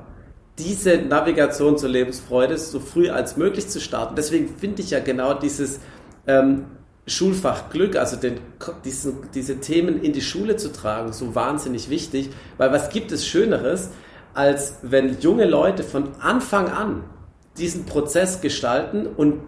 diese 0.58 0.98
Navigation 0.98 1.76
zur 1.76 1.88
Lebensfreude 1.88 2.56
so 2.58 2.78
früh 2.78 3.10
als 3.10 3.36
möglich 3.36 3.68
zu 3.68 3.80
starten. 3.80 4.14
Deswegen 4.14 4.48
finde 4.56 4.82
ich 4.82 4.90
ja 4.90 5.00
genau 5.00 5.34
dieses 5.34 5.80
ähm, 6.26 6.66
Schulfach 7.06 7.70
Glück, 7.70 7.96
also 7.96 8.16
den, 8.16 8.38
diesen, 8.84 9.28
diese 9.34 9.60
Themen 9.60 10.02
in 10.02 10.12
die 10.12 10.22
Schule 10.22 10.56
zu 10.56 10.72
tragen, 10.72 11.12
so 11.12 11.34
wahnsinnig 11.34 11.90
wichtig, 11.90 12.30
weil 12.56 12.72
was 12.72 12.88
gibt 12.88 13.12
es 13.12 13.26
Schöneres, 13.26 13.90
als 14.32 14.78
wenn 14.82 15.20
junge 15.20 15.44
Leute 15.44 15.84
von 15.84 16.08
Anfang 16.20 16.68
an 16.68 17.04
diesen 17.58 17.84
Prozess 17.84 18.40
gestalten 18.40 19.06
und 19.06 19.42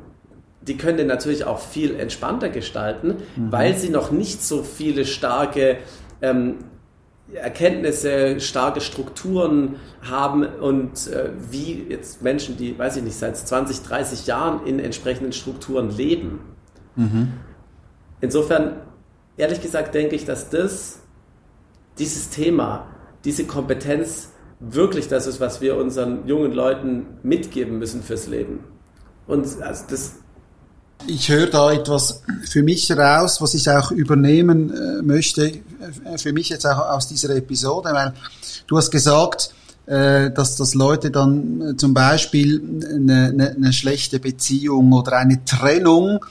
die 0.63 0.77
können 0.77 0.97
den 0.97 1.07
natürlich 1.07 1.45
auch 1.45 1.61
viel 1.61 1.99
entspannter 1.99 2.49
gestalten, 2.49 3.17
mhm. 3.37 3.53
weil 3.53 3.77
sie 3.77 3.89
noch 3.89 4.11
nicht 4.11 4.43
so 4.45 4.63
viele 4.63 5.05
starke 5.05 5.79
ähm, 6.21 6.57
Erkenntnisse, 7.33 8.41
starke 8.41 8.81
Strukturen 8.81 9.77
haben 10.03 10.45
und 10.45 11.09
äh, 11.09 11.31
wie 11.51 11.87
jetzt 11.89 12.23
Menschen, 12.23 12.57
die, 12.57 12.79
weiß 12.79 12.99
ich 12.99 13.03
nicht, 13.03 13.17
seit 13.17 13.37
20, 13.37 13.83
30 13.83 14.27
Jahren 14.27 14.65
in 14.67 14.79
entsprechenden 14.79 15.33
Strukturen 15.33 15.91
leben. 15.91 16.41
Mhm. 16.97 17.33
Insofern, 18.21 18.77
ehrlich 19.37 19.61
gesagt, 19.61 19.95
denke 19.95 20.17
ich, 20.17 20.25
dass 20.25 20.51
das, 20.51 20.99
dieses 21.99 22.31
Thema, 22.31 22.87
diese 23.25 23.45
Kompetenz 23.45 24.31
wirklich 24.61 25.09
das 25.09 25.27
ist, 25.27 25.41
was 25.41 25.61
wir 25.61 25.77
unseren 25.77 26.27
jungen 26.27 26.53
Leuten 26.53 27.07
mitgeben 27.23 27.79
müssen 27.79 28.03
fürs 28.03 28.27
Leben. 28.27 28.61
Und 29.27 29.47
also 29.61 29.85
das 29.89 30.17
ich 31.07 31.29
höre 31.29 31.49
da 31.49 31.73
etwas 31.73 32.23
für 32.49 32.63
mich 32.63 32.91
raus, 32.91 33.41
was 33.41 33.55
ich 33.55 33.69
auch 33.69 33.91
übernehmen 33.91 34.73
äh, 34.73 35.03
möchte, 35.03 35.47
äh, 35.49 36.19
für 36.19 36.33
mich 36.33 36.49
jetzt 36.49 36.67
auch 36.67 36.79
aus 36.79 37.07
dieser 37.07 37.37
Episode, 37.37 37.91
weil 37.93 38.15
du 38.67 38.77
hast 38.79 38.91
gesagt, 38.91 39.55
äh, 39.85 40.31
dass, 40.31 40.57
dass 40.57 40.75
Leute 40.75 41.11
dann 41.11 41.75
zum 41.77 41.93
Beispiel 41.93 42.63
eine, 42.91 43.27
eine, 43.27 43.51
eine 43.51 43.73
schlechte 43.73 44.19
Beziehung 44.19 44.93
oder 44.93 45.19
eine 45.19 45.45
Trennung 45.45 46.25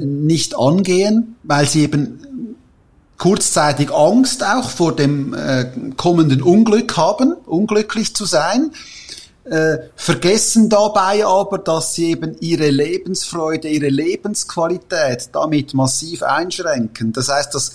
nicht 0.00 0.56
angehen, 0.56 1.36
weil 1.42 1.68
sie 1.68 1.82
eben 1.82 2.56
kurzzeitig 3.18 3.92
Angst 3.92 4.44
auch 4.44 4.70
vor 4.70 4.94
dem 4.94 5.36
kommenden 5.96 6.42
Unglück 6.42 6.96
haben, 6.96 7.34
unglücklich 7.46 8.14
zu 8.14 8.24
sein 8.24 8.70
äh, 9.50 9.78
vergessen 9.96 10.68
dabei 10.68 11.24
aber, 11.24 11.58
dass 11.58 11.94
sie 11.94 12.10
eben 12.10 12.36
ihre 12.40 12.68
Lebensfreude, 12.70 13.68
ihre 13.68 13.88
Lebensqualität 13.88 15.30
damit 15.32 15.74
massiv 15.74 16.22
einschränken. 16.22 17.12
Das 17.12 17.28
heißt, 17.28 17.54
dass 17.54 17.70
äh, 17.70 17.72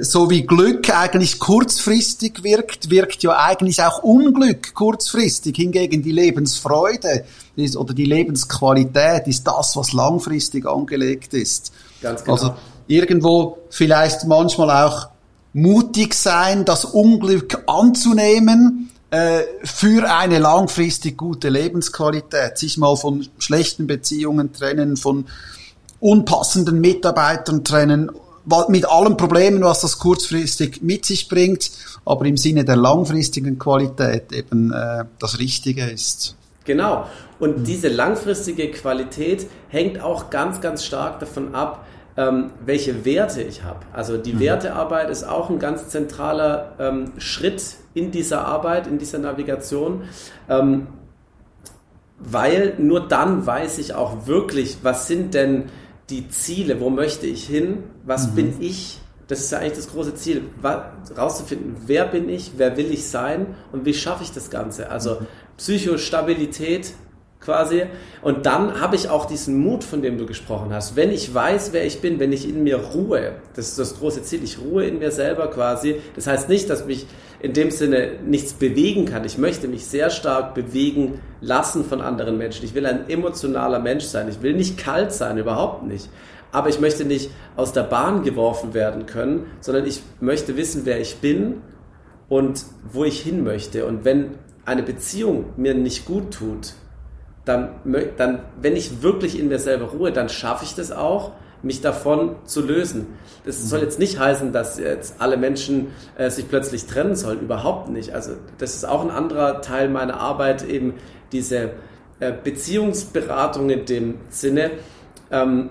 so 0.00 0.28
wie 0.28 0.46
Glück 0.46 0.94
eigentlich 0.94 1.38
kurzfristig 1.38 2.42
wirkt, 2.42 2.90
wirkt 2.90 3.22
ja 3.22 3.36
eigentlich 3.38 3.82
auch 3.82 4.02
Unglück 4.02 4.74
kurzfristig. 4.74 5.56
Hingegen 5.56 6.02
die 6.02 6.12
Lebensfreude 6.12 7.24
ist, 7.56 7.76
oder 7.76 7.94
die 7.94 8.04
Lebensqualität 8.04 9.26
ist 9.26 9.46
das, 9.46 9.74
was 9.76 9.92
langfristig 9.92 10.66
angelegt 10.66 11.32
ist. 11.34 11.72
Ganz 12.02 12.22
genau. 12.22 12.34
Also 12.34 12.54
irgendwo 12.86 13.58
vielleicht 13.70 14.26
manchmal 14.26 14.84
auch 14.84 15.08
mutig 15.54 16.14
sein, 16.14 16.64
das 16.64 16.84
Unglück 16.84 17.62
anzunehmen, 17.66 18.90
äh, 19.10 19.40
für 19.64 20.14
eine 20.14 20.38
langfristig 20.38 21.16
gute 21.16 21.48
Lebensqualität, 21.48 22.58
sich 22.58 22.76
mal 22.76 22.96
von 22.96 23.26
schlechten 23.38 23.86
Beziehungen 23.86 24.52
trennen, 24.52 24.98
von 24.98 25.24
unpassenden 26.00 26.80
Mitarbeitern 26.80 27.64
trennen, 27.64 28.10
mit 28.68 28.88
allen 28.88 29.16
Problemen, 29.16 29.62
was 29.62 29.80
das 29.80 29.98
kurzfristig 29.98 30.82
mit 30.82 31.04
sich 31.04 31.28
bringt, 31.28 31.70
aber 32.04 32.24
im 32.26 32.36
Sinne 32.36 32.64
der 32.64 32.76
langfristigen 32.76 33.58
Qualität 33.58 34.32
eben 34.32 34.72
äh, 34.72 35.04
das 35.18 35.38
Richtige 35.38 35.84
ist. 35.84 36.36
Genau. 36.64 37.06
Und 37.38 37.66
diese 37.66 37.88
langfristige 37.88 38.70
Qualität 38.70 39.46
hängt 39.68 40.02
auch 40.02 40.30
ganz, 40.30 40.60
ganz 40.60 40.84
stark 40.84 41.20
davon 41.20 41.54
ab, 41.54 41.86
ähm, 42.16 42.50
welche 42.64 43.04
Werte 43.04 43.42
ich 43.42 43.62
habe. 43.62 43.80
Also 43.92 44.18
die 44.18 44.34
mhm. 44.34 44.40
Wertearbeit 44.40 45.08
ist 45.08 45.24
auch 45.24 45.50
ein 45.50 45.58
ganz 45.58 45.88
zentraler 45.88 46.74
ähm, 46.78 47.12
Schritt 47.18 47.62
in 47.94 48.10
dieser 48.10 48.44
Arbeit, 48.44 48.86
in 48.86 48.98
dieser 48.98 49.18
Navigation. 49.18 50.02
Ähm, 50.48 50.88
weil 52.18 52.74
nur 52.78 53.06
dann 53.06 53.46
weiß 53.46 53.78
ich 53.78 53.94
auch 53.94 54.26
wirklich, 54.26 54.78
was 54.82 55.06
sind 55.06 55.34
denn 55.34 55.66
die 56.10 56.28
Ziele, 56.28 56.80
wo 56.80 56.90
möchte 56.90 57.26
ich 57.26 57.46
hin, 57.46 57.84
was 58.04 58.30
mhm. 58.30 58.34
bin 58.34 58.54
ich, 58.60 59.00
das 59.26 59.40
ist 59.40 59.52
ja 59.52 59.58
eigentlich 59.58 59.74
das 59.74 59.90
große 59.90 60.14
Ziel, 60.14 60.42
rauszufinden, 61.16 61.76
wer 61.86 62.06
bin 62.06 62.28
ich, 62.28 62.52
wer 62.56 62.76
will 62.76 62.90
ich 62.90 63.06
sein 63.06 63.54
und 63.72 63.84
wie 63.84 63.94
schaffe 63.94 64.24
ich 64.24 64.32
das 64.32 64.50
Ganze. 64.50 64.90
Also 64.90 65.20
mhm. 65.20 65.26
Psychostabilität 65.58 66.94
quasi. 67.40 67.84
Und 68.22 68.46
dann 68.46 68.80
habe 68.80 68.96
ich 68.96 69.10
auch 69.10 69.26
diesen 69.26 69.58
Mut, 69.58 69.84
von 69.84 70.02
dem 70.02 70.18
du 70.18 70.26
gesprochen 70.26 70.72
hast. 70.72 70.96
Wenn 70.96 71.10
ich 71.10 71.32
weiß, 71.32 71.72
wer 71.72 71.86
ich 71.86 72.00
bin, 72.00 72.18
wenn 72.18 72.32
ich 72.32 72.48
in 72.48 72.62
mir 72.62 72.78
ruhe, 72.78 73.36
das 73.54 73.68
ist 73.68 73.78
das 73.78 73.98
große 73.98 74.22
Ziel, 74.22 74.42
ich 74.42 74.58
ruhe 74.58 74.84
in 74.86 74.98
mir 74.98 75.10
selber 75.10 75.48
quasi. 75.48 76.00
Das 76.16 76.26
heißt 76.26 76.48
nicht, 76.48 76.68
dass 76.70 76.86
mich 76.86 77.06
in 77.40 77.52
dem 77.52 77.70
Sinne 77.70 78.12
nichts 78.24 78.52
bewegen 78.52 79.04
kann. 79.04 79.24
Ich 79.24 79.38
möchte 79.38 79.68
mich 79.68 79.86
sehr 79.86 80.10
stark 80.10 80.54
bewegen 80.54 81.20
lassen 81.40 81.84
von 81.84 82.00
anderen 82.00 82.36
Menschen. 82.36 82.64
Ich 82.64 82.74
will 82.74 82.86
ein 82.86 83.08
emotionaler 83.08 83.78
Mensch 83.78 84.04
sein. 84.04 84.28
Ich 84.28 84.42
will 84.42 84.54
nicht 84.54 84.78
kalt 84.78 85.12
sein, 85.12 85.38
überhaupt 85.38 85.84
nicht. 85.84 86.08
Aber 86.50 86.68
ich 86.68 86.80
möchte 86.80 87.04
nicht 87.04 87.30
aus 87.56 87.72
der 87.72 87.82
Bahn 87.82 88.22
geworfen 88.22 88.74
werden 88.74 89.06
können, 89.06 89.46
sondern 89.60 89.86
ich 89.86 90.02
möchte 90.20 90.56
wissen, 90.56 90.82
wer 90.84 91.00
ich 91.00 91.16
bin 91.16 91.62
und 92.28 92.64
wo 92.90 93.04
ich 93.04 93.20
hin 93.20 93.44
möchte. 93.44 93.86
Und 93.86 94.04
wenn 94.04 94.30
eine 94.64 94.82
Beziehung 94.82 95.52
mir 95.56 95.74
nicht 95.74 96.06
gut 96.06 96.34
tut, 96.34 96.74
dann, 97.44 97.70
dann, 98.16 98.40
wenn 98.60 98.76
ich 98.76 99.02
wirklich 99.02 99.38
in 99.38 99.48
mir 99.48 99.58
selber 99.58 99.86
ruhe, 99.86 100.12
dann 100.12 100.28
schaffe 100.28 100.64
ich 100.64 100.74
das 100.74 100.90
auch, 100.90 101.32
mich 101.62 101.80
davon 101.80 102.36
zu 102.44 102.60
lösen. 102.62 103.06
Das 103.44 103.62
mhm. 103.62 103.66
soll 103.66 103.80
jetzt 103.80 103.98
nicht 103.98 104.18
heißen, 104.18 104.52
dass 104.52 104.78
jetzt 104.78 105.16
alle 105.18 105.36
Menschen 105.36 105.88
äh, 106.16 106.30
sich 106.30 106.48
plötzlich 106.48 106.86
trennen 106.86 107.16
sollen, 107.16 107.40
überhaupt 107.40 107.88
nicht. 107.88 108.14
Also 108.14 108.32
das 108.58 108.74
ist 108.74 108.84
auch 108.84 109.02
ein 109.02 109.10
anderer 109.10 109.60
Teil 109.60 109.88
meiner 109.88 110.20
Arbeit, 110.20 110.66
eben 110.66 110.94
diese 111.32 111.70
äh, 112.20 112.32
Beziehungsberatung 112.32 113.70
in 113.70 113.84
dem 113.84 114.14
Sinne. 114.30 114.70
Ähm, 115.30 115.70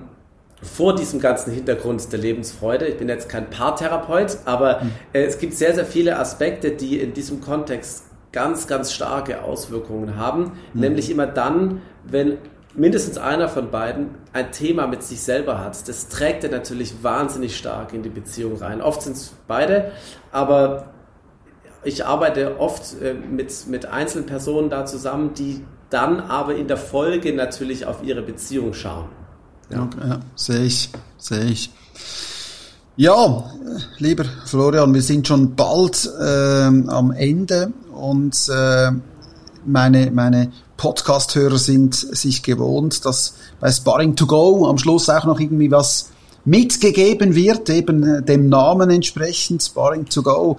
vor 0.61 0.95
diesem 0.95 1.19
ganzen 1.19 1.53
Hintergrund 1.53 2.11
der 2.11 2.19
Lebensfreude. 2.19 2.87
Ich 2.87 2.97
bin 2.97 3.09
jetzt 3.09 3.29
kein 3.29 3.49
Paartherapeut, 3.49 4.37
aber 4.45 4.81
mhm. 4.81 4.91
äh, 5.13 5.23
es 5.23 5.37
gibt 5.37 5.53
sehr, 5.53 5.75
sehr 5.75 5.85
viele 5.85 6.17
Aspekte, 6.17 6.71
die 6.71 6.99
in 6.99 7.13
diesem 7.13 7.41
Kontext 7.41 8.05
ganz, 8.31 8.67
ganz 8.67 8.91
starke 8.91 9.43
Auswirkungen 9.43 10.15
haben. 10.15 10.53
Mhm. 10.73 10.81
Nämlich 10.81 11.09
immer 11.09 11.27
dann, 11.27 11.81
wenn 12.03 12.37
mindestens 12.77 13.17
einer 13.17 13.49
von 13.49 13.71
beiden 13.71 14.09
ein 14.33 14.51
Thema 14.51 14.87
mit 14.87 15.03
sich 15.03 15.21
selber 15.21 15.59
hat. 15.59 15.87
Das 15.89 16.07
trägt 16.07 16.43
er 16.43 16.51
natürlich 16.51 17.03
wahnsinnig 17.03 17.57
stark 17.57 17.91
in 17.93 18.03
die 18.03 18.09
Beziehung 18.09 18.57
rein. 18.57 18.81
Oft 18.81 19.01
sind 19.01 19.17
es 19.17 19.33
beide, 19.47 19.91
aber 20.31 20.93
ich 21.83 22.05
arbeite 22.05 22.59
oft 22.59 23.01
äh, 23.01 23.13
mit, 23.13 23.67
mit 23.67 23.87
einzelnen 23.87 24.27
Personen 24.27 24.69
da 24.69 24.85
zusammen, 24.85 25.33
die 25.33 25.63
dann 25.89 26.19
aber 26.19 26.55
in 26.55 26.67
der 26.67 26.77
Folge 26.77 27.33
natürlich 27.33 27.85
auf 27.85 28.03
ihre 28.03 28.21
Beziehung 28.21 28.73
schauen. 28.73 29.09
Ja, 29.69 29.83
okay, 29.83 29.97
ja 30.07 30.19
sehe 30.35 30.65
ich, 30.65 30.89
sehe 31.17 31.45
ich. 31.45 31.71
Ja, 32.95 33.51
lieber 33.97 34.25
Florian, 34.45 34.93
wir 34.93 35.01
sind 35.01 35.27
schon 35.27 35.55
bald 35.55 36.09
äh, 36.19 36.63
am 36.87 37.11
Ende 37.11 37.71
und 37.91 38.35
äh, 38.49 38.91
meine, 39.65 40.11
meine 40.11 40.51
Podcast-Hörer 40.77 41.57
sind 41.57 41.95
sich 41.95 42.43
gewohnt, 42.43 43.03
dass 43.05 43.33
bei 43.59 43.71
Sparring 43.71 44.15
to 44.15 44.27
Go 44.27 44.67
am 44.67 44.77
Schluss 44.77 45.09
auch 45.09 45.25
noch 45.25 45.39
irgendwie 45.39 45.71
was 45.71 46.11
mitgegeben 46.45 47.35
wird, 47.35 47.69
eben 47.69 48.03
äh, 48.03 48.21
dem 48.21 48.47
Namen 48.47 48.89
entsprechend, 48.89 49.63
Sparring 49.63 50.05
to 50.05 50.23
Go. 50.23 50.57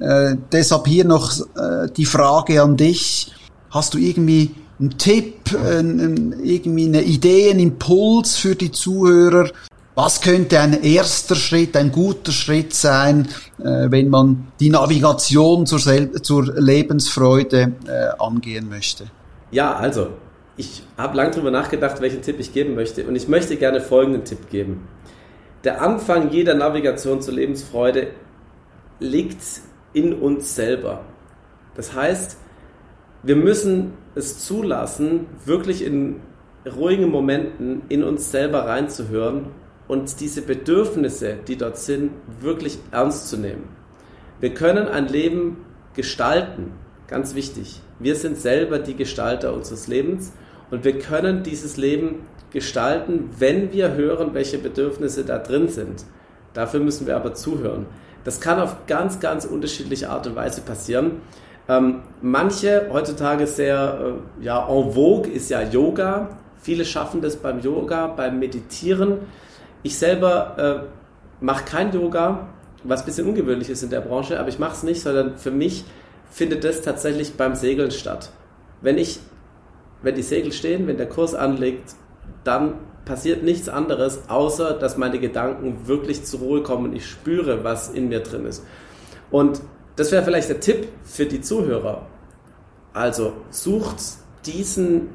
Äh, 0.00 0.36
deshalb 0.52 0.86
hier 0.86 1.04
noch 1.04 1.32
äh, 1.56 1.88
die 1.96 2.04
Frage 2.04 2.62
an 2.62 2.76
dich. 2.76 3.32
Hast 3.70 3.94
du 3.94 3.98
irgendwie 3.98 4.54
einen 4.78 4.96
Tipp, 4.98 5.50
ein, 5.54 6.36
irgendwie 6.42 6.86
eine 6.86 7.02
Idee, 7.02 7.50
einen 7.50 7.60
Impuls 7.60 8.36
für 8.36 8.54
die 8.54 8.70
Zuhörer? 8.70 9.50
Was 9.96 10.20
könnte 10.20 10.58
ein 10.58 10.82
erster 10.82 11.36
Schritt, 11.36 11.76
ein 11.76 11.92
guter 11.92 12.32
Schritt 12.32 12.74
sein, 12.74 13.28
äh, 13.58 13.90
wenn 13.90 14.10
man 14.10 14.48
die 14.58 14.70
Navigation 14.70 15.66
zur, 15.66 15.80
zur 16.22 16.54
Lebensfreude 16.54 17.72
äh, 17.86 18.22
angehen 18.22 18.68
möchte? 18.68 19.04
Ja, 19.54 19.76
also 19.76 20.08
ich 20.56 20.82
habe 20.98 21.16
lange 21.16 21.30
darüber 21.30 21.52
nachgedacht, 21.52 22.00
welchen 22.00 22.22
Tipp 22.22 22.40
ich 22.40 22.52
geben 22.52 22.74
möchte 22.74 23.06
und 23.06 23.14
ich 23.14 23.28
möchte 23.28 23.56
gerne 23.56 23.80
folgenden 23.80 24.24
Tipp 24.24 24.50
geben. 24.50 24.88
Der 25.62 25.80
Anfang 25.80 26.30
jeder 26.30 26.54
Navigation 26.54 27.22
zur 27.22 27.34
Lebensfreude 27.34 28.08
liegt 28.98 29.44
in 29.92 30.12
uns 30.12 30.56
selber. 30.56 31.04
Das 31.76 31.94
heißt, 31.94 32.36
wir 33.22 33.36
müssen 33.36 33.92
es 34.16 34.44
zulassen, 34.44 35.28
wirklich 35.44 35.84
in 35.84 36.16
ruhigen 36.66 37.08
Momenten 37.08 37.82
in 37.88 38.02
uns 38.02 38.32
selber 38.32 38.66
reinzuhören 38.66 39.52
und 39.86 40.18
diese 40.18 40.42
Bedürfnisse, 40.42 41.36
die 41.46 41.56
dort 41.56 41.78
sind, 41.78 42.10
wirklich 42.40 42.80
ernst 42.90 43.28
zu 43.28 43.36
nehmen. 43.36 43.68
Wir 44.40 44.52
können 44.52 44.88
ein 44.88 45.06
Leben 45.06 45.58
gestalten, 45.94 46.72
ganz 47.06 47.36
wichtig. 47.36 47.83
Wir 47.98 48.16
sind 48.16 48.36
selber 48.36 48.78
die 48.78 48.94
Gestalter 48.94 49.54
unseres 49.54 49.86
Lebens 49.86 50.32
und 50.70 50.84
wir 50.84 50.98
können 50.98 51.42
dieses 51.42 51.76
Leben 51.76 52.26
gestalten, 52.50 53.30
wenn 53.38 53.72
wir 53.72 53.94
hören, 53.94 54.34
welche 54.34 54.58
Bedürfnisse 54.58 55.24
da 55.24 55.38
drin 55.38 55.68
sind. 55.68 56.04
Dafür 56.54 56.80
müssen 56.80 57.06
wir 57.06 57.16
aber 57.16 57.34
zuhören. 57.34 57.86
Das 58.24 58.40
kann 58.40 58.58
auf 58.58 58.86
ganz, 58.86 59.20
ganz 59.20 59.44
unterschiedliche 59.44 60.08
Art 60.08 60.26
und 60.26 60.36
Weise 60.36 60.62
passieren. 60.62 61.20
Ähm, 61.68 62.02
manche 62.20 62.88
heutzutage 62.92 63.46
sehr 63.46 64.16
äh, 64.40 64.44
ja, 64.44 64.68
en 64.68 64.92
vogue 64.92 65.30
ist 65.30 65.50
ja 65.50 65.62
Yoga. 65.62 66.30
Viele 66.60 66.84
schaffen 66.84 67.20
das 67.20 67.36
beim 67.36 67.60
Yoga, 67.60 68.06
beim 68.08 68.38
Meditieren. 68.38 69.18
Ich 69.82 69.98
selber 69.98 70.86
äh, 70.90 71.44
mache 71.44 71.64
kein 71.64 71.92
Yoga, 71.92 72.48
was 72.84 73.00
ein 73.00 73.06
bisschen 73.06 73.26
ungewöhnlich 73.26 73.68
ist 73.68 73.82
in 73.82 73.90
der 73.90 74.00
Branche, 74.00 74.38
aber 74.38 74.48
ich 74.48 74.58
mache 74.58 74.72
es 74.72 74.82
nicht, 74.82 75.00
sondern 75.00 75.36
für 75.36 75.50
mich 75.50 75.84
findet 76.34 76.64
das 76.64 76.82
tatsächlich 76.82 77.34
beim 77.34 77.54
Segeln 77.54 77.92
statt. 77.92 78.30
Wenn 78.80 78.98
ich, 78.98 79.20
wenn 80.02 80.16
die 80.16 80.22
Segel 80.22 80.50
stehen, 80.50 80.88
wenn 80.88 80.96
der 80.96 81.08
Kurs 81.08 81.32
anlegt, 81.32 81.94
dann 82.42 82.74
passiert 83.04 83.44
nichts 83.44 83.68
anderes, 83.68 84.28
außer 84.28 84.72
dass 84.72 84.96
meine 84.96 85.20
Gedanken 85.20 85.86
wirklich 85.86 86.24
zur 86.24 86.40
Ruhe 86.40 86.62
kommen 86.64 86.86
und 86.86 86.96
ich 86.96 87.06
spüre, 87.06 87.62
was 87.62 87.88
in 87.88 88.08
mir 88.08 88.18
drin 88.18 88.46
ist. 88.46 88.64
Und 89.30 89.60
das 89.94 90.10
wäre 90.10 90.24
vielleicht 90.24 90.48
der 90.48 90.58
Tipp 90.58 90.88
für 91.04 91.26
die 91.26 91.40
Zuhörer. 91.40 92.06
Also 92.92 93.34
sucht 93.50 94.02
diesen 94.44 95.10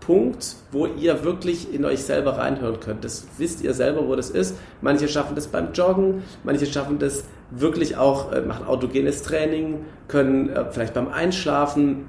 Punkt, 0.00 0.56
wo 0.72 0.86
ihr 0.86 1.22
wirklich 1.22 1.72
in 1.72 1.84
euch 1.84 2.02
selber 2.02 2.36
reinhören 2.36 2.80
könnt. 2.80 3.04
Das 3.04 3.28
wisst 3.36 3.62
ihr 3.62 3.74
selber, 3.74 4.08
wo 4.08 4.16
das 4.16 4.30
ist. 4.30 4.56
Manche 4.80 5.06
schaffen 5.06 5.36
das 5.36 5.46
beim 5.46 5.72
Joggen, 5.72 6.24
manche 6.42 6.66
schaffen 6.66 6.98
das 6.98 7.22
wirklich 7.50 7.96
auch, 7.96 8.32
äh, 8.32 8.40
machen 8.40 8.66
autogenes 8.66 9.22
Training, 9.22 9.84
können 10.06 10.50
äh, 10.50 10.70
vielleicht 10.70 10.94
beim 10.94 11.08
Einschlafen 11.08 12.08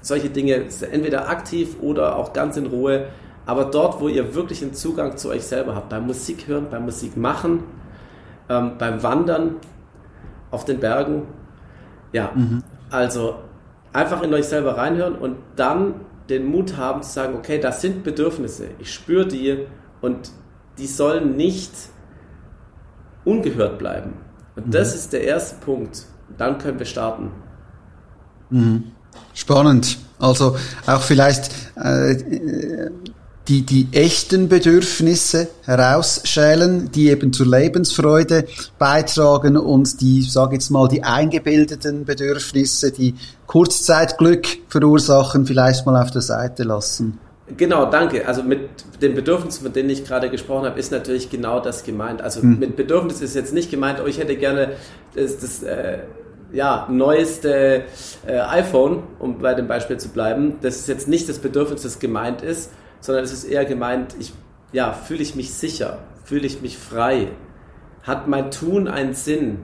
solche 0.00 0.30
Dinge 0.30 0.64
entweder 0.90 1.28
aktiv 1.28 1.76
oder 1.80 2.16
auch 2.16 2.32
ganz 2.32 2.56
in 2.56 2.66
Ruhe. 2.66 3.06
Aber 3.46 3.64
dort, 3.64 4.00
wo 4.00 4.08
ihr 4.08 4.34
wirklich 4.34 4.62
einen 4.62 4.74
Zugang 4.74 5.16
zu 5.16 5.30
euch 5.30 5.44
selber 5.44 5.74
habt, 5.74 5.88
beim 5.88 6.06
Musik 6.06 6.46
hören, 6.46 6.66
beim 6.70 6.84
Musik 6.84 7.16
machen, 7.16 7.64
ähm, 8.48 8.72
beim 8.78 9.02
Wandern 9.02 9.56
auf 10.50 10.64
den 10.64 10.80
Bergen, 10.80 11.22
ja, 12.12 12.30
mhm. 12.34 12.62
also 12.90 13.36
einfach 13.92 14.22
in 14.22 14.32
euch 14.32 14.46
selber 14.46 14.76
reinhören 14.76 15.14
und 15.14 15.36
dann 15.56 15.94
den 16.28 16.46
Mut 16.46 16.76
haben 16.76 17.02
zu 17.02 17.10
sagen, 17.10 17.34
okay, 17.36 17.58
das 17.58 17.80
sind 17.80 18.04
Bedürfnisse, 18.04 18.68
ich 18.78 18.92
spüre 18.92 19.26
die 19.26 19.66
und 20.00 20.30
die 20.78 20.86
sollen 20.86 21.36
nicht 21.36 21.72
ungehört 23.24 23.78
bleiben. 23.78 24.12
Und 24.58 24.66
mhm. 24.66 24.70
das 24.72 24.94
ist 24.94 25.12
der 25.12 25.22
erste 25.22 25.56
Punkt. 25.56 26.04
Dann 26.36 26.58
können 26.58 26.78
wir 26.78 26.86
starten. 26.86 27.30
Mhm. 28.50 28.84
Spannend. 29.34 29.98
Also 30.18 30.56
auch 30.86 31.02
vielleicht 31.02 31.50
äh, 31.76 32.90
die, 33.46 33.62
die 33.62 33.88
echten 33.92 34.48
Bedürfnisse 34.48 35.48
herausschälen, 35.64 36.90
die 36.90 37.08
eben 37.08 37.32
zur 37.32 37.46
Lebensfreude 37.46 38.46
beitragen 38.78 39.56
und 39.56 40.00
die, 40.00 40.22
sage 40.22 40.54
jetzt 40.56 40.70
mal, 40.70 40.88
die 40.88 41.04
eingebildeten 41.04 42.04
Bedürfnisse, 42.04 42.90
die 42.90 43.14
Kurzzeitglück 43.46 44.46
verursachen, 44.68 45.46
vielleicht 45.46 45.86
mal 45.86 46.02
auf 46.02 46.10
der 46.10 46.22
Seite 46.22 46.64
lassen. 46.64 47.18
Genau, 47.56 47.86
danke. 47.90 48.26
Also 48.26 48.42
mit 48.42 48.68
den 49.00 49.14
Bedürfnissen, 49.14 49.64
von 49.64 49.72
denen 49.72 49.90
ich 49.90 50.04
gerade 50.04 50.30
gesprochen 50.30 50.66
habe, 50.66 50.78
ist 50.78 50.92
natürlich 50.92 51.30
genau 51.30 51.60
das 51.60 51.84
gemeint. 51.84 52.20
Also 52.20 52.42
hm. 52.42 52.58
mit 52.58 52.76
Bedürfnis 52.76 53.20
ist 53.20 53.34
jetzt 53.34 53.54
nicht 53.54 53.70
gemeint, 53.70 54.00
oh, 54.02 54.06
ich 54.06 54.18
hätte 54.18 54.36
gerne 54.36 54.72
das, 55.14 55.38
das 55.38 55.62
äh, 55.62 55.98
ja, 56.52 56.86
neueste 56.90 57.84
äh, 58.26 58.38
iPhone, 58.38 59.02
um 59.18 59.38
bei 59.38 59.54
dem 59.54 59.66
Beispiel 59.66 59.98
zu 59.98 60.08
bleiben. 60.10 60.58
Das 60.62 60.76
ist 60.76 60.88
jetzt 60.88 61.08
nicht 61.08 61.28
das 61.28 61.38
Bedürfnis, 61.38 61.82
das 61.82 61.98
gemeint 61.98 62.42
ist, 62.42 62.70
sondern 63.00 63.24
es 63.24 63.32
ist 63.32 63.44
eher 63.44 63.64
gemeint, 63.64 64.14
ich, 64.18 64.32
ja, 64.72 64.92
fühle 64.92 65.22
ich 65.22 65.34
mich 65.34 65.54
sicher, 65.54 65.98
fühle 66.24 66.46
ich 66.46 66.60
mich 66.62 66.78
frei, 66.78 67.28
hat 68.02 68.28
mein 68.28 68.50
Tun 68.50 68.88
einen 68.88 69.14
Sinn, 69.14 69.60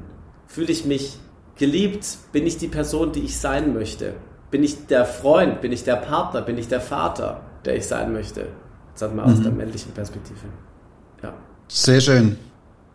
fühle 0.46 0.72
ich 0.72 0.84
mich 0.84 1.18
geliebt, 1.56 2.06
bin 2.32 2.46
ich 2.46 2.58
die 2.58 2.68
Person, 2.68 3.12
die 3.12 3.20
ich 3.20 3.38
sein 3.38 3.74
möchte, 3.74 4.14
bin 4.50 4.62
ich 4.62 4.86
der 4.86 5.04
Freund, 5.04 5.60
bin 5.60 5.72
ich 5.72 5.84
der 5.84 5.96
Partner, 5.96 6.42
bin 6.42 6.58
ich 6.58 6.68
der 6.68 6.80
Vater, 6.80 7.40
der 7.64 7.76
ich 7.76 7.86
sein 7.86 8.12
möchte. 8.12 8.46
Sagen 8.94 9.16
wir 9.16 9.26
mhm. 9.26 9.32
aus 9.32 9.42
der 9.42 9.52
männlichen 9.52 9.92
Perspektive. 9.92 10.40
Ja. 11.22 11.34
Sehr 11.68 12.00
schön. 12.00 12.36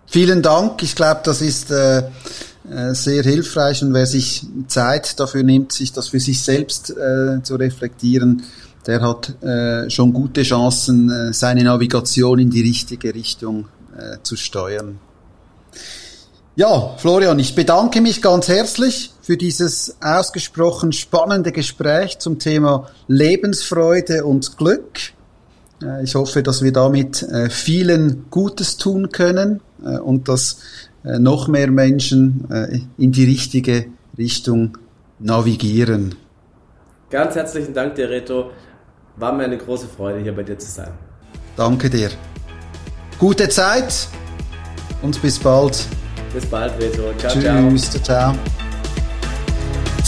Vielen 0.05 0.41
Dank. 0.41 0.81
Ich 0.81 0.95
glaube, 0.95 1.21
das 1.23 1.41
ist 1.41 1.71
äh, 1.71 1.99
äh, 1.99 2.93
sehr 2.93 3.23
hilfreich 3.23 3.83
und 3.83 3.93
wer 3.93 4.05
sich 4.05 4.45
Zeit 4.67 5.19
dafür 5.19 5.43
nimmt, 5.43 5.71
sich 5.71 5.93
das 5.93 6.09
für 6.09 6.19
sich 6.19 6.41
selbst 6.41 6.89
äh, 6.91 7.41
zu 7.43 7.55
reflektieren, 7.55 8.43
der 8.87 9.01
hat 9.01 9.41
äh, 9.43 9.89
schon 9.89 10.13
gute 10.13 10.43
Chancen, 10.43 11.09
äh, 11.09 11.33
seine 11.33 11.63
Navigation 11.63 12.39
in 12.39 12.49
die 12.49 12.61
richtige 12.61 13.13
Richtung 13.13 13.67
äh, 13.95 14.17
zu 14.23 14.35
steuern. 14.35 14.99
Ja, 16.55 16.95
Florian, 16.97 17.39
ich 17.39 17.55
bedanke 17.55 18.01
mich 18.01 18.21
ganz 18.21 18.47
herzlich 18.47 19.13
für 19.29 19.37
dieses 19.37 19.95
ausgesprochen 20.01 20.91
spannende 20.91 21.51
Gespräch 21.51 22.17
zum 22.17 22.39
Thema 22.39 22.89
Lebensfreude 23.07 24.25
und 24.25 24.57
Glück. 24.57 25.13
Äh, 25.83 26.03
ich 26.03 26.15
hoffe, 26.15 26.41
dass 26.41 26.63
wir 26.63 26.73
damit 26.73 27.21
äh, 27.21 27.51
vielen 27.51 28.25
Gutes 28.31 28.77
tun 28.77 29.11
können 29.11 29.61
äh, 29.85 29.99
und 29.99 30.29
dass 30.29 30.57
noch 31.03 31.47
mehr 31.47 31.71
Menschen 31.71 32.45
in 32.97 33.13
die 33.13 33.23
richtige 33.23 33.85
Richtung 34.17 34.77
navigieren. 35.19 36.15
Ganz 37.09 37.35
herzlichen 37.35 37.73
Dank 37.73 37.95
dir, 37.95 38.09
Reto. 38.09 38.49
War 39.15 39.31
mir 39.31 39.45
eine 39.45 39.57
große 39.57 39.87
Freude, 39.87 40.19
hier 40.19 40.35
bei 40.35 40.43
dir 40.43 40.57
zu 40.57 40.69
sein. 40.69 40.91
Danke 41.55 41.89
dir. 41.89 42.09
Gute 43.17 43.47
Zeit 43.47 44.09
und 45.01 45.21
bis 45.21 45.39
bald. 45.39 45.85
Bis 46.33 46.45
bald, 46.47 46.73
Reto. 46.81 47.13
Ciao, 47.17 47.31
Tschüss, 47.31 47.91
ciao. 47.91 48.03
ciao. 48.03 48.35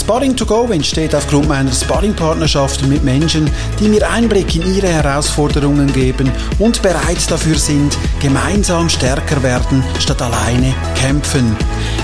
Sparring 0.02 0.36
to 0.36 0.48
Go 0.48 0.68
entsteht 0.72 1.14
aufgrund 1.14 1.48
meiner 1.48 1.72
Sparring-Partnerschaften 1.72 2.90
mit 2.90 3.04
Menschen, 3.04 3.48
die 3.80 3.88
mir 3.88 4.10
Einblick 4.10 4.56
in 4.56 4.76
ihre 4.76 4.88
Herausforderungen 4.88 5.94
geben 5.94 6.32
und 6.58 6.82
bereit 6.82 7.30
dafür 7.30 7.56
sind, 7.56 7.96
gemeinsam 8.20 8.90
stärker 8.90 9.44
werden, 9.44 9.84
statt 10.00 10.20
alleine 10.24 10.74
kämpfen. 10.96 11.56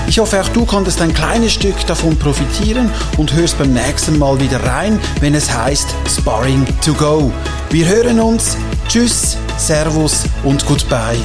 Ich 0.06 0.20
hoffe, 0.20 0.40
auch 0.40 0.48
du 0.50 0.64
konntest 0.64 1.02
ein 1.02 1.12
kleines 1.12 1.52
Stück 1.54 1.84
davon 1.88 2.16
profitieren 2.16 2.88
und 3.16 3.34
hörst 3.34 3.58
beim 3.58 3.72
nächsten 3.72 4.16
Mal 4.16 4.40
wieder 4.40 4.62
rein, 4.62 5.00
wenn 5.18 5.34
es 5.34 5.52
heißt 5.52 5.92
Sparring 6.08 6.64
to 6.84 6.94
Go. 6.94 7.32
Wir 7.70 7.86
hören 7.88 8.20
uns. 8.20 8.56
Tschüss, 8.88 9.36
Servus 9.56 10.22
und 10.44 10.64
Goodbye. 10.66 11.18